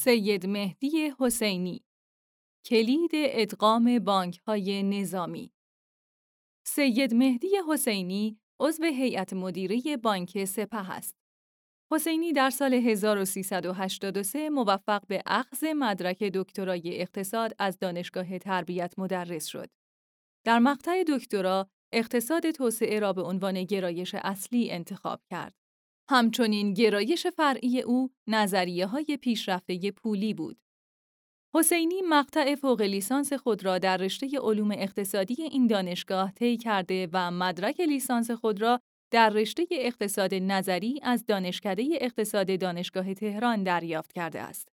سید 0.04 0.46
مهدی 0.46 1.12
حسینی 1.18 1.84
کلید 2.66 3.10
ادغام 3.14 3.98
بانک 3.98 4.38
های 4.38 4.82
نظامی 4.82 5.52
سید 6.66 7.14
مهدی 7.14 7.48
حسینی 7.68 8.40
عضو 8.60 8.84
هیئت 8.84 9.32
مدیره 9.32 9.96
بانک 9.96 10.44
سپه 10.44 10.90
است. 10.90 11.16
حسینی 11.92 12.32
در 12.32 12.50
سال 12.50 12.74
1383 12.74 14.50
موفق 14.50 15.06
به 15.06 15.22
اخذ 15.26 15.64
مدرک 15.64 16.22
دکترای 16.22 17.00
اقتصاد 17.00 17.54
از 17.58 17.78
دانشگاه 17.78 18.38
تربیت 18.38 18.94
مدرس 18.98 19.46
شد. 19.46 19.70
در 20.44 20.58
مقطع 20.58 21.04
دکترا 21.08 21.70
اقتصاد 21.92 22.50
توسعه 22.50 23.00
را 23.00 23.12
به 23.12 23.22
عنوان 23.22 23.64
گرایش 23.64 24.14
اصلی 24.14 24.70
انتخاب 24.70 25.20
کرد. 25.30 25.59
همچنین 26.10 26.74
گرایش 26.74 27.26
فرعی 27.26 27.80
او 27.80 28.10
نظریه 28.26 28.86
های 28.86 29.18
پیشرفته 29.22 29.90
پولی 29.90 30.34
بود. 30.34 30.60
حسینی 31.54 32.02
مقطع 32.08 32.54
فوق 32.54 32.80
لیسانس 32.82 33.32
خود 33.32 33.64
را 33.64 33.78
در 33.78 33.96
رشته 33.96 34.38
علوم 34.42 34.70
اقتصادی 34.70 35.42
این 35.42 35.66
دانشگاه 35.66 36.32
طی 36.32 36.56
کرده 36.56 37.08
و 37.12 37.30
مدرک 37.30 37.80
لیسانس 37.80 38.30
خود 38.30 38.62
را 38.62 38.80
در 39.12 39.30
رشته 39.30 39.66
اقتصاد 39.70 40.34
نظری 40.34 41.00
از 41.02 41.26
دانشکده 41.26 41.88
اقتصاد 42.00 42.60
دانشگاه 42.60 43.14
تهران 43.14 43.62
دریافت 43.62 44.12
کرده 44.12 44.40
است. 44.40 44.68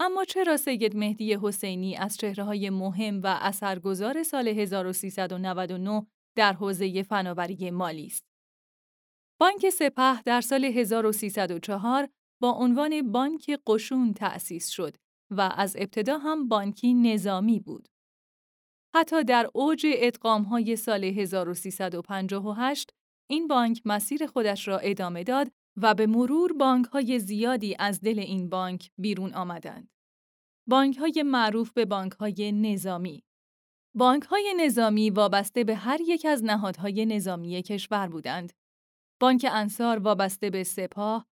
اما 0.00 0.24
چرا 0.24 0.56
سید 0.56 0.96
مهدی 0.96 1.38
حسینی 1.42 1.96
از 1.96 2.16
چهرههای 2.16 2.70
مهم 2.70 3.20
و 3.22 3.38
اثرگذار 3.40 4.22
سال 4.22 4.48
1399 4.48 6.06
در 6.36 6.52
حوزه 6.52 7.02
فناوری 7.02 7.70
مالی 7.70 8.06
است؟ 8.06 8.27
بانک 9.40 9.70
سپه 9.70 10.22
در 10.22 10.40
سال 10.40 10.64
1304 10.64 12.08
با 12.40 12.50
عنوان 12.50 13.12
بانک 13.12 13.60
قشون 13.66 14.14
تأسیس 14.14 14.68
شد 14.68 14.96
و 15.30 15.40
از 15.56 15.76
ابتدا 15.78 16.18
هم 16.18 16.48
بانکی 16.48 16.94
نظامی 16.94 17.60
بود. 17.60 17.88
حتی 18.94 19.24
در 19.24 19.50
اوج 19.54 19.86
های 20.50 20.76
سال 20.76 21.04
1358 21.04 22.90
این 23.30 23.48
بانک 23.48 23.82
مسیر 23.84 24.26
خودش 24.26 24.68
را 24.68 24.78
ادامه 24.78 25.24
داد 25.24 25.52
و 25.76 25.94
به 25.94 26.06
مرور 26.06 26.52
بانک 26.52 26.86
های 26.86 27.18
زیادی 27.18 27.76
از 27.78 28.00
دل 28.00 28.18
این 28.18 28.48
بانک 28.48 28.90
بیرون 28.98 29.34
آمدند. 29.34 29.90
بانک 30.68 30.96
های 30.96 31.22
معروف 31.26 31.72
به 31.72 31.84
بانک 31.84 32.12
های 32.12 32.52
نظامی 32.52 33.22
بانک 33.94 34.22
های 34.22 34.54
نظامی 34.58 35.10
وابسته 35.10 35.64
به 35.64 35.74
هر 35.74 36.00
یک 36.00 36.26
از 36.26 36.44
نهادهای 36.44 37.06
نظامی 37.06 37.62
کشور 37.62 38.08
بودند 38.08 38.52
بانک 39.20 39.46
انصار 39.50 39.98
وابسته 39.98 40.50
به 40.50 40.64
سپاه، 40.64 41.26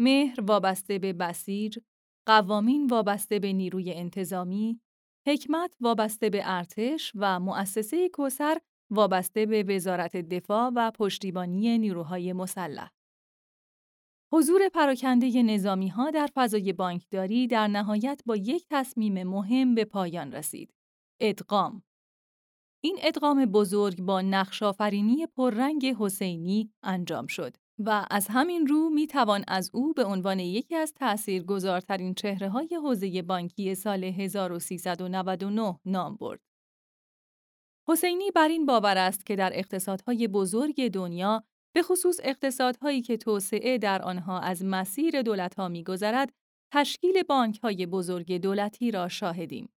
مهر 0.00 0.40
وابسته 0.40 0.98
به 0.98 1.12
بسیج، 1.12 1.78
قوامین 2.26 2.86
وابسته 2.86 3.38
به 3.38 3.52
نیروی 3.52 3.92
انتظامی، 3.92 4.80
حکمت 5.26 5.76
وابسته 5.80 6.30
به 6.30 6.42
ارتش 6.44 7.12
و 7.14 7.40
مؤسسه 7.40 8.08
کوسر 8.08 8.58
وابسته 8.90 9.46
به 9.46 9.62
وزارت 9.62 10.16
دفاع 10.16 10.70
و 10.74 10.90
پشتیبانی 10.90 11.78
نیروهای 11.78 12.32
مسلح. 12.32 12.90
حضور 14.32 14.68
پراکنده 14.68 15.42
نظامی 15.42 15.88
ها 15.88 16.10
در 16.10 16.28
فضای 16.34 16.72
بانکداری 16.72 17.46
در 17.46 17.68
نهایت 17.68 18.22
با 18.26 18.36
یک 18.36 18.66
تصمیم 18.70 19.22
مهم 19.22 19.74
به 19.74 19.84
پایان 19.84 20.32
رسید. 20.32 20.74
ادغام 21.20 21.82
این 22.84 22.98
ادغام 23.02 23.46
بزرگ 23.46 24.02
با 24.02 24.22
نقشافرینی 24.22 25.26
پررنگ 25.26 25.96
حسینی 25.98 26.72
انجام 26.82 27.26
شد 27.26 27.56
و 27.78 28.06
از 28.10 28.28
همین 28.28 28.66
رو 28.66 28.90
می 28.90 29.06
توان 29.06 29.44
از 29.48 29.70
او 29.72 29.92
به 29.92 30.04
عنوان 30.04 30.40
یکی 30.40 30.76
از 30.76 30.94
تأثیرگذارترین 30.94 32.14
چهره 32.14 32.48
های 32.48 32.68
حوزه 32.82 33.22
بانکی 33.22 33.74
سال 33.74 34.04
1399 34.04 35.78
نام 35.84 36.16
برد. 36.16 36.40
حسینی 37.88 38.30
بر 38.30 38.48
این 38.48 38.66
باور 38.66 38.98
است 38.98 39.26
که 39.26 39.36
در 39.36 39.50
اقتصادهای 39.54 40.28
بزرگ 40.28 40.88
دنیا 40.88 41.44
به 41.74 41.82
خصوص 41.82 42.20
اقتصادهایی 42.22 43.02
که 43.02 43.16
توسعه 43.16 43.78
در 43.78 44.02
آنها 44.02 44.40
از 44.40 44.64
مسیر 44.64 45.22
دولتها 45.22 45.68
میگذرد 45.68 46.32
تشکیل 46.72 47.22
بانک 47.22 47.58
های 47.58 47.86
بزرگ 47.86 48.36
دولتی 48.36 48.90
را 48.90 49.08
شاهدیم. 49.08 49.72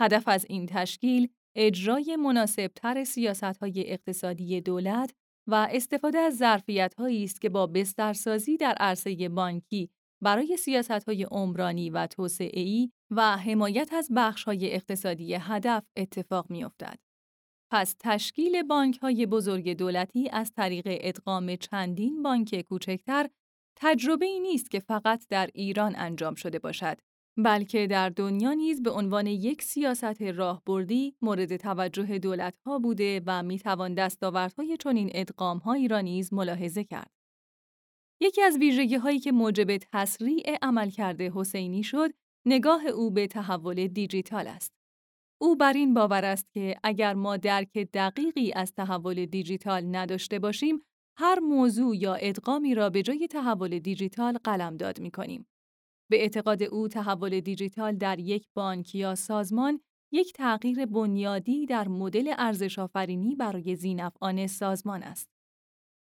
هدف 0.00 0.28
از 0.28 0.46
این 0.48 0.66
تشکیل 0.66 1.28
اجرای 1.56 2.16
مناسبتر 2.16 3.04
سیاستهای 3.04 3.90
اقتصادی 3.92 4.60
دولت 4.60 5.14
و 5.46 5.68
استفاده 5.72 6.18
از 6.18 6.36
ظرفیت‌هایی 6.36 7.24
است 7.24 7.40
که 7.40 7.48
با 7.48 7.66
بسترسازی 7.66 8.56
در 8.56 8.74
عرصه 8.80 9.28
بانکی 9.28 9.90
برای 10.22 10.56
سیاستهای 10.56 11.24
عمرانی 11.24 11.90
و 11.90 12.06
توسعه‌ای 12.06 12.90
و 13.10 13.36
حمایت 13.36 13.92
از 13.92 14.10
بخش‌های 14.16 14.72
اقتصادی 14.72 15.34
هدف 15.34 15.84
اتفاق 15.96 16.50
می‌افتد. 16.50 16.98
پس 17.72 17.96
تشکیل 18.00 18.62
بانک‌های 18.62 19.26
بزرگ 19.26 19.72
دولتی 19.72 20.28
از 20.32 20.52
طریق 20.52 20.84
ادغام 20.86 21.56
چندین 21.56 22.22
بانک 22.22 22.60
کوچکتر 22.60 23.28
تجربه 23.76 24.26
ای 24.26 24.40
نیست 24.40 24.70
که 24.70 24.80
فقط 24.80 25.26
در 25.28 25.50
ایران 25.54 25.94
انجام 25.96 26.34
شده 26.34 26.58
باشد 26.58 26.98
بلکه 27.36 27.86
در 27.86 28.08
دنیا 28.08 28.52
نیز 28.52 28.82
به 28.82 28.90
عنوان 28.90 29.26
یک 29.26 29.62
سیاست 29.62 30.22
راهبردی 30.22 31.16
مورد 31.22 31.56
توجه 31.56 32.18
دولت‌ها 32.18 32.78
بوده 32.78 33.22
و 33.26 33.42
می‌توان 33.42 33.94
دستاوردهای 33.94 34.76
چنین 34.76 35.10
ادغام‌هایی 35.14 35.88
را 35.88 36.00
نیز 36.00 36.32
ملاحظه 36.32 36.84
کرد. 36.84 37.10
یکی 38.20 38.42
از 38.42 38.58
ویژگی 38.58 38.96
هایی 38.96 39.18
که 39.18 39.32
موجب 39.32 39.76
تسریع 39.76 40.58
عملکرد 40.62 41.20
حسینی 41.20 41.82
شد، 41.82 42.10
نگاه 42.46 42.86
او 42.86 43.10
به 43.10 43.26
تحول 43.26 43.86
دیجیتال 43.86 44.46
است. 44.46 44.72
او 45.40 45.56
بر 45.56 45.72
این 45.72 45.94
باور 45.94 46.24
است 46.24 46.52
که 46.52 46.76
اگر 46.82 47.14
ما 47.14 47.36
درک 47.36 47.78
دقیقی 47.78 48.52
از 48.52 48.72
تحول 48.72 49.26
دیجیتال 49.26 49.96
نداشته 49.96 50.38
باشیم، 50.38 50.82
هر 51.18 51.38
موضوع 51.38 51.96
یا 51.96 52.14
ادغامی 52.14 52.74
را 52.74 52.90
به 52.90 53.02
جای 53.02 53.28
تحول 53.30 53.78
دیجیتال 53.78 54.38
قلمداد 54.44 55.00
می‌کنیم. 55.00 55.46
به 56.10 56.22
اعتقاد 56.22 56.62
او 56.62 56.88
تحول 56.88 57.40
دیجیتال 57.40 57.96
در 57.96 58.18
یک 58.18 58.48
بانک 58.54 58.94
یا 58.94 59.14
سازمان 59.14 59.80
یک 60.12 60.32
تغییر 60.32 60.86
بنیادی 60.86 61.66
در 61.66 61.88
مدل 61.88 62.34
ارزشآفرینی 62.38 63.34
برای 63.36 63.76
زینفعان 63.76 64.46
سازمان 64.46 65.02
است. 65.02 65.28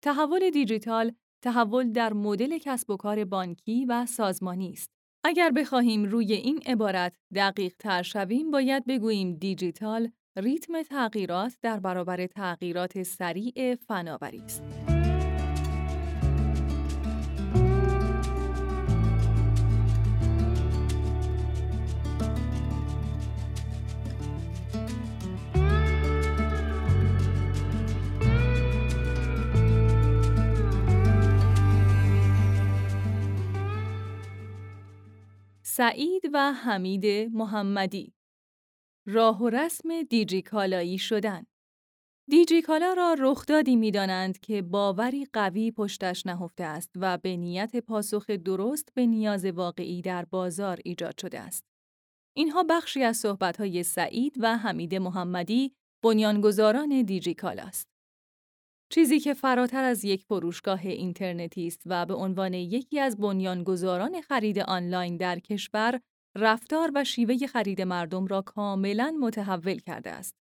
تحول 0.03 0.49
دیجیتال 0.49 1.11
تحول 1.43 1.91
در 1.91 2.13
مدل 2.13 2.57
کسب 2.57 2.89
و 2.89 2.97
کار 2.97 3.25
بانکی 3.25 3.85
و 3.85 4.05
سازمانی 4.05 4.71
است. 4.71 4.91
اگر 5.23 5.51
بخواهیم 5.51 6.03
روی 6.03 6.33
این 6.33 6.59
عبارت 6.65 7.13
دقیق 7.35 7.73
تر 7.79 8.01
شویم 8.01 8.51
باید 8.51 8.85
بگوییم 8.85 9.33
دیجیتال 9.33 10.11
ریتم 10.35 10.83
تغییرات 10.83 11.57
در 11.61 11.79
برابر 11.79 12.27
تغییرات 12.27 13.03
سریع 13.03 13.75
فناوری 13.75 14.41
است. 14.41 14.96
سعید 35.77 36.29
و 36.33 36.53
حمید 36.53 37.05
محمدی 37.33 38.13
راه 39.07 39.41
و 39.41 39.49
رسم 39.49 40.01
دیجیکالایی 40.01 40.97
شدن 40.97 41.45
دیجیکالا 42.29 42.93
را 42.93 43.15
رخدادی 43.19 43.75
می‌دانند 43.75 44.39
که 44.39 44.61
باوری 44.61 45.27
قوی 45.33 45.71
پشتش 45.71 46.25
نهفته 46.25 46.63
است 46.63 46.91
و 46.95 47.17
به 47.17 47.37
نیت 47.37 47.75
پاسخ 47.75 48.29
درست 48.29 48.93
به 48.93 49.05
نیاز 49.05 49.45
واقعی 49.45 50.01
در 50.01 50.25
بازار 50.25 50.79
ایجاد 50.85 51.19
شده 51.21 51.39
است. 51.39 51.65
اینها 52.35 52.63
بخشی 52.63 53.03
از 53.03 53.17
صحبت‌های 53.17 53.83
سعید 53.83 54.35
و 54.39 54.57
حمید 54.57 54.95
محمدی 54.95 55.73
بنیانگذاران 56.03 57.01
دیجیکالا 57.01 57.63
است. 57.63 57.96
چیزی 58.89 59.19
که 59.19 59.33
فراتر 59.33 59.83
از 59.83 60.05
یک 60.05 60.23
فروشگاه 60.23 60.79
اینترنتی 60.83 61.67
است 61.67 61.81
و 61.85 62.05
به 62.05 62.13
عنوان 62.13 62.53
یکی 62.53 62.99
از 62.99 63.17
بنیانگذاران 63.17 64.21
خرید 64.21 64.59
آنلاین 64.59 65.17
در 65.17 65.39
کشور 65.39 65.99
رفتار 66.35 66.91
و 66.95 67.03
شیوه 67.03 67.47
خرید 67.47 67.81
مردم 67.81 68.27
را 68.27 68.41
کاملا 68.41 69.17
متحول 69.21 69.79
کرده 69.79 70.09
است. 70.09 70.35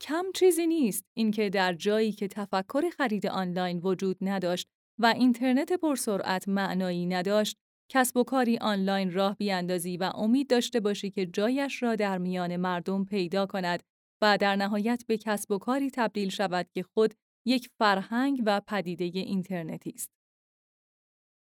کم 0.00 0.24
چیزی 0.34 0.66
نیست 0.66 1.04
اینکه 1.16 1.50
در 1.50 1.74
جایی 1.74 2.12
که 2.12 2.28
تفکر 2.28 2.90
خرید 2.90 3.26
آنلاین 3.26 3.78
وجود 3.78 4.16
نداشت 4.20 4.68
و 4.98 5.06
اینترنت 5.06 5.72
پرسرعت 5.72 6.48
معنایی 6.48 7.06
نداشت، 7.06 7.56
کسب 7.92 8.16
و 8.16 8.24
کاری 8.24 8.58
آنلاین 8.58 9.12
راه 9.12 9.36
بیاندازی 9.36 9.96
و 9.96 10.02
امید 10.14 10.50
داشته 10.50 10.80
باشی 10.80 11.10
که 11.10 11.26
جایش 11.26 11.82
را 11.82 11.96
در 11.96 12.18
میان 12.18 12.56
مردم 12.56 13.04
پیدا 13.04 13.46
کند 13.46 13.82
و 14.22 14.38
در 14.38 14.56
نهایت 14.56 15.04
به 15.06 15.18
کسب 15.18 15.50
و 15.50 15.58
کاری 15.58 15.90
تبدیل 15.90 16.28
شود 16.28 16.66
که 16.74 16.82
خود 16.82 17.14
یک 17.46 17.70
فرهنگ 17.78 18.42
و 18.46 18.60
پدیده 18.60 19.04
اینترنتی 19.04 19.90
است. 19.90 20.10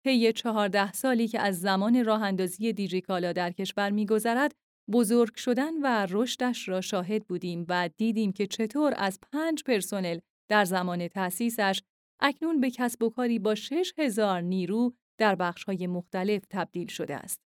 طی 0.05 0.32
چهارده 0.32 0.93
سالی 0.93 1.28
که 1.28 1.41
از 1.41 1.61
زمان 1.61 2.05
راه 2.05 2.22
اندازی 2.22 2.72
دیجیکالا 2.72 3.32
در 3.32 3.53
کشور 3.53 3.91
میگذرد، 3.91 4.55
بزرگ 4.93 5.34
شدن 5.36 5.72
و 5.82 6.07
رشدش 6.11 6.68
را 6.68 6.80
شاهد 6.80 7.26
بودیم 7.26 7.66
و 7.68 7.91
دیدیم 7.97 8.32
که 8.32 8.47
چطور 8.47 8.95
از 8.97 9.18
پنج 9.32 9.62
پرسنل 9.62 10.18
در 10.51 10.64
زمان 10.64 11.09
تأسیسش 11.09 11.82
اکنون 12.20 12.61
به 12.61 12.70
کسب 12.70 13.03
و 13.03 13.11
کاری 13.11 13.39
با 13.39 13.55
شش 13.55 13.93
هزار 13.99 14.41
نیرو 14.41 14.95
در 15.18 15.34
بخش‌های 15.34 15.86
مختلف 15.86 16.43
تبدیل 16.51 16.89
شده 16.89 17.16
است. 17.16 17.41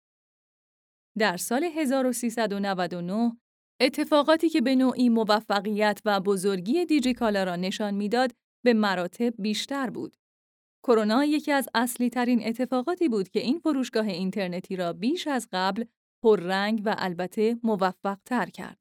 در 1.17 1.37
سال 1.37 1.63
1399 1.63 3.37
اتفاقاتی 3.84 4.49
که 4.49 4.61
به 4.61 4.75
نوعی 4.75 5.09
موفقیت 5.09 6.01
و 6.05 6.19
بزرگی 6.19 6.86
دیجیکالا 6.86 7.43
را 7.43 7.55
نشان 7.55 7.93
می‌داد 7.93 8.32
به 8.65 8.73
مراتب 8.73 9.34
بیشتر 9.38 9.89
بود. 9.89 10.17
کرونا 10.84 11.25
یکی 11.25 11.51
از 11.51 11.69
اصلی 11.73 12.09
ترین 12.09 12.47
اتفاقاتی 12.47 13.09
بود 13.09 13.29
که 13.29 13.39
این 13.39 13.59
فروشگاه 13.59 14.07
اینترنتی 14.07 14.75
را 14.75 14.93
بیش 14.93 15.27
از 15.27 15.47
قبل 15.51 15.84
پررنگ 16.23 16.82
و 16.86 16.95
البته 16.97 17.57
موفق 17.63 18.17
تر 18.25 18.45
کرد. 18.45 18.77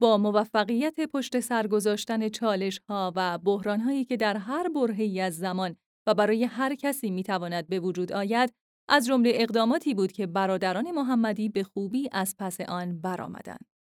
با 0.00 0.18
موفقیت 0.18 1.00
پشت 1.00 1.40
سر 1.40 1.66
گذاشتن 1.66 2.28
چالش 2.28 2.80
ها 2.88 3.12
و 3.16 3.38
بحران 3.38 3.80
هایی 3.80 4.04
که 4.04 4.16
در 4.16 4.36
هر 4.36 4.68
برهه‌ای 4.68 5.20
از 5.20 5.36
زمان 5.36 5.76
و 6.06 6.14
برای 6.14 6.44
هر 6.44 6.74
کسی 6.74 7.10
می 7.10 7.22
تواند 7.22 7.68
به 7.68 7.80
وجود 7.80 8.12
آید، 8.12 8.52
از 8.88 9.06
جمله 9.06 9.30
اقداماتی 9.34 9.94
بود 9.94 10.12
که 10.12 10.26
برادران 10.26 10.90
محمدی 10.90 11.48
به 11.48 11.62
خوبی 11.62 12.08
از 12.12 12.34
پس 12.38 12.60
آن 12.60 13.00
برآمدند. 13.00 13.75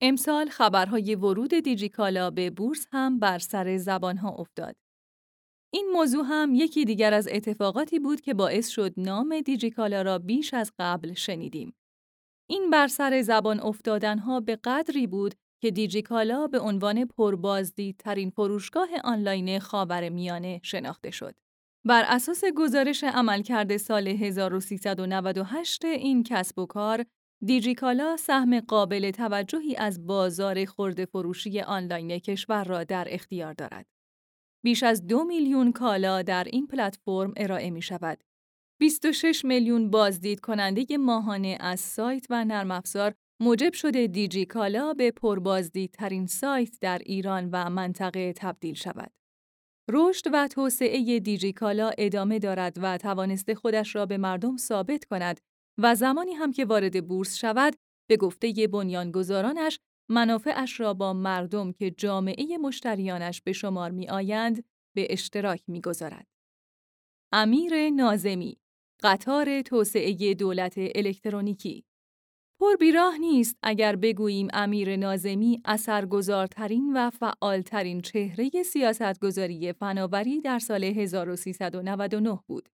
امسال 0.00 0.48
خبرهای 0.48 1.14
ورود 1.14 1.54
دیجیکالا 1.54 2.30
به 2.30 2.50
بورس 2.50 2.86
هم 2.92 3.18
بر 3.18 3.38
سر 3.38 3.76
زبانها 3.76 4.30
افتاد. 4.30 4.76
این 5.72 5.90
موضوع 5.92 6.24
هم 6.28 6.54
یکی 6.54 6.84
دیگر 6.84 7.14
از 7.14 7.28
اتفاقاتی 7.32 7.98
بود 7.98 8.20
که 8.20 8.34
باعث 8.34 8.68
شد 8.68 8.94
نام 8.96 9.40
دیجیکالا 9.40 10.02
را 10.02 10.18
بیش 10.18 10.54
از 10.54 10.72
قبل 10.78 11.12
شنیدیم. 11.12 11.74
این 12.50 12.70
بر 12.70 12.86
سر 12.86 13.22
زبان 13.22 13.60
افتادنها 13.60 14.40
به 14.40 14.56
قدری 14.64 15.06
بود 15.06 15.34
که 15.62 15.70
دیجیکالا 15.70 16.46
به 16.46 16.60
عنوان 16.60 17.04
پربازدیدترین 17.04 18.30
فروشگاه 18.30 18.88
آنلاین 19.04 19.58
خاور 19.58 20.08
میانه 20.08 20.60
شناخته 20.62 21.10
شد. 21.10 21.34
بر 21.84 22.04
اساس 22.08 22.44
گزارش 22.56 23.04
عملکرد 23.04 23.76
سال 23.76 24.08
1398 24.08 25.84
این 25.84 26.22
کسب 26.22 26.58
و 26.58 26.66
کار، 26.66 27.04
دیجیکالا 27.44 28.16
سهم 28.16 28.60
قابل 28.60 29.10
توجهی 29.10 29.76
از 29.76 30.06
بازار 30.06 30.64
خورده 30.64 31.06
فروشی 31.06 31.60
آنلاین 31.60 32.18
کشور 32.18 32.64
را 32.64 32.84
در 32.84 33.06
اختیار 33.10 33.52
دارد. 33.52 33.86
بیش 34.64 34.82
از 34.82 35.06
دو 35.06 35.24
میلیون 35.24 35.72
کالا 35.72 36.22
در 36.22 36.44
این 36.44 36.66
پلتفرم 36.66 37.32
ارائه 37.36 37.70
می 37.70 37.82
شود. 37.82 38.24
26 38.80 39.44
میلیون 39.44 39.90
بازدید 39.90 40.40
کننده 40.40 40.96
ماهانه 40.96 41.56
از 41.60 41.80
سایت 41.80 42.26
و 42.30 42.44
نرم 42.44 42.70
افزار 42.70 43.14
موجب 43.40 43.72
شده 43.72 44.06
دیجی 44.06 44.46
کالا 44.46 44.94
به 44.94 45.10
پربازدیدترین 45.10 46.26
سایت 46.26 46.80
در 46.80 46.98
ایران 47.06 47.48
و 47.52 47.70
منطقه 47.70 48.32
تبدیل 48.32 48.74
شود. 48.74 49.12
رشد 49.90 50.24
و 50.32 50.48
توسعه 50.48 51.20
دیجیکالا 51.20 51.90
ادامه 51.98 52.38
دارد 52.38 52.76
و 52.82 52.98
توانسته 52.98 53.54
خودش 53.54 53.96
را 53.96 54.06
به 54.06 54.18
مردم 54.18 54.56
ثابت 54.56 55.04
کند 55.04 55.40
و 55.78 55.94
زمانی 55.94 56.32
هم 56.32 56.52
که 56.52 56.64
وارد 56.64 57.08
بورس 57.08 57.36
شود 57.36 57.76
به 58.08 58.16
گفته 58.16 58.68
بنیانگذارانش 58.72 59.80
منافعش 60.08 60.80
را 60.80 60.94
با 60.94 61.12
مردم 61.12 61.72
که 61.72 61.90
جامعه 61.90 62.58
مشتریانش 62.58 63.42
به 63.42 63.52
شمار 63.52 63.90
می 63.90 64.08
آیند 64.08 64.64
به 64.94 65.06
اشتراک 65.10 65.62
می 65.66 65.80
گذارد. 65.80 66.26
امیر 67.32 67.90
نازمی 67.90 68.58
قطار 69.02 69.62
توسعه 69.62 70.34
دولت 70.34 70.74
الکترونیکی 70.76 71.84
پر 72.60 72.76
بیراه 72.76 73.18
نیست 73.18 73.56
اگر 73.62 73.96
بگوییم 73.96 74.48
امیر 74.52 74.96
نازمی 74.96 75.62
اثرگذارترین 75.64 76.92
و 76.96 77.10
فعالترین 77.10 78.00
چهره 78.00 78.50
سیاستگذاری 78.62 79.72
فناوری 79.72 80.40
در 80.40 80.58
سال 80.58 80.84
1399 80.84 82.38
بود. 82.46 82.68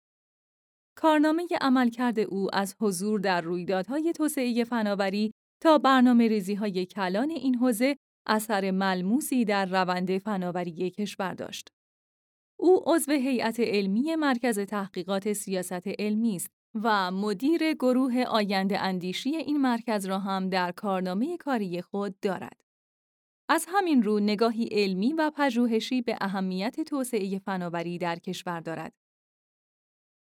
کارنامه 0.96 1.46
عملکرد 1.60 2.18
او 2.18 2.48
از 2.52 2.74
حضور 2.80 3.20
در 3.20 3.40
رویدادهای 3.40 4.12
توسعه 4.12 4.64
فناوری 4.64 5.32
تا 5.62 5.78
برنامه 5.78 6.28
ریزی 6.28 6.54
های 6.54 6.86
کلان 6.86 7.30
این 7.30 7.54
حوزه 7.54 7.96
اثر 8.26 8.70
ملموسی 8.70 9.44
در 9.44 9.66
روند 9.66 10.18
فناوری 10.18 10.90
کشور 10.90 11.34
داشت. 11.34 11.68
او 12.60 12.82
عضو 12.86 13.12
هیئت 13.12 13.60
علمی 13.60 14.16
مرکز 14.16 14.58
تحقیقات 14.58 15.32
سیاست 15.32 15.88
علمی 15.98 16.36
است 16.36 16.50
و 16.74 17.10
مدیر 17.10 17.74
گروه 17.74 18.22
آینده 18.22 18.78
اندیشی 18.78 19.36
این 19.36 19.56
مرکز 19.56 20.06
را 20.06 20.18
هم 20.18 20.48
در 20.48 20.72
کارنامه 20.72 21.36
کاری 21.36 21.82
خود 21.82 22.20
دارد. 22.20 22.60
از 23.48 23.66
همین 23.68 24.02
رو 24.02 24.20
نگاهی 24.20 24.68
علمی 24.72 25.12
و 25.12 25.30
پژوهشی 25.36 26.02
به 26.02 26.16
اهمیت 26.20 26.80
توسعه 26.80 27.38
فناوری 27.38 27.98
در 27.98 28.16
کشور 28.16 28.60
دارد. 28.60 29.01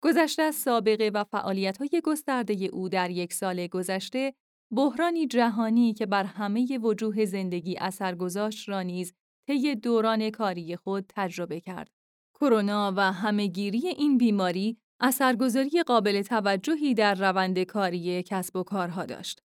گذشته 0.01 0.41
از 0.41 0.55
سابقه 0.55 1.11
و 1.13 1.23
فعالیت‌های 1.23 2.01
گسترده 2.03 2.53
او 2.53 2.89
در 2.89 3.09
یک 3.09 3.33
سال 3.33 3.67
گذشته، 3.67 4.33
بحرانی 4.71 5.27
جهانی 5.27 5.93
که 5.93 6.05
بر 6.05 6.23
همه 6.23 6.77
وجوه 6.77 7.25
زندگی 7.25 7.77
اثر 7.77 8.15
گذاشت 8.15 8.69
را 8.69 8.81
نیز 8.81 9.13
طی 9.47 9.75
دوران 9.75 10.29
کاری 10.29 10.75
خود 10.75 11.05
تجربه 11.09 11.59
کرد. 11.59 11.91
کرونا 12.33 12.93
و 12.97 13.11
همهگیری 13.11 13.87
این 13.87 14.17
بیماری 14.17 14.77
اثرگذاری 14.99 15.83
قابل 15.83 16.21
توجهی 16.21 16.93
در 16.93 17.15
روند 17.15 17.59
کاری 17.59 18.23
کسب 18.23 18.55
و 18.55 18.63
کارها 18.63 19.05
داشت. 19.05 19.41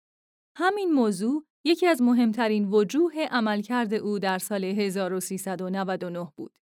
همین 0.56 0.92
موضوع 0.92 1.46
یکی 1.64 1.88
از 1.88 2.02
مهمترین 2.02 2.66
وجوه 2.66 3.14
عملکرد 3.32 3.94
او 3.94 4.20
در 4.20 4.38
سال 4.38 4.64
1399 4.64 6.32
بود. 6.36 6.58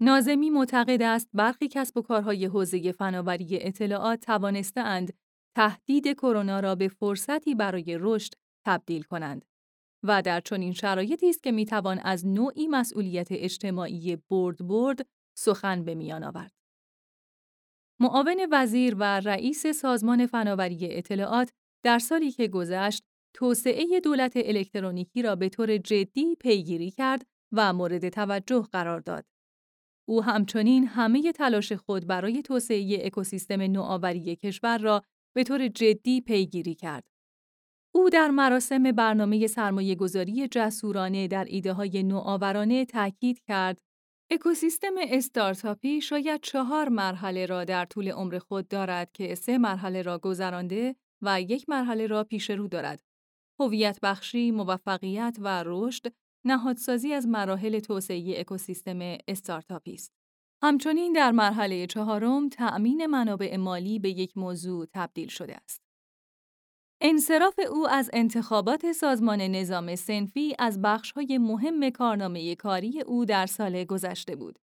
نازمی 0.00 0.50
معتقد 0.50 1.02
است 1.02 1.28
برخی 1.32 1.68
کسب 1.68 1.96
و 1.96 2.02
کارهای 2.02 2.46
حوزه 2.46 2.92
فناوری 2.92 3.48
اطلاعات 3.50 4.20
توانسته‌اند 4.20 5.12
تهدید 5.56 6.12
کرونا 6.12 6.60
را 6.60 6.74
به 6.74 6.88
فرصتی 6.88 7.54
برای 7.54 7.96
رشد 8.00 8.34
تبدیل 8.66 9.02
کنند 9.02 9.44
و 10.02 10.22
در 10.22 10.40
چنین 10.40 10.72
شرایطی 10.72 11.28
است 11.28 11.42
که 11.42 11.52
می‌توان 11.52 11.98
از 11.98 12.26
نوعی 12.26 12.66
مسئولیت 12.66 13.28
اجتماعی 13.30 14.16
برد 14.16 14.66
برد 14.66 15.06
سخن 15.38 15.84
به 15.84 15.94
میان 15.94 16.24
آورد. 16.24 16.52
معاون 18.00 18.48
وزیر 18.52 18.94
و 18.98 19.20
رئیس 19.20 19.66
سازمان 19.66 20.26
فناوری 20.26 20.78
اطلاعات 20.82 21.52
در 21.84 21.98
سالی 21.98 22.30
که 22.30 22.48
گذشت 22.48 23.04
توسعه 23.34 24.00
دولت 24.00 24.32
الکترونیکی 24.36 25.22
را 25.22 25.36
به 25.36 25.48
طور 25.48 25.76
جدی 25.76 26.36
پیگیری 26.40 26.90
کرد 26.90 27.26
و 27.52 27.72
مورد 27.72 28.08
توجه 28.08 28.68
قرار 28.72 29.00
داد. 29.00 29.24
او 30.08 30.24
همچنین 30.24 30.86
همه 30.86 31.32
تلاش 31.32 31.72
خود 31.72 32.06
برای 32.06 32.42
توسعه 32.42 33.06
اکوسیستم 33.06 33.62
نوآوری 33.62 34.36
کشور 34.36 34.78
را 34.78 35.02
به 35.34 35.44
طور 35.44 35.68
جدی 35.68 36.20
پیگیری 36.20 36.74
کرد. 36.74 37.08
او 37.94 38.10
در 38.10 38.30
مراسم 38.30 38.92
برنامه 38.92 39.46
سرمایه 39.46 39.94
گذاری 39.94 40.48
جسورانه 40.48 41.28
در 41.28 41.44
ایده 41.44 41.72
های 41.72 42.02
نوآورانه 42.02 42.84
تاکید 42.84 43.40
کرد 43.40 43.80
اکوسیستم 44.30 44.94
استارتاپی 45.08 46.00
شاید 46.00 46.40
چهار 46.40 46.88
مرحله 46.88 47.46
را 47.46 47.64
در 47.64 47.84
طول 47.84 48.08
عمر 48.08 48.38
خود 48.38 48.68
دارد 48.68 49.12
که 49.12 49.34
سه 49.34 49.58
مرحله 49.58 50.02
را 50.02 50.18
گذرانده 50.18 50.96
و 51.22 51.40
یک 51.40 51.68
مرحله 51.68 52.06
را 52.06 52.24
پیش 52.24 52.50
رو 52.50 52.68
دارد. 52.68 53.02
هویت 53.60 53.98
بخشی، 54.02 54.50
موفقیت 54.50 55.36
و 55.40 55.62
رشد 55.66 56.12
نهادسازی 56.50 57.12
از 57.12 57.26
مراحل 57.26 57.78
توسعه 57.78 58.40
اکوسیستم 58.40 58.98
استارتاپی 59.28 59.94
است. 59.94 60.12
همچنین 60.62 61.12
در 61.12 61.30
مرحله 61.30 61.86
چهارم 61.86 62.48
تأمین 62.48 63.06
منابع 63.06 63.56
مالی 63.56 63.98
به 63.98 64.10
یک 64.10 64.38
موضوع 64.38 64.86
تبدیل 64.94 65.28
شده 65.28 65.56
است. 65.56 65.82
انصراف 67.00 67.60
او 67.70 67.88
از 67.88 68.10
انتخابات 68.12 68.92
سازمان 68.92 69.40
نظام 69.40 69.96
سنفی 69.96 70.54
از 70.58 70.82
بخش‌های 70.82 71.38
مهم 71.38 71.90
کارنامه 71.90 72.54
کاری 72.54 73.00
او 73.00 73.24
در 73.24 73.46
سال 73.46 73.84
گذشته 73.84 74.36
بود. 74.36 74.58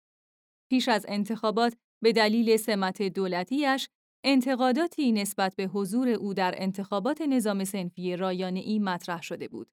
پیش 0.72 0.88
از 0.90 1.06
انتخابات 1.10 1.74
به 2.04 2.12
دلیل 2.12 2.58
سمت 2.58 3.02
دولتیش 3.02 3.90
انتقاداتی 4.24 5.12
نسبت 5.12 5.56
به 5.56 5.64
حضور 5.64 6.10
او 6.10 6.34
در 6.34 6.56
انتخابات 6.58 7.22
نظام 7.22 7.64
سنفی 7.64 8.16
رایانه 8.16 8.60
ای 8.60 8.80
مطرح 8.80 9.22
شده 9.22 9.48
بود. 9.48 9.72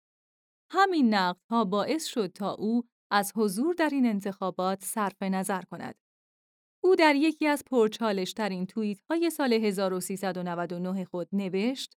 همین 0.75 1.15
نقدها 1.15 1.65
باعث 1.65 2.07
شد 2.07 2.27
تا 2.27 2.53
او 2.53 2.85
از 3.11 3.33
حضور 3.37 3.75
در 3.75 3.89
این 3.93 4.07
انتخابات 4.07 4.85
صرف 4.85 5.23
نظر 5.23 5.63
کند. 5.63 5.95
او 6.85 6.97
در 6.97 7.15
یکی 7.15 7.47
از 7.47 7.65
پرچالش 7.71 8.33
ترین 8.33 8.67
توییت 8.67 9.01
های 9.11 9.31
سال 9.31 9.53
1399 9.53 11.05
خود 11.05 11.29
نوشت 11.33 11.97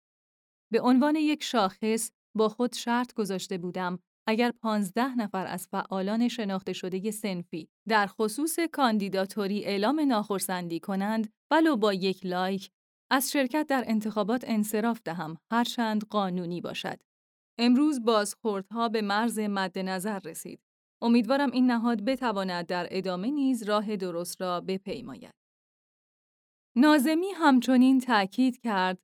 به 0.71 0.81
عنوان 0.81 1.15
یک 1.15 1.43
شاخص 1.43 2.11
با 2.37 2.49
خود 2.49 2.73
شرط 2.73 3.13
گذاشته 3.13 3.57
بودم 3.57 3.99
اگر 4.27 4.51
پانزده 4.51 5.15
نفر 5.15 5.47
از 5.47 5.67
فعالان 5.67 6.27
شناخته 6.27 6.73
شده 6.73 7.11
سنفی 7.11 7.69
در 7.87 8.07
خصوص 8.07 8.59
کاندیداتوری 8.59 9.65
اعلام 9.65 9.99
ناخرسندی 9.99 10.79
کنند 10.79 11.33
ولو 11.51 11.75
با 11.75 11.93
یک 11.93 12.25
لایک 12.25 12.71
از 13.11 13.31
شرکت 13.31 13.67
در 13.67 13.83
انتخابات 13.87 14.43
انصراف 14.47 15.01
دهم 15.05 15.37
هرچند 15.51 16.03
قانونی 16.03 16.61
باشد. 16.61 16.99
امروز 17.57 18.03
بازخوردها 18.03 18.89
به 18.89 19.01
مرز 19.01 19.39
مد 19.39 19.79
نظر 19.79 20.19
رسید. 20.19 20.59
امیدوارم 21.01 21.51
این 21.51 21.71
نهاد 21.71 22.01
بتواند 22.01 22.65
در 22.65 22.87
ادامه 22.91 23.31
نیز 23.31 23.63
راه 23.63 23.95
درست 23.95 24.41
را 24.41 24.61
بپیماید. 24.61 25.33
نازمی 26.75 27.31
همچنین 27.35 27.99
تأکید 27.99 28.61
کرد 28.61 28.99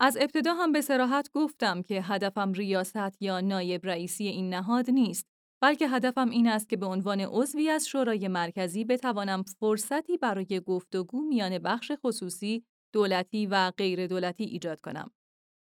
از 0.00 0.16
ابتدا 0.20 0.54
هم 0.54 0.72
به 0.72 0.80
سراحت 0.80 1.30
گفتم 1.32 1.82
که 1.82 2.02
هدفم 2.02 2.52
ریاست 2.52 3.22
یا 3.22 3.40
نایب 3.40 3.86
رئیسی 3.86 4.26
این 4.26 4.54
نهاد 4.54 4.90
نیست 4.90 5.26
بلکه 5.62 5.88
هدفم 5.88 6.30
این 6.30 6.48
است 6.48 6.68
که 6.68 6.76
به 6.76 6.86
عنوان 6.86 7.20
عضوی 7.20 7.70
از 7.70 7.86
شورای 7.88 8.28
مرکزی 8.28 8.84
بتوانم 8.84 9.42
فرصتی 9.42 10.16
برای 10.16 10.60
گفتگو 10.66 11.22
میان 11.22 11.58
بخش 11.58 11.92
خصوصی، 12.04 12.64
دولتی 12.92 13.46
و 13.46 13.70
غیر 13.70 14.06
دولتی 14.06 14.44
ایجاد 14.44 14.80
کنم. 14.80 15.10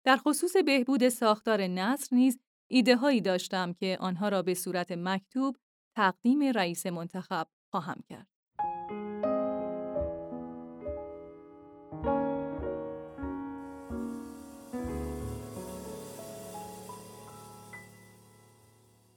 در 0.04 0.16
خصوص 0.16 0.56
بهبود 0.56 1.08
ساختار 1.08 1.60
نصر 1.60 2.16
نیز 2.16 2.38
ایده 2.70 2.96
هایی 2.96 3.20
داشتم 3.20 3.72
که 3.72 3.96
آنها 4.00 4.28
را 4.28 4.42
به 4.42 4.54
صورت 4.54 4.92
مکتوب 4.92 5.56
تقدیم 5.96 6.42
رئیس 6.42 6.86
منتخب 6.86 7.46
خواهم 7.70 8.00
کرد. 8.08 8.26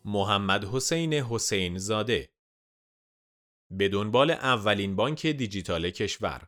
محمد 0.06 0.64
حسین 0.64 1.14
حسین 1.14 1.78
زاده 1.78 2.30
به 3.72 3.90
دنبال 3.90 4.32
اولین 4.32 4.96
بانک 4.96 5.28
دیجیتال 5.28 5.90
کشور 5.90 6.48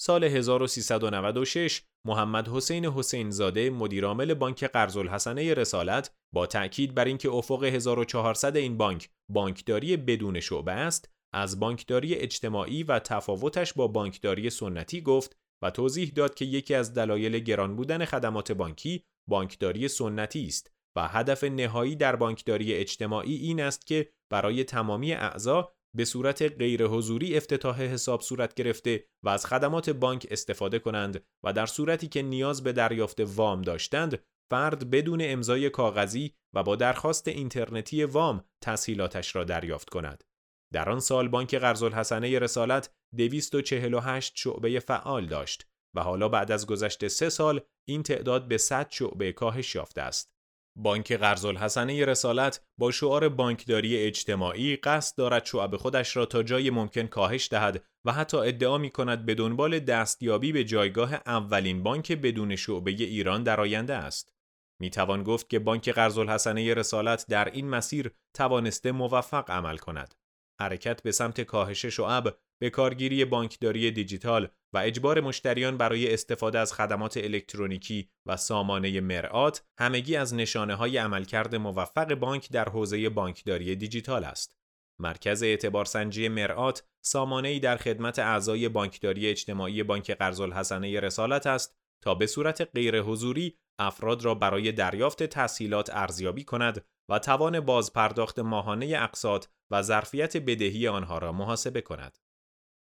سال 0.00 0.24
1396 0.24 1.82
محمد 2.06 2.48
حسین 2.48 2.84
حسین 2.84 3.30
زاده 3.30 3.70
مدیرعامل 3.70 4.34
بانک 4.34 4.64
قرض 4.64 4.96
الحسنه 4.96 5.54
رسالت 5.54 6.10
با 6.34 6.46
تأکید 6.46 6.94
بر 6.94 7.04
اینکه 7.04 7.30
افق 7.30 7.64
1400 7.64 8.56
این 8.56 8.76
بانک 8.76 9.08
بانکداری 9.32 9.96
بدون 9.96 10.40
شعبه 10.40 10.72
است 10.72 11.10
از 11.34 11.60
بانکداری 11.60 12.14
اجتماعی 12.14 12.82
و 12.82 12.98
تفاوتش 12.98 13.72
با 13.72 13.88
بانکداری 13.88 14.50
سنتی 14.50 15.00
گفت 15.00 15.36
و 15.62 15.70
توضیح 15.70 16.12
داد 16.14 16.34
که 16.34 16.44
یکی 16.44 16.74
از 16.74 16.94
دلایل 16.94 17.38
گران 17.38 17.76
بودن 17.76 18.04
خدمات 18.04 18.52
بانکی 18.52 19.04
بانکداری 19.28 19.88
سنتی 19.88 20.46
است 20.46 20.70
و 20.96 21.08
هدف 21.08 21.44
نهایی 21.44 21.96
در 21.96 22.16
بانکداری 22.16 22.74
اجتماعی 22.74 23.36
این 23.36 23.60
است 23.60 23.86
که 23.86 24.08
برای 24.30 24.64
تمامی 24.64 25.12
اعضا 25.12 25.72
به 25.96 26.04
صورت 26.04 26.42
غیر 26.42 26.86
حضوری 26.86 27.36
افتتاح 27.36 27.82
حساب 27.82 28.20
صورت 28.20 28.54
گرفته 28.54 29.04
و 29.22 29.28
از 29.28 29.46
خدمات 29.46 29.90
بانک 29.90 30.26
استفاده 30.30 30.78
کنند 30.78 31.24
و 31.44 31.52
در 31.52 31.66
صورتی 31.66 32.08
که 32.08 32.22
نیاز 32.22 32.62
به 32.62 32.72
دریافت 32.72 33.20
وام 33.20 33.62
داشتند 33.62 34.18
فرد 34.50 34.90
بدون 34.90 35.20
امضای 35.22 35.70
کاغذی 35.70 36.34
و 36.54 36.62
با 36.62 36.76
درخواست 36.76 37.28
اینترنتی 37.28 38.04
وام 38.04 38.44
تسهیلاتش 38.60 39.36
را 39.36 39.44
دریافت 39.44 39.90
کند. 39.90 40.24
در 40.72 40.90
آن 40.90 41.00
سال 41.00 41.28
بانک 41.28 41.54
قرض 41.54 41.82
الحسنه 41.82 42.38
رسالت 42.38 42.90
248 43.16 44.32
شعبه 44.36 44.80
فعال 44.80 45.26
داشت 45.26 45.66
و 45.94 46.02
حالا 46.02 46.28
بعد 46.28 46.52
از 46.52 46.66
گذشت 46.66 47.08
سه 47.08 47.28
سال 47.28 47.60
این 47.88 48.02
تعداد 48.02 48.48
به 48.48 48.58
100 48.58 48.86
شعبه 48.90 49.32
کاهش 49.32 49.74
یافته 49.74 50.02
است. 50.02 50.37
بانک 50.80 51.12
قرض 51.12 51.44
الحسنه 51.44 52.04
رسالت 52.04 52.60
با 52.78 52.90
شعار 52.90 53.28
بانکداری 53.28 53.96
اجتماعی 53.96 54.76
قصد 54.76 55.16
دارد 55.16 55.44
شعب 55.44 55.76
خودش 55.76 56.16
را 56.16 56.26
تا 56.26 56.42
جای 56.42 56.70
ممکن 56.70 57.06
کاهش 57.06 57.48
دهد 57.48 57.84
و 58.04 58.12
حتی 58.12 58.36
ادعا 58.36 58.78
می 58.78 58.90
کند 58.90 59.26
به 59.26 59.34
دنبال 59.34 59.78
دستیابی 59.78 60.52
به 60.52 60.64
جایگاه 60.64 61.14
اولین 61.14 61.82
بانک 61.82 62.12
بدون 62.12 62.56
شعبه 62.56 62.90
ایران 62.90 63.42
در 63.42 63.60
آینده 63.60 63.94
است. 63.94 64.32
می 64.80 64.90
توان 64.90 65.22
گفت 65.22 65.50
که 65.50 65.58
بانک 65.58 65.88
قرض 65.88 66.18
الحسنه 66.18 66.74
رسالت 66.74 67.26
در 67.28 67.50
این 67.50 67.68
مسیر 67.68 68.10
توانسته 68.34 68.92
موفق 68.92 69.50
عمل 69.50 69.76
کند. 69.76 70.14
حرکت 70.60 71.02
به 71.02 71.12
سمت 71.12 71.40
کاهش 71.40 71.86
شعب 71.86 72.38
به 72.60 72.70
کارگیری 72.70 73.24
بانکداری 73.24 73.90
دیجیتال 73.90 74.48
و 74.72 74.78
اجبار 74.78 75.20
مشتریان 75.20 75.76
برای 75.76 76.14
استفاده 76.14 76.58
از 76.58 76.72
خدمات 76.72 77.16
الکترونیکی 77.16 78.10
و 78.26 78.36
سامانه 78.36 79.00
مرآت 79.00 79.64
همگی 79.78 80.16
از 80.16 80.34
نشانه 80.34 80.74
های 80.74 80.98
عملکرد 80.98 81.54
موفق 81.54 82.14
بانک 82.14 82.50
در 82.52 82.68
حوزه 82.68 83.08
بانکداری 83.08 83.76
دیجیتال 83.76 84.24
است. 84.24 84.58
مرکز 85.00 85.42
اعتبارسنجی 85.42 86.28
مرآت 86.28 86.82
سامانه‌ای 87.04 87.60
در 87.60 87.76
خدمت 87.76 88.18
اعضای 88.18 88.68
بانکداری 88.68 89.26
اجتماعی 89.26 89.82
بانک 89.82 90.10
قرض 90.10 90.40
الحسنه 90.40 91.00
رسالت 91.00 91.46
است 91.46 91.78
تا 92.02 92.14
به 92.14 92.26
صورت 92.26 92.70
غیر 92.74 93.00
حضوری 93.00 93.58
افراد 93.78 94.24
را 94.24 94.34
برای 94.34 94.72
دریافت 94.72 95.22
تسهیلات 95.22 95.90
ارزیابی 95.92 96.44
کند 96.44 96.84
و 97.10 97.18
توان 97.18 97.60
بازپرداخت 97.60 98.38
ماهانه 98.38 98.86
اقساط 98.86 99.46
و 99.70 99.82
ظرفیت 99.82 100.36
بدهی 100.36 100.88
آنها 100.88 101.18
را 101.18 101.32
محاسبه 101.32 101.80
کند. 101.80 102.18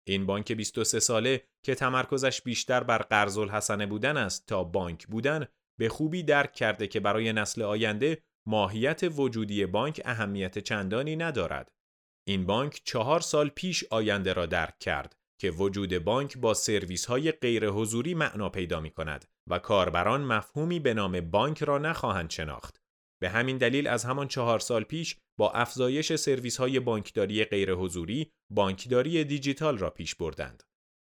این 0.07 0.25
بانک 0.25 0.51
23 0.51 0.99
ساله 0.99 1.43
که 1.63 1.75
تمرکزش 1.75 2.41
بیشتر 2.41 2.83
بر 2.83 2.97
قرض 2.97 3.37
الحسنه 3.37 3.85
بودن 3.85 4.17
است 4.17 4.47
تا 4.47 4.63
بانک 4.63 5.07
بودن 5.07 5.47
به 5.79 5.89
خوبی 5.89 6.23
درک 6.23 6.53
کرده 6.53 6.87
که 6.87 6.99
برای 6.99 7.33
نسل 7.33 7.61
آینده 7.61 8.23
ماهیت 8.47 9.01
وجودی 9.03 9.65
بانک 9.65 10.01
اهمیت 10.05 10.59
چندانی 10.59 11.15
ندارد. 11.15 11.71
این 12.27 12.45
بانک 12.45 12.81
چهار 12.83 13.19
سال 13.19 13.49
پیش 13.49 13.83
آینده 13.91 14.33
را 14.33 14.45
درک 14.45 14.79
کرد 14.79 15.15
که 15.37 15.51
وجود 15.51 15.97
بانک 15.97 16.37
با 16.37 16.53
سرویس 16.53 17.05
های 17.05 17.31
غیر 17.31 17.69
حضوری 17.69 18.13
معنا 18.13 18.49
پیدا 18.49 18.79
می 18.79 18.89
کند 18.89 19.25
و 19.47 19.59
کاربران 19.59 20.21
مفهومی 20.21 20.79
به 20.79 20.93
نام 20.93 21.21
بانک 21.21 21.63
را 21.63 21.77
نخواهند 21.77 22.29
شناخت. 22.29 22.81
به 23.21 23.29
همین 23.29 23.57
دلیل 23.57 23.87
از 23.87 24.03
همان 24.03 24.27
چهار 24.27 24.59
سال 24.59 24.83
پیش 24.83 25.17
با 25.37 25.51
افزایش 25.51 26.15
سرویس 26.15 26.57
های 26.57 26.79
بانکداری 26.79 27.45
غیر 27.45 27.73
حضوری 27.73 28.31
بانکداری 28.49 29.23
دیجیتال 29.23 29.77
را 29.77 29.89
پیش 29.89 30.15
بردند. 30.15 30.63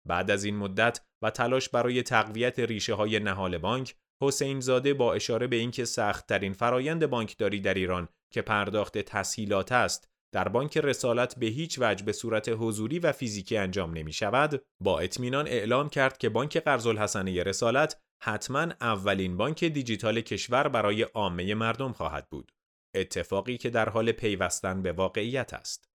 بعد 0.08 0.30
از 0.30 0.44
این 0.44 0.56
مدت 0.56 1.00
و 1.22 1.30
تلاش 1.30 1.68
برای 1.68 2.02
تقویت 2.02 2.58
ریشه 2.58 2.94
های 2.94 3.20
نهال 3.20 3.58
بانک، 3.58 3.94
حسین 4.22 4.60
زاده 4.60 4.94
با 4.94 5.14
اشاره 5.14 5.46
به 5.46 5.56
اینکه 5.56 5.84
سخت 5.84 6.26
ترین 6.26 6.52
فرایند 6.52 7.06
بانکداری 7.06 7.60
در 7.60 7.74
ایران 7.74 8.08
که 8.32 8.42
پرداخت 8.42 8.98
تسهیلات 8.98 9.72
است 9.72 10.11
در 10.32 10.48
بانک 10.48 10.76
رسالت 10.76 11.38
به 11.38 11.46
هیچ 11.46 11.78
وجه 11.78 12.04
به 12.04 12.12
صورت 12.12 12.48
حضوری 12.48 12.98
و 12.98 13.12
فیزیکی 13.12 13.56
انجام 13.56 13.92
نمی 13.92 14.12
شود، 14.12 14.64
با 14.80 15.00
اطمینان 15.00 15.46
اعلام 15.46 15.88
کرد 15.88 16.18
که 16.18 16.28
بانک 16.28 16.56
قرض 16.56 16.86
الحسنه 16.86 17.42
رسالت 17.42 18.02
حتما 18.22 18.60
اولین 18.80 19.36
بانک 19.36 19.64
دیجیتال 19.64 20.20
کشور 20.20 20.68
برای 20.68 21.02
عامه 21.02 21.54
مردم 21.54 21.92
خواهد 21.92 22.30
بود. 22.30 22.52
اتفاقی 22.94 23.56
که 23.56 23.70
در 23.70 23.88
حال 23.88 24.12
پیوستن 24.12 24.82
به 24.82 24.92
واقعیت 24.92 25.54
است. 25.54 25.92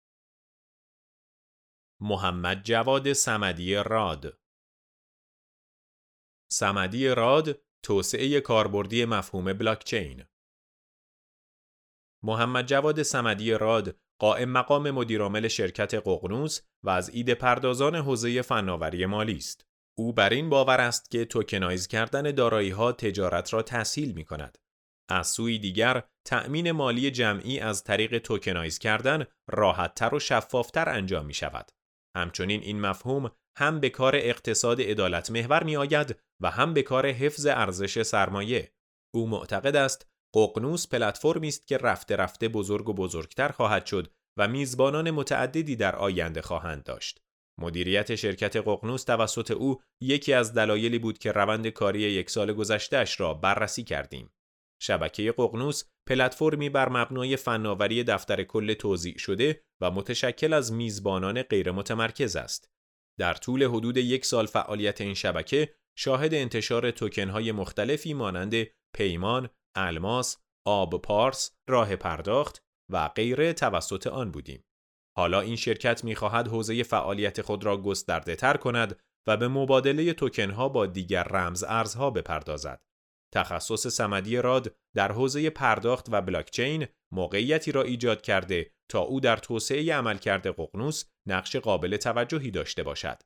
محمد 2.01 2.63
جواد 2.63 3.13
سمدی 3.13 3.75
راد 3.75 4.39
سمدی 6.51 7.07
راد 7.07 7.61
توسعه 7.83 8.41
کاربردی 8.41 9.05
مفهوم 9.05 9.53
بلاکچین 9.53 10.23
محمد 12.23 12.65
جواد 12.65 13.03
سمدی 13.03 13.51
راد 13.51 13.99
قائم 14.19 14.49
مقام 14.49 14.91
مدیرعامل 14.91 15.47
شرکت 15.47 15.93
ققنوس 15.93 16.61
و 16.83 16.89
از 16.89 17.09
ایده 17.09 17.35
پردازان 17.35 17.95
حوزه 17.95 18.41
فناوری 18.41 19.05
مالی 19.05 19.37
است. 19.37 19.65
او 19.97 20.13
بر 20.13 20.29
این 20.29 20.49
باور 20.49 20.81
است 20.81 21.11
که 21.11 21.25
توکنایز 21.25 21.87
کردن 21.87 22.31
دارایی 22.31 22.69
ها 22.69 22.91
تجارت 22.91 23.53
را 23.53 23.61
تسهیل 23.61 24.11
می 24.11 24.25
کند. 24.25 24.57
از 25.09 25.27
سوی 25.27 25.59
دیگر 25.59 26.03
تأمین 26.25 26.71
مالی 26.71 27.11
جمعی 27.11 27.59
از 27.59 27.83
طریق 27.83 28.17
توکنایز 28.17 28.79
کردن 28.79 29.25
راحتتر 29.47 30.15
و 30.15 30.19
شفافتر 30.19 30.89
انجام 30.89 31.25
می 31.25 31.33
شود. 31.33 31.71
همچنین 32.15 32.61
این 32.61 32.81
مفهوم 32.81 33.31
هم 33.57 33.79
به 33.79 33.89
کار 33.89 34.15
اقتصاد 34.15 34.81
عدالت 34.81 35.31
محور 35.31 35.63
می 35.63 35.77
آید 35.77 36.19
و 36.41 36.51
هم 36.51 36.73
به 36.73 36.81
کار 36.81 37.07
حفظ 37.07 37.45
ارزش 37.45 38.01
سرمایه. 38.01 38.71
او 39.13 39.27
معتقد 39.27 39.75
است 39.75 40.07
ققنوس 40.35 40.87
پلتفرمی 40.87 41.47
است 41.47 41.67
که 41.67 41.77
رفته 41.77 42.15
رفته 42.15 42.47
بزرگ 42.47 42.89
و 42.89 42.93
بزرگتر 42.93 43.49
خواهد 43.49 43.85
شد 43.85 44.11
و 44.37 44.47
میزبانان 44.47 45.11
متعددی 45.11 45.75
در 45.75 45.95
آینده 45.95 46.41
خواهند 46.41 46.83
داشت. 46.83 47.21
مدیریت 47.61 48.15
شرکت 48.15 48.55
ققنوس 48.55 49.03
توسط 49.03 49.51
او 49.51 49.81
یکی 50.01 50.33
از 50.33 50.53
دلایلی 50.53 50.99
بود 50.99 51.17
که 51.17 51.31
روند 51.31 51.67
کاری 51.67 51.99
یک 51.99 52.29
سال 52.29 52.53
گذشتهش 52.53 53.19
را 53.19 53.33
بررسی 53.33 53.83
کردیم. 53.83 54.33
شبکه 54.81 55.31
ققنوس 55.31 55.83
پلتفرمی 56.07 56.69
بر 56.69 56.89
مبنای 56.89 57.37
فناوری 57.37 58.03
دفتر 58.03 58.43
کل 58.43 58.73
توزیع 58.73 59.17
شده 59.17 59.63
و 59.81 59.91
متشکل 59.91 60.53
از 60.53 60.73
میزبانان 60.73 61.41
غیر 61.41 61.71
متمرکز 61.71 62.35
است. 62.35 62.69
در 63.19 63.33
طول 63.33 63.63
حدود 63.63 63.97
یک 63.97 64.25
سال 64.25 64.45
فعالیت 64.45 65.01
این 65.01 65.13
شبکه 65.13 65.75
شاهد 65.97 66.33
انتشار 66.33 66.91
توکنهای 66.91 67.51
مختلفی 67.51 68.13
مانند 68.13 68.67
پیمان، 68.95 69.49
الماس، 69.75 70.37
آب 70.67 71.01
پارس، 71.01 71.51
راه 71.69 71.95
پرداخت 71.95 72.63
و 72.91 73.07
غیره 73.07 73.53
توسط 73.53 74.07
آن 74.07 74.31
بودیم. 74.31 74.63
حالا 75.17 75.41
این 75.41 75.55
شرکت 75.55 76.03
می‌خواهد 76.03 76.47
حوزه 76.47 76.83
فعالیت 76.83 77.41
خود 77.41 77.65
را 77.65 77.77
گسترده 77.77 78.35
تر 78.35 78.57
کند 78.57 78.99
و 79.27 79.37
به 79.37 79.47
مبادله 79.47 80.13
توکنها 80.13 80.69
با 80.69 80.85
دیگر 80.85 81.23
رمز 81.23 81.63
ارزها 81.63 82.09
بپردازد. 82.09 82.81
تخصص 83.33 83.87
سمدی 83.87 84.37
راد 84.37 84.75
در 84.95 85.11
حوزه 85.11 85.49
پرداخت 85.49 86.07
و 86.11 86.21
بلاکچین 86.21 86.87
موقعیتی 87.13 87.71
را 87.71 87.81
ایجاد 87.81 88.21
کرده 88.21 88.71
تا 88.89 88.99
او 88.99 89.19
در 89.19 89.37
توسعه 89.37 89.93
عملکرد 89.95 90.47
ققنوس 90.47 91.03
نقش 91.27 91.55
قابل 91.55 91.97
توجهی 91.97 92.51
داشته 92.51 92.83
باشد. 92.83 93.21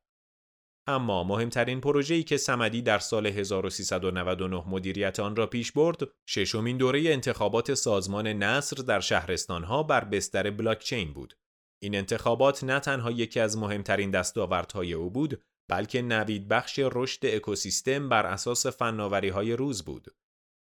اما 0.90 1.24
مهمترین 1.24 1.82
پروژه‌ای 1.82 2.24
که 2.24 2.38
سمدی 2.38 2.82
در 2.82 3.00
سال 3.00 3.28
1399 3.28 4.64
مدیریت 4.68 5.20
آن 5.20 5.36
را 5.36 5.48
پیش 5.48 5.72
برد، 5.72 6.02
ششمین 6.30 6.78
دوره 6.78 7.02
انتخابات 7.02 7.74
سازمان 7.74 8.28
نصر 8.28 8.84
در 8.84 9.00
شهرستانها 9.00 9.84
بر 9.84 10.04
بستر 10.04 10.52
بلاکچین 10.52 11.14
بود. 11.14 11.34
این 11.82 11.96
انتخابات 11.96 12.64
نه 12.64 12.80
تنها 12.80 13.12
یکی 13.12 13.40
از 13.40 13.58
مهمترین 13.58 14.12
دستاوردهای 14.12 14.94
او 14.94 15.10
بود، 15.10 15.44
بلکه 15.70 16.02
نوید 16.02 16.48
بخش 16.48 16.80
رشد 16.84 17.26
اکوسیستم 17.26 18.10
بر 18.10 18.26
اساس 18.26 18.68
فناوری 18.68 19.30
های 19.30 19.54
روز 19.54 19.86
بود. 19.86 20.16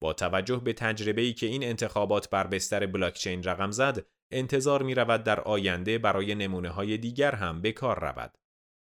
با 0.01 0.13
توجه 0.13 0.57
به 0.57 0.73
تجربه‌ای 0.73 1.33
که 1.33 1.45
این 1.45 1.63
انتخابات 1.63 2.29
بر 2.29 2.47
بستر 2.47 2.85
بلاکچین 2.85 3.43
رقم 3.43 3.71
زد، 3.71 4.05
انتظار 4.31 4.83
می 4.83 4.95
رود 4.95 5.23
در 5.23 5.39
آینده 5.39 5.97
برای 5.97 6.35
نمونه 6.35 6.69
های 6.69 6.97
دیگر 6.97 7.35
هم 7.35 7.61
به 7.61 7.71
کار 7.71 7.99
رود. 7.99 8.37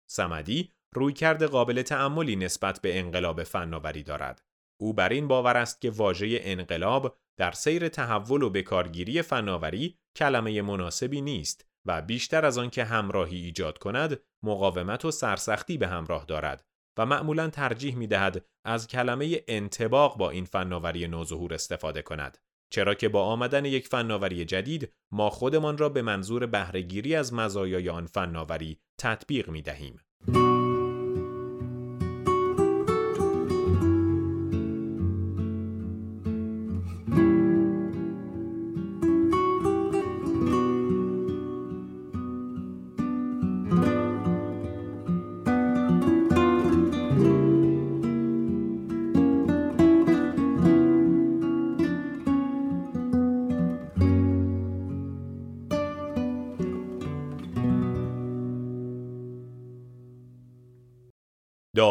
سمدی 0.09 0.71
رویکرد 0.95 1.43
قابل 1.43 1.81
تأملی 1.81 2.35
نسبت 2.35 2.81
به 2.81 2.99
انقلاب 2.99 3.43
فناوری 3.43 4.03
دارد. 4.03 4.41
او 4.81 4.93
بر 4.93 5.09
این 5.09 5.27
باور 5.27 5.57
است 5.57 5.81
که 5.81 5.89
واژه 5.89 6.39
انقلاب 6.41 7.17
در 7.37 7.51
سیر 7.51 7.87
تحول 7.87 8.41
و 8.41 8.49
بکارگیری 8.49 9.21
فناوری 9.21 9.97
کلمه 10.15 10.61
مناسبی 10.61 11.21
نیست 11.21 11.65
و 11.85 12.01
بیشتر 12.01 12.45
از 12.45 12.57
آن 12.57 12.69
که 12.69 12.83
همراهی 12.83 13.37
ایجاد 13.37 13.77
کند 13.77 14.19
مقاومت 14.43 15.05
و 15.05 15.11
سرسختی 15.11 15.77
به 15.77 15.87
همراه 15.87 16.25
دارد 16.25 16.65
و 16.97 17.05
معمولا 17.05 17.49
ترجیح 17.49 17.95
می 17.95 18.07
دهد 18.07 18.45
از 18.65 18.87
کلمه 18.87 19.41
انتباق 19.47 20.17
با 20.17 20.29
این 20.29 20.45
فناوری 20.45 21.07
نوظهور 21.07 21.53
استفاده 21.53 22.01
کند 22.01 22.37
چرا 22.73 22.93
که 22.93 23.09
با 23.09 23.23
آمدن 23.23 23.65
یک 23.65 23.87
فناوری 23.87 24.45
جدید 24.45 24.93
ما 25.11 25.29
خودمان 25.29 25.77
را 25.77 25.89
به 25.89 26.01
منظور 26.01 26.45
بهرهگیری 26.45 27.15
از 27.15 27.33
مزایای 27.33 27.89
آن 27.89 28.05
فناوری 28.05 28.79
تطبیق 28.99 29.49
می 29.49 29.61
دهیم. 29.61 29.99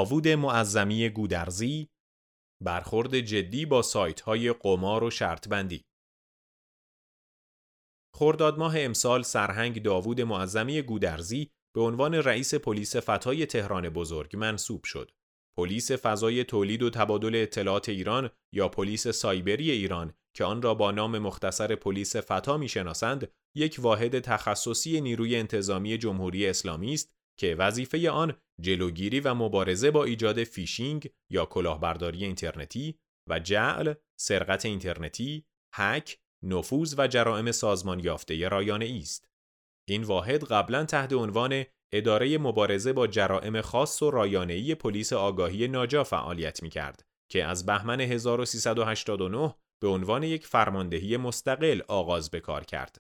داوود 0.08 0.28
معظمی 0.28 1.08
گودرزی 1.08 1.88
برخورد 2.64 3.20
جدی 3.20 3.66
با 3.66 3.82
سایت 3.82 4.20
های 4.20 4.52
قمار 4.52 5.04
و 5.04 5.10
شرط 5.10 5.48
بندی 5.48 5.84
خرداد 8.16 8.58
ماه 8.58 8.74
امسال 8.80 9.22
سرهنگ 9.22 9.82
داوود 9.82 10.20
معظمی 10.20 10.82
گودرزی 10.82 11.50
به 11.74 11.80
عنوان 11.80 12.14
رئیس 12.14 12.54
پلیس 12.54 12.96
فتای 12.96 13.46
تهران 13.46 13.88
بزرگ 13.88 14.36
منصوب 14.36 14.84
شد. 14.84 15.10
پلیس 15.58 15.92
فضای 15.92 16.44
تولید 16.44 16.82
و 16.82 16.90
تبادل 16.90 17.34
اطلاعات 17.34 17.88
ایران 17.88 18.30
یا 18.54 18.68
پلیس 18.68 19.08
سایبری 19.08 19.70
ایران 19.70 20.14
که 20.36 20.44
آن 20.44 20.62
را 20.62 20.74
با 20.74 20.90
نام 20.90 21.18
مختصر 21.18 21.74
پلیس 21.74 22.16
فتا 22.16 22.56
می‌شناسند 22.56 23.32
یک 23.56 23.76
واحد 23.78 24.18
تخصصی 24.18 25.00
نیروی 25.00 25.36
انتظامی 25.36 25.98
جمهوری 25.98 26.46
اسلامی 26.46 26.94
است 26.94 27.12
که 27.38 27.54
وظیفه 27.54 28.10
آن 28.10 28.34
جلوگیری 28.60 29.20
و 29.20 29.34
مبارزه 29.34 29.90
با 29.90 30.04
ایجاد 30.04 30.44
فیشینگ 30.44 31.10
یا 31.30 31.46
کلاهبرداری 31.46 32.24
اینترنتی 32.24 32.98
و 33.28 33.38
جعل، 33.38 33.94
سرقت 34.20 34.64
اینترنتی، 34.64 35.44
هک، 35.74 36.18
نفوذ 36.42 36.94
و 36.98 37.06
جرائم 37.06 37.52
سازمان 37.52 38.00
یافته 38.00 38.48
رایانه 38.48 38.98
است. 39.02 39.28
این 39.88 40.02
واحد 40.02 40.44
قبلا 40.44 40.84
تحت 40.84 41.12
عنوان 41.12 41.64
اداره 41.92 42.38
مبارزه 42.38 42.92
با 42.92 43.06
جرائم 43.06 43.60
خاص 43.60 44.02
و 44.02 44.10
رایانه‌ای 44.10 44.74
پلیس 44.74 45.12
آگاهی 45.12 45.68
ناجا 45.68 46.04
فعالیت 46.04 46.62
می 46.62 46.70
کرد 46.70 47.02
که 47.30 47.44
از 47.44 47.66
بهمن 47.66 48.00
1389 48.00 49.54
به 49.82 49.88
عنوان 49.88 50.22
یک 50.22 50.46
فرماندهی 50.46 51.16
مستقل 51.16 51.80
آغاز 51.88 52.30
به 52.30 52.40
کار 52.40 52.64
کرد. 52.64 52.98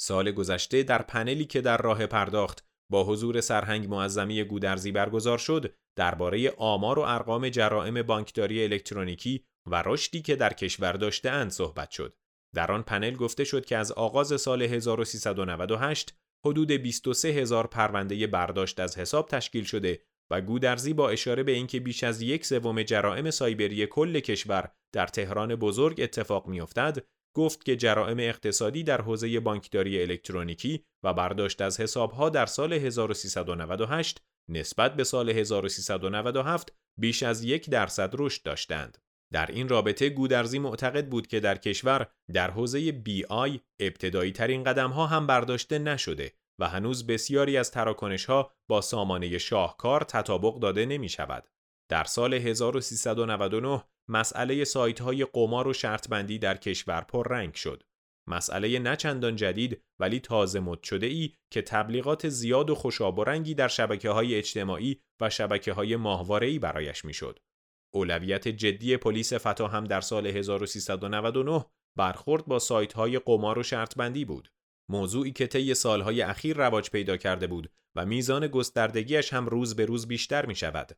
سال 0.00 0.32
گذشته 0.32 0.82
در 0.82 1.02
پنلی 1.02 1.44
که 1.44 1.60
در 1.60 1.76
راه 1.76 2.06
پرداخت 2.06 2.64
با 2.92 3.04
حضور 3.04 3.40
سرهنگ 3.40 3.88
معظمی 3.88 4.44
گودرزی 4.44 4.92
برگزار 4.92 5.38
شد 5.38 5.74
درباره 5.96 6.54
آمار 6.56 6.98
و 6.98 7.02
ارقام 7.02 7.48
جرائم 7.48 8.02
بانکداری 8.02 8.64
الکترونیکی 8.64 9.44
و 9.66 9.82
رشدی 9.86 10.22
که 10.22 10.36
در 10.36 10.52
کشور 10.52 10.92
داشتهاند 10.92 11.50
صحبت 11.50 11.90
شد. 11.90 12.16
در 12.54 12.72
آن 12.72 12.82
پنل 12.82 13.16
گفته 13.16 13.44
شد 13.44 13.64
که 13.64 13.76
از 13.76 13.92
آغاز 13.92 14.40
سال 14.40 14.62
1398 14.62 16.14
حدود 16.46 16.72
23 16.72 17.28
هزار 17.28 17.66
پرونده 17.66 18.26
برداشت 18.26 18.80
از 18.80 18.98
حساب 18.98 19.28
تشکیل 19.28 19.64
شده 19.64 20.02
و 20.30 20.40
گودرزی 20.40 20.92
با 20.92 21.10
اشاره 21.10 21.42
به 21.42 21.52
اینکه 21.52 21.80
بیش 21.80 22.04
از 22.04 22.22
یک 22.22 22.46
سوم 22.46 22.82
جرائم 22.82 23.30
سایبری 23.30 23.86
کل 23.86 24.20
کشور 24.20 24.72
در 24.94 25.06
تهران 25.06 25.54
بزرگ 25.54 26.00
اتفاق 26.00 26.46
میافتد 26.46 27.06
گفت 27.34 27.64
که 27.64 27.76
جرائم 27.76 28.18
اقتصادی 28.20 28.82
در 28.82 29.00
حوزه 29.00 29.40
بانکداری 29.40 30.02
الکترونیکی 30.02 30.84
و 31.02 31.14
برداشت 31.14 31.60
از 31.60 31.80
حسابها 31.80 32.28
در 32.28 32.46
سال 32.46 32.72
1398 32.72 34.22
نسبت 34.48 34.96
به 34.96 35.04
سال 35.04 35.30
1397 35.30 36.72
بیش 36.98 37.22
از 37.22 37.44
یک 37.44 37.70
درصد 37.70 38.10
رشد 38.14 38.42
داشتند. 38.42 38.98
در 39.32 39.46
این 39.46 39.68
رابطه 39.68 40.08
گودرزی 40.08 40.58
معتقد 40.58 41.08
بود 41.08 41.26
که 41.26 41.40
در 41.40 41.58
کشور 41.58 42.06
در 42.32 42.50
حوزه 42.50 42.92
بی 42.92 43.24
آی 43.24 43.60
ابتدایی 43.80 44.32
ترین 44.32 44.64
قدم 44.64 44.90
ها 44.90 45.06
هم 45.06 45.26
برداشته 45.26 45.78
نشده 45.78 46.32
و 46.58 46.68
هنوز 46.68 47.06
بسیاری 47.06 47.56
از 47.56 47.70
تراکنش 47.70 48.24
ها 48.24 48.52
با 48.68 48.80
سامانه 48.80 49.38
شاهکار 49.38 50.00
تطابق 50.00 50.58
داده 50.58 50.86
نمی 50.86 51.08
شود. 51.08 51.48
در 51.88 52.04
سال 52.04 52.34
1399 52.34 53.84
مسئله 54.08 54.64
سایت 54.64 55.00
های 55.00 55.24
قمار 55.24 55.68
و 55.68 55.72
شرطبندی 55.72 56.38
در 56.38 56.56
کشور 56.56 57.00
پررنگ 57.00 57.54
شد. 57.54 57.82
مسئله 58.28 58.78
نچندان 58.78 59.36
جدید 59.36 59.82
ولی 60.00 60.20
تازه 60.20 60.60
مد 60.60 60.82
شده 60.82 61.06
ای 61.06 61.32
که 61.50 61.62
تبلیغات 61.62 62.28
زیاد 62.28 62.70
و 62.70 62.74
خوشاب 62.74 63.18
و 63.18 63.24
رنگی 63.24 63.54
در 63.54 63.68
شبکه 63.68 64.10
های 64.10 64.34
اجتماعی 64.34 65.00
و 65.20 65.30
شبکه 65.30 65.72
های 65.72 65.96
ماهواره 65.96 66.58
برایش 66.58 67.04
می‌شد. 67.04 67.38
اولویت 67.94 68.48
جدی 68.48 68.96
پلیس 68.96 69.32
فتا 69.32 69.68
هم 69.68 69.84
در 69.84 70.00
سال 70.00 70.26
1399 70.26 71.64
برخورد 71.98 72.46
با 72.46 72.58
سایت 72.58 72.92
های 72.92 73.18
قمار 73.18 73.58
و 73.58 73.62
شرطبندی 73.62 74.24
بود. 74.24 74.52
موضوعی 74.90 75.32
که 75.32 75.46
طی 75.46 75.74
سالهای 75.74 76.22
اخیر 76.22 76.56
رواج 76.56 76.90
پیدا 76.90 77.16
کرده 77.16 77.46
بود 77.46 77.70
و 77.96 78.06
میزان 78.06 78.46
گستردگیش 78.46 79.32
هم 79.32 79.46
روز 79.46 79.76
به 79.76 79.84
روز 79.84 80.08
بیشتر 80.08 80.46
می 80.46 80.54
شود. 80.54 80.92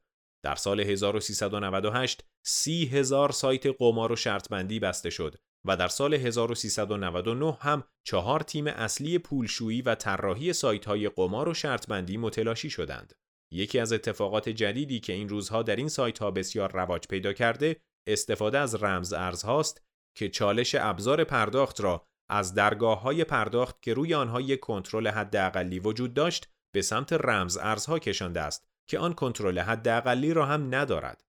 در 0.45 0.55
سال 0.55 0.81
1398 0.81 2.25
سی 2.47 2.87
هزار 2.87 3.33
سایت 3.33 3.67
قمار 3.79 4.13
و 4.13 4.17
شرطبندی 4.17 4.81
بسته 4.81 5.11
شد 5.11 5.35
و 5.67 5.77
در 5.77 5.89
سال 5.89 6.15
1399 6.15 7.59
هم 7.61 7.85
چهار 8.07 8.41
تیم 8.41 8.67
اصلی 8.67 9.19
پولشویی 9.19 9.83
و 9.83 9.95
طراحی 9.95 10.53
سایت 10.53 10.85
های 10.85 11.09
قمار 11.09 11.49
و 11.49 11.55
شرطبندی 11.55 12.17
متلاشی 12.17 12.71
شدند. 12.71 13.13
یکی 13.53 13.79
از 13.79 13.93
اتفاقات 13.93 14.49
جدیدی 14.49 15.01
که 15.01 15.13
این 15.13 15.29
روزها 15.29 15.63
در 15.63 15.77
این 15.77 15.89
سایت 15.89 16.19
ها 16.19 16.31
بسیار 16.31 16.73
رواج 16.73 17.07
پیدا 17.07 17.33
کرده 17.33 17.77
استفاده 18.09 18.59
از 18.59 18.83
رمز 18.83 19.13
ارزهاست 19.13 19.83
که 20.17 20.29
چالش 20.29 20.75
ابزار 20.75 21.25
پرداخت 21.25 21.81
را 21.81 22.07
از 22.31 22.55
درگاه 22.55 23.01
های 23.01 23.25
پرداخت 23.25 23.83
که 23.83 23.95
روی 23.95 24.15
آنها 24.15 24.41
یک 24.41 24.61
کنترل 24.61 25.09
حداقلی 25.09 25.79
وجود 25.79 26.15
داشت 26.15 26.49
به 26.75 26.83
سمت 26.83 27.13
رمز 27.13 27.57
ارزها 27.57 27.99
کشانده 27.99 28.41
است 28.41 28.74
که 28.89 28.99
آن 28.99 29.13
کنترل 29.13 29.59
حداقلی 29.59 30.35
را 30.35 30.47
هم 30.47 30.75
ندارد. 30.75 31.25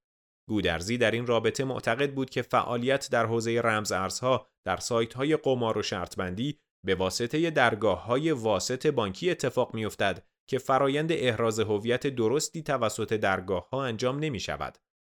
گودرزی 0.50 0.98
در 0.98 1.12
این 1.12 1.28
رابطه 1.28 1.64
معتقد 1.64 2.14
بود 2.14 2.30
که 2.30 2.42
فعالیت 2.42 3.10
در 3.12 3.26
حوزه 3.26 3.62
رمز 3.62 3.92
ارزها 3.92 4.48
در 4.66 4.78
سایت 4.78 5.14
های 5.14 5.38
قمار 5.38 5.78
و 5.78 5.84
شرطبندی 5.84 6.60
به 6.86 6.96
واسطه 6.96 7.50
درگاه 7.50 8.04
های 8.04 8.32
واسط 8.32 8.88
بانکی 8.88 9.32
اتفاق 9.32 9.74
میافتد 9.74 10.26
که 10.50 10.58
فرایند 10.58 11.12
احراز 11.12 11.60
هویت 11.60 12.08
درستی 12.08 12.64
توسط 12.64 13.14
درگاه 13.14 13.70
ها 13.70 13.86
انجام 13.86 14.20
نمی 14.20 14.40
شود. 14.40 14.78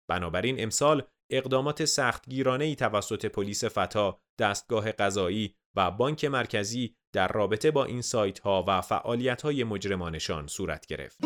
بنابراین 0.10 0.64
امسال 0.64 1.04
اقدامات 1.32 1.86
سختگیرانه 1.86 2.66
ای 2.66 2.76
توسط 2.76 3.26
پلیس 3.26 3.64
فتا، 3.66 4.20
دستگاه 4.40 4.92
قضایی 4.92 5.56
و 5.76 5.92
بانک 5.92 6.26
مرکزی 6.26 6.96
در 7.14 7.28
رابطه 7.28 7.72
با 7.72 7.86
این 7.86 8.02
سایت 8.02 8.40
ها 8.40 8.66
و 8.68 8.82
فعالیت 8.82 9.42
های 9.42 9.64
مجرمانشان 9.64 10.48
صورت 10.48 10.86
گرفت. 10.86 11.18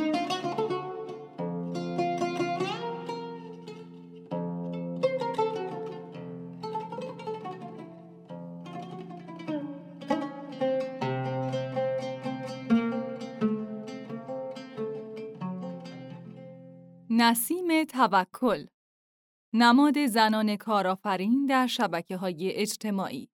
توکل 17.90 18.66
نماد 19.54 20.06
زنان 20.06 20.56
کارآفرین 20.56 21.46
در 21.46 21.68
شبکه 21.68 22.18
های 22.18 22.52
اجتماعی 22.52 23.30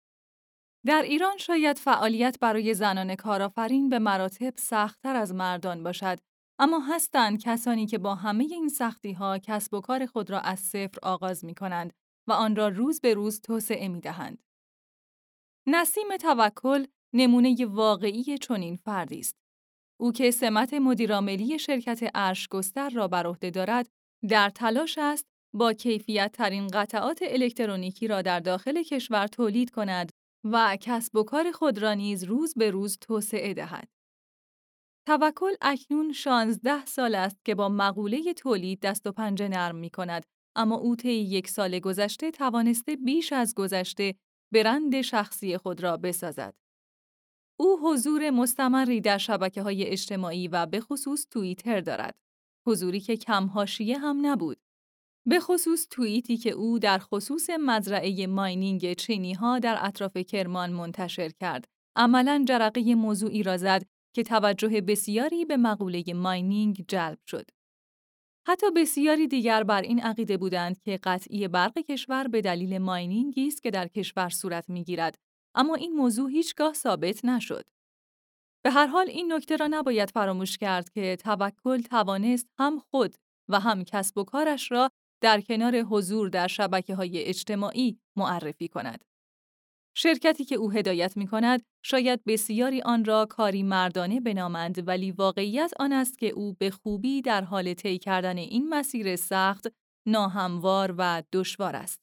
در 0.86 1.02
ایران 1.02 1.38
شاید 1.38 1.78
فعالیت 1.78 2.38
برای 2.42 2.74
زنان 2.74 3.16
کارآفرین 3.16 3.90
به 3.90 4.00
مراتب 4.00 4.54
سختتر 4.58 5.16
از 5.16 5.34
مردان 5.34 5.84
باشد 5.84 6.20
اما 6.60 6.80
هستند 6.80 7.40
کسانی 7.40 7.86
که 7.86 7.98
با 7.98 8.16
همه 8.16 8.48
این 8.52 8.70
سختی 8.70 9.14
ها 9.14 9.38
کسب 9.38 9.74
و 9.74 9.82
کار 9.82 10.06
خود 10.06 10.30
را 10.30 10.40
از 10.40 10.60
صفر 10.60 10.98
آغاز 11.04 11.46
می 11.46 11.56
کنند 11.56 11.94
و 12.28 12.32
آن 12.32 12.56
را 12.56 12.68
روز 12.68 13.02
به 13.02 13.14
روز 13.14 13.42
توسعه 13.42 13.88
می 13.88 14.02
دهند. 14.02 14.44
نسیم 15.68 16.18
توکل 16.18 16.86
نمونه 17.14 17.66
واقعی 17.66 18.38
چنین 18.38 18.76
فردی 18.76 19.20
است. 19.20 19.38
او 20.00 20.12
که 20.12 20.32
سمت 20.32 20.74
مدیرعاملی 20.74 21.60
شرکت 21.60 22.12
ارشگستر 22.16 22.90
را 22.90 23.08
بر 23.08 23.28
عهده 23.28 23.50
دارد، 23.50 23.90
در 24.30 24.50
تلاش 24.50 24.98
است 24.98 25.26
با 25.56 25.74
کیفیت 25.74 26.32
ترین 26.32 26.68
قطعات 26.68 27.20
الکترونیکی 27.22 28.08
را 28.08 28.22
در 28.22 28.40
داخل 28.40 28.84
کشور 28.84 29.28
تولید 29.28 29.72
کند 29.72 30.12
و 30.44 30.78
کسب 30.82 31.16
و 31.16 31.24
کار 31.24 31.52
خود 31.52 31.78
را 31.78 31.94
نیز 31.94 32.24
روز 32.24 32.54
به 32.54 32.72
روز 32.72 32.98
توسعه 32.98 33.54
دهد. 33.54 33.88
توکل 35.08 35.54
اکنون 35.62 36.14
16 36.14 36.86
سال 36.86 37.16
است 37.16 37.46
که 37.46 37.56
با 37.56 37.70
مقوله 37.70 38.34
تولید 38.34 38.80
دست 38.80 39.08
و 39.08 39.12
پنجه 39.12 39.48
نرم 39.48 39.76
می 39.76 39.90
کند 39.90 40.24
اما 40.56 40.76
او 40.76 40.96
طی 40.96 41.12
یک 41.14 41.48
سال 41.48 41.80
گذشته 41.80 42.32
توانسته 42.32 42.96
بیش 42.96 43.34
از 43.34 43.56
گذشته 43.56 44.16
برند 44.54 45.02
شخصی 45.02 45.58
خود 45.58 45.84
را 45.84 45.98
بسازد. 45.98 46.54
او 47.60 47.80
حضور 47.84 48.30
مستمری 48.30 49.02
در 49.02 49.18
شبکه 49.18 49.62
های 49.62 49.84
اجتماعی 49.84 50.48
و 50.48 50.66
به 50.66 50.80
خصوص 50.80 51.28
توییتر 51.32 51.82
دارد. 51.82 52.16
حضوری 52.68 53.00
که 53.00 53.18
کم 53.18 53.46
هاشیه 53.46 53.98
هم 53.98 54.26
نبود. 54.26 54.58
به 55.28 55.40
خصوص 55.40 55.88
توییتی 55.90 56.38
که 56.38 56.50
او 56.50 56.80
در 56.80 56.98
خصوص 56.98 57.50
مزرعه 57.60 58.28
ماینینگ 58.28 58.94
چینی 58.94 59.34
ها 59.34 59.60
در 59.60 59.78
اطراف 59.82 60.18
کرمان 60.18 60.72
منتشر 60.72 61.30
کرد. 61.30 61.68
عملا 61.96 62.46
جرقه 62.48 62.96
موضوعی 62.96 63.44
را 63.44 63.58
زد 63.58 63.86
که 64.16 64.24
توجه 64.24 64.82
بسیاری 64.82 65.46
به 65.46 65.58
مقوله 65.58 66.04
ماینینگ 66.14 66.86
جلب 66.88 67.20
شد. 67.28 67.46
حتی 68.48 68.72
بسیاری 68.72 69.28
دیگر 69.28 69.64
بر 69.64 69.82
این 69.82 70.00
عقیده 70.00 70.38
بودند 70.38 70.82
که 70.82 71.00
قطعی 71.04 71.48
برق 71.48 71.78
کشور 71.78 72.28
به 72.28 72.42
دلیل 72.42 72.78
ماینینگی 72.78 73.48
است 73.48 73.64
که 73.64 73.72
در 73.72 73.88
کشور 73.88 74.30
صورت 74.30 74.70
می‌گیرد 74.70 75.18
اما 75.56 75.76
این 75.76 75.94
موضوع 75.94 76.30
هیچگاه 76.32 76.74
ثابت 76.74 77.26
نشد. 77.26 77.64
به 78.66 78.72
هر 78.72 78.88
حال 78.88 79.10
این 79.10 79.34
نکته 79.34 79.56
را 79.56 79.68
نباید 79.68 80.12
فراموش 80.12 80.58
کرد 80.58 80.90
که 80.90 81.16
توکل 81.16 81.82
توانست 81.82 82.48
هم 82.60 82.80
خود 82.80 83.16
و 83.50 83.60
هم 83.60 83.84
کسب 83.84 84.18
و 84.18 84.24
کارش 84.24 84.72
را 84.72 84.90
در 85.22 85.42
کنار 85.42 85.76
حضور 85.76 86.30
در 86.30 86.48
شبکه 86.48 86.96
های 86.96 87.24
اجتماعی 87.24 88.00
معرفی 88.16 88.68
کند. 88.68 89.06
شرکتی 89.96 90.46
که 90.46 90.56
او 90.56 90.72
هدایت 90.72 91.18
می 91.18 91.28
کند 91.28 91.62
شاید 91.86 92.24
بسیاری 92.24 92.82
آن 92.82 93.06
را 93.06 93.26
کاری 93.26 93.64
مردانه 93.64 94.20
بنامند 94.20 94.88
ولی 94.88 95.12
واقعیت 95.12 95.72
آن 95.80 95.94
است 95.94 96.18
که 96.18 96.30
او 96.30 96.54
به 96.54 96.72
خوبی 96.72 97.22
در 97.22 97.44
حال 97.44 97.74
طی 97.74 97.98
کردن 97.98 98.38
این 98.38 98.70
مسیر 98.70 99.16
سخت، 99.16 99.68
ناهموار 100.08 100.96
و 100.98 101.24
دشوار 101.34 101.76
است. 101.76 102.00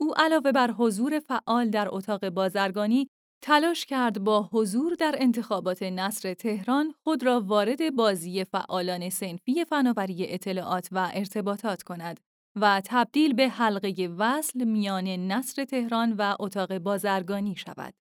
او 0.00 0.14
علاوه 0.16 0.52
بر 0.52 0.70
حضور 0.70 1.18
فعال 1.18 1.70
در 1.70 1.88
اتاق 1.90 2.28
بازرگانی 2.28 3.10
تلاش 3.42 3.86
کرد 3.86 4.24
با 4.24 4.48
حضور 4.52 4.94
در 4.94 5.14
انتخابات 5.18 5.82
نصر 5.82 6.34
تهران 6.34 6.94
خود 7.04 7.22
را 7.22 7.40
وارد 7.40 7.96
بازی 7.96 8.44
فعالان 8.44 9.10
سنفی 9.10 9.64
فناوری 9.64 10.26
اطلاعات 10.28 10.88
و 10.92 11.10
ارتباطات 11.14 11.82
کند 11.82 12.20
و 12.56 12.82
تبدیل 12.84 13.32
به 13.32 13.48
حلقه 13.48 14.14
وصل 14.18 14.64
میان 14.64 15.08
نصر 15.08 15.64
تهران 15.64 16.12
و 16.12 16.36
اتاق 16.40 16.78
بازرگانی 16.78 17.56
شود. 17.56 17.94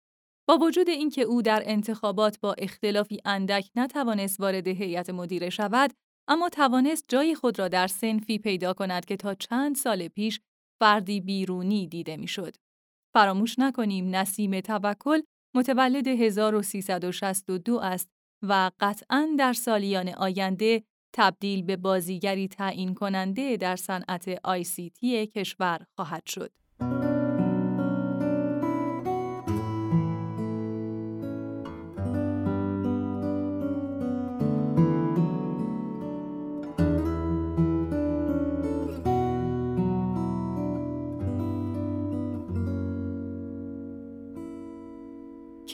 با 0.48 0.58
وجود 0.58 0.90
اینکه 0.90 1.22
او 1.22 1.42
در 1.42 1.64
انتخابات 1.66 2.40
با 2.40 2.54
اختلافی 2.58 3.20
اندک 3.26 3.70
نتوانست 3.76 4.40
وارد 4.40 4.68
هیئت 4.68 5.10
مدیره 5.10 5.50
شود، 5.50 5.94
اما 6.28 6.50
توانست 6.50 7.06
جای 7.08 7.36
خود 7.36 7.60
را 7.60 7.68
در 7.68 7.88
سنفی 7.88 8.40
پیدا 8.40 8.74
کند 8.74 9.06
که 9.06 9.18
تا 9.18 9.34
چند 9.34 9.76
سال 9.76 10.08
پیش 10.08 10.40
فردی 10.80 11.22
بیرونی 11.22 11.88
دیده 11.88 12.18
می‌شد. 12.18 12.56
فراموش 13.18 13.60
نکنیم 13.60 14.16
نسیم 14.16 14.62
توکل 14.62 15.20
متولد 15.56 16.08
1362 16.08 17.80
است 17.84 18.10
و 18.44 18.72
قطعا 18.80 19.28
در 19.40 19.54
سالیان 19.54 20.10
آینده 20.10 20.84
تبدیل 21.14 21.64
به 21.64 21.76
بازیگری 21.76 22.48
تعیین 22.48 22.94
کننده 22.94 23.58
در 23.58 23.76
صنعت 23.76 24.30
تی 24.90 25.28
کشور 25.28 25.86
خواهد 25.96 26.26
شد. 26.26 26.52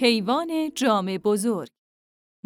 کیوان 0.04 0.72
جام 0.76 1.18
بزرگ 1.18 1.70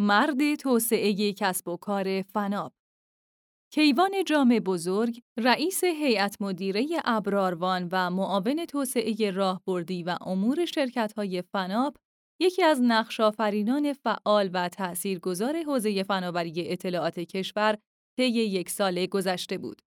مرد 0.00 0.54
توسعه 0.54 1.32
کسب 1.32 1.68
و 1.68 1.76
کار 1.76 2.22
فناب 2.22 2.72
کیوان 3.72 4.24
جام 4.26 4.48
بزرگ، 4.48 5.22
رئیس 5.38 5.84
هیئت 5.84 6.36
مدیره 6.40 6.86
ابراروان 7.04 7.88
و 7.92 8.10
معاون 8.10 8.66
توسعه 8.66 9.30
راهبردی 9.30 10.02
و 10.02 10.16
امور 10.20 10.64
شرکت‌های 10.64 11.42
فناپ، 11.42 11.96
یکی 12.40 12.62
از 12.62 12.80
نقشافرینان 12.82 13.92
فعال 13.92 14.50
و 14.52 14.68
تأثیرگذار 14.68 15.62
حوزه 15.62 16.02
فناوری 16.02 16.68
اطلاعات 16.68 17.20
کشور 17.20 17.78
طی 18.18 18.28
یک 18.28 18.70
سال 18.70 19.06
گذشته 19.06 19.58
بود. 19.58 19.82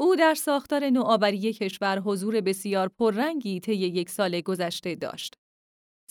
او 0.00 0.16
در 0.16 0.34
ساختار 0.34 0.90
نوآوری 0.90 1.52
کشور 1.52 1.98
حضور 1.98 2.40
بسیار 2.40 2.88
پررنگی 2.88 3.60
طی 3.60 3.74
یک 3.74 4.10
سال 4.10 4.40
گذشته 4.40 4.94
داشت. 4.94 5.41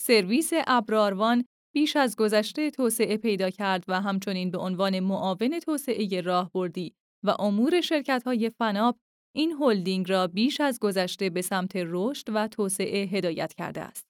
سرویس 0.00 0.50
ابراروان 0.66 1.44
بیش 1.74 1.96
از 1.96 2.16
گذشته 2.16 2.70
توسعه 2.70 3.16
پیدا 3.16 3.50
کرد 3.50 3.84
و 3.88 4.00
همچنین 4.00 4.50
به 4.50 4.58
عنوان 4.58 5.00
معاون 5.00 5.60
توسعه 5.60 6.20
راهبردی 6.20 6.94
و 7.24 7.30
امور 7.38 7.80
شرکت‌های 7.80 8.50
فناب 8.50 8.98
این 9.34 9.52
هلدینگ 9.52 10.10
را 10.10 10.26
بیش 10.26 10.60
از 10.60 10.78
گذشته 10.80 11.30
به 11.30 11.42
سمت 11.42 11.72
رشد 11.76 12.24
و 12.34 12.48
توسعه 12.48 13.04
هدایت 13.04 13.54
کرده 13.54 13.80
است. 13.80 14.06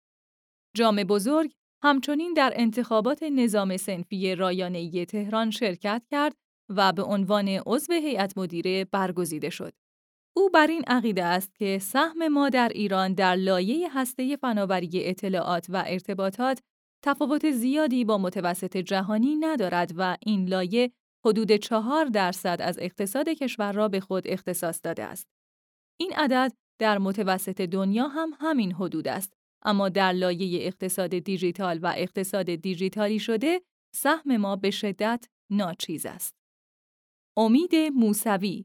جام 0.77 0.97
بزرگ 0.97 1.53
همچنین 1.83 2.33
در 2.33 2.53
انتخابات 2.57 3.23
نظام 3.23 3.77
سنفی 3.77 4.35
رایانه‌ای 4.35 5.07
تهران 5.07 5.51
شرکت 5.51 6.03
کرد 6.11 6.35
و 6.69 6.93
به 6.93 7.03
عنوان 7.03 7.49
عضو 7.49 7.93
هیئت 7.93 8.39
مدیره 8.39 8.85
برگزیده 8.85 9.51
شد. 9.51 9.73
او 10.37 10.51
بر 10.51 10.67
این 10.67 10.85
عقیده 10.87 11.25
است 11.25 11.55
که 11.55 11.79
سهم 11.79 12.29
ما 12.29 12.49
در 12.49 12.69
ایران 12.75 13.15
در 13.15 13.35
لایه 13.35 13.99
هسته 13.99 14.37
فناوری 14.37 14.91
اطلاعات 14.95 15.67
و 15.69 15.85
ارتباطات 15.87 16.61
تفاوت 17.05 17.51
زیادی 17.51 18.05
با 18.05 18.19
متوسط 18.19 18.77
جهانی 18.77 19.37
ندارد 19.37 19.93
و 19.97 20.17
این 20.27 20.49
لایه 20.49 20.93
حدود 21.27 21.53
چهار 21.53 22.05
درصد 22.05 22.57
از 22.61 22.79
اقتصاد 22.79 23.29
کشور 23.29 23.73
را 23.73 23.89
به 23.89 24.01
خود 24.01 24.29
اختصاص 24.29 24.81
داده 24.85 25.05
است. 25.05 25.27
این 26.01 26.13
عدد 26.13 26.53
در 26.79 26.99
متوسط 26.99 27.61
دنیا 27.61 28.09
هم 28.09 28.31
همین 28.41 28.73
حدود 28.73 29.09
است، 29.09 29.33
اما 29.65 29.89
در 29.89 30.13
لایه 30.13 30.67
اقتصاد 30.67 31.19
دیجیتال 31.19 31.79
و 31.83 31.95
اقتصاد 31.97 32.55
دیجیتالی 32.55 33.19
شده، 33.19 33.63
سهم 33.95 34.37
ما 34.37 34.57
به 34.57 34.71
شدت 34.71 35.29
ناچیز 35.51 36.07
است. 36.07 36.37
امید 37.37 37.75
موسوی 37.75 38.65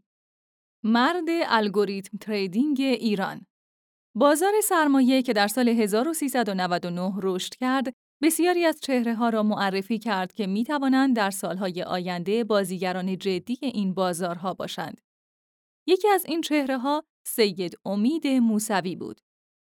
مرد 0.89 1.25
الگوریتم 1.47 2.17
تریدینگ 2.17 2.79
ایران 2.79 3.45
بازار 4.15 4.53
سرمایه 4.63 5.21
که 5.21 5.33
در 5.33 5.47
سال 5.47 5.69
1399 5.69 7.13
رشد 7.23 7.55
کرد، 7.55 7.93
بسیاری 8.23 8.65
از 8.65 8.79
چهره 8.81 9.15
ها 9.15 9.29
را 9.29 9.43
معرفی 9.43 9.99
کرد 9.99 10.33
که 10.33 10.47
می 10.47 10.63
توانند 10.63 11.15
در 11.15 11.31
سالهای 11.31 11.83
آینده 11.83 12.43
بازیگران 12.43 13.17
جدی 13.17 13.57
این 13.61 13.93
بازارها 13.93 14.53
باشند. 14.53 15.01
یکی 15.87 16.07
از 16.07 16.25
این 16.25 16.41
چهره 16.41 16.77
ها 16.77 17.03
سید 17.27 17.77
امید 17.85 18.27
موسوی 18.27 18.95
بود. 18.95 19.21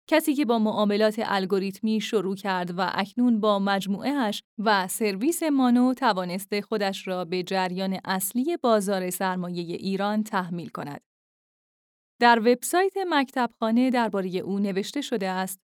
کسی 0.07 0.33
که 0.33 0.45
با 0.45 0.59
معاملات 0.59 1.15
الگوریتمی 1.23 2.01
شروع 2.01 2.35
کرد 2.35 2.79
و 2.79 2.91
اکنون 2.93 3.39
با 3.39 3.59
مجموعهش 3.59 4.43
و 4.57 4.87
سرویس 4.87 5.43
مانو 5.43 5.93
توانسته 5.93 6.61
خودش 6.61 7.07
را 7.07 7.25
به 7.25 7.43
جریان 7.43 7.99
اصلی 8.05 8.57
بازار 8.57 9.09
سرمایه 9.09 9.63
ایران 9.63 10.23
تحمیل 10.23 10.69
کند. 10.69 11.01
در 12.19 12.39
وبسایت 12.39 12.93
مکتبخانه 13.09 13.89
درباره 13.89 14.29
او 14.29 14.59
نوشته 14.59 15.01
شده 15.01 15.29
است 15.29 15.59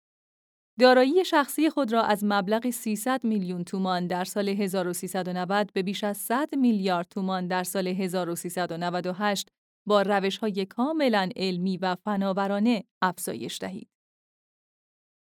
دارایی 0.79 1.25
شخصی 1.25 1.71
خود 1.71 1.93
را 1.93 2.03
از 2.03 2.25
مبلغ 2.25 2.71
300 2.71 3.25
میلیون 3.25 3.65
تومان 3.65 4.07
در 4.07 4.25
سال 4.25 4.49
1390 4.49 5.73
به 5.73 5.83
بیش 5.83 6.05
از 6.05 6.17
100 6.17 6.55
میلیارد 6.55 7.07
تومان 7.09 7.47
در 7.47 7.65
سال 7.65 7.89
1398 7.89 9.49
با 9.87 10.03
روش‌های 10.03 10.67
کاملا 10.67 11.29
علمی 11.37 11.77
و 11.77 11.95
فناورانه 11.95 12.85
افزایش 13.03 13.59
دهید. 13.59 13.98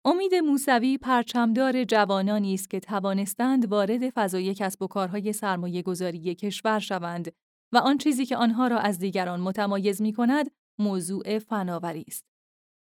امید 0.06 0.36
موسوی 0.36 0.98
پرچمدار 0.98 1.84
جوانانی 1.84 2.54
است 2.54 2.70
که 2.70 2.80
توانستند 2.80 3.66
وارد 3.66 4.10
فضای 4.10 4.54
کسب 4.54 4.82
و 4.82 4.88
کارهای 4.88 5.34
سرمایه 5.34 5.82
گذاری 5.82 6.36
کشور 6.36 6.80
شوند 6.80 7.32
و 7.74 7.78
آن 7.78 7.98
چیزی 7.98 8.26
که 8.26 8.38
آنها 8.38 8.68
را 8.68 8.80
از 8.80 9.00
دیگران 9.00 9.40
متمایز 9.40 10.02
می 10.02 10.14
کند 10.14 10.52
موضوع 10.80 11.40
فناوری 11.40 12.06
است. 12.08 12.26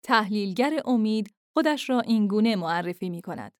تحلیلگر 0.04 0.80
امید 0.84 1.34
خودش 1.56 1.90
را 1.90 2.00
اینگونه 2.00 2.56
معرفی 2.56 3.10
می 3.10 3.22
کند. 3.22 3.52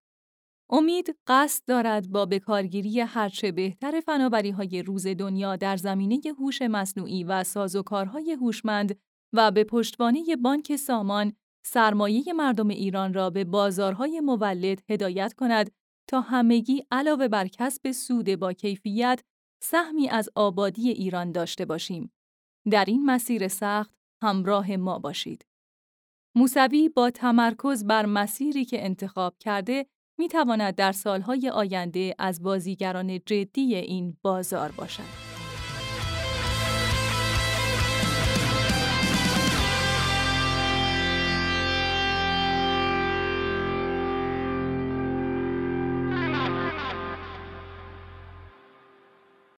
امید 0.69 1.17
قصد 1.27 1.63
دارد 1.67 2.11
با 2.11 2.25
بکارگیری 2.25 2.99
هرچه 2.99 3.51
بهتر 3.51 4.01
فناوری 4.05 4.51
های 4.51 4.83
روز 4.83 5.07
دنیا 5.07 5.55
در 5.55 5.77
زمینه 5.77 6.21
هوش 6.39 6.61
مصنوعی 6.61 7.23
و 7.23 7.43
سازوکارهای 7.43 8.31
هوشمند 8.31 8.99
و 9.33 9.51
به 9.51 9.63
پشتوانه 9.63 10.35
بانک 10.43 10.75
سامان 10.75 11.33
سرمایه 11.65 12.33
مردم 12.33 12.67
ایران 12.67 13.13
را 13.13 13.29
به 13.29 13.43
بازارهای 13.43 14.19
مولد 14.19 14.83
هدایت 14.89 15.33
کند 15.33 15.71
تا 16.07 16.21
همگی 16.21 16.83
علاوه 16.91 17.27
بر 17.27 17.47
کسب 17.47 17.91
سود 17.91 18.35
با 18.35 18.53
کیفیت 18.53 19.23
سهمی 19.63 20.09
از 20.09 20.29
آبادی 20.35 20.89
ایران 20.89 21.31
داشته 21.31 21.65
باشیم. 21.65 22.13
در 22.71 22.85
این 22.85 23.05
مسیر 23.05 23.47
سخت 23.47 23.93
همراه 24.23 24.77
ما 24.77 24.99
باشید. 24.99 25.45
موسوی 26.35 26.89
با 26.89 27.11
تمرکز 27.11 27.85
بر 27.85 28.05
مسیری 28.05 28.65
که 28.65 28.85
انتخاب 28.85 29.37
کرده 29.39 29.85
می 30.19 30.27
تواند 30.27 30.75
در 30.75 30.91
سالهای 30.91 31.49
آینده 31.49 32.15
از 32.19 32.43
بازیگران 32.43 33.19
جدی 33.25 33.75
این 33.75 34.17
بازار 34.21 34.71
باشد. 34.71 35.28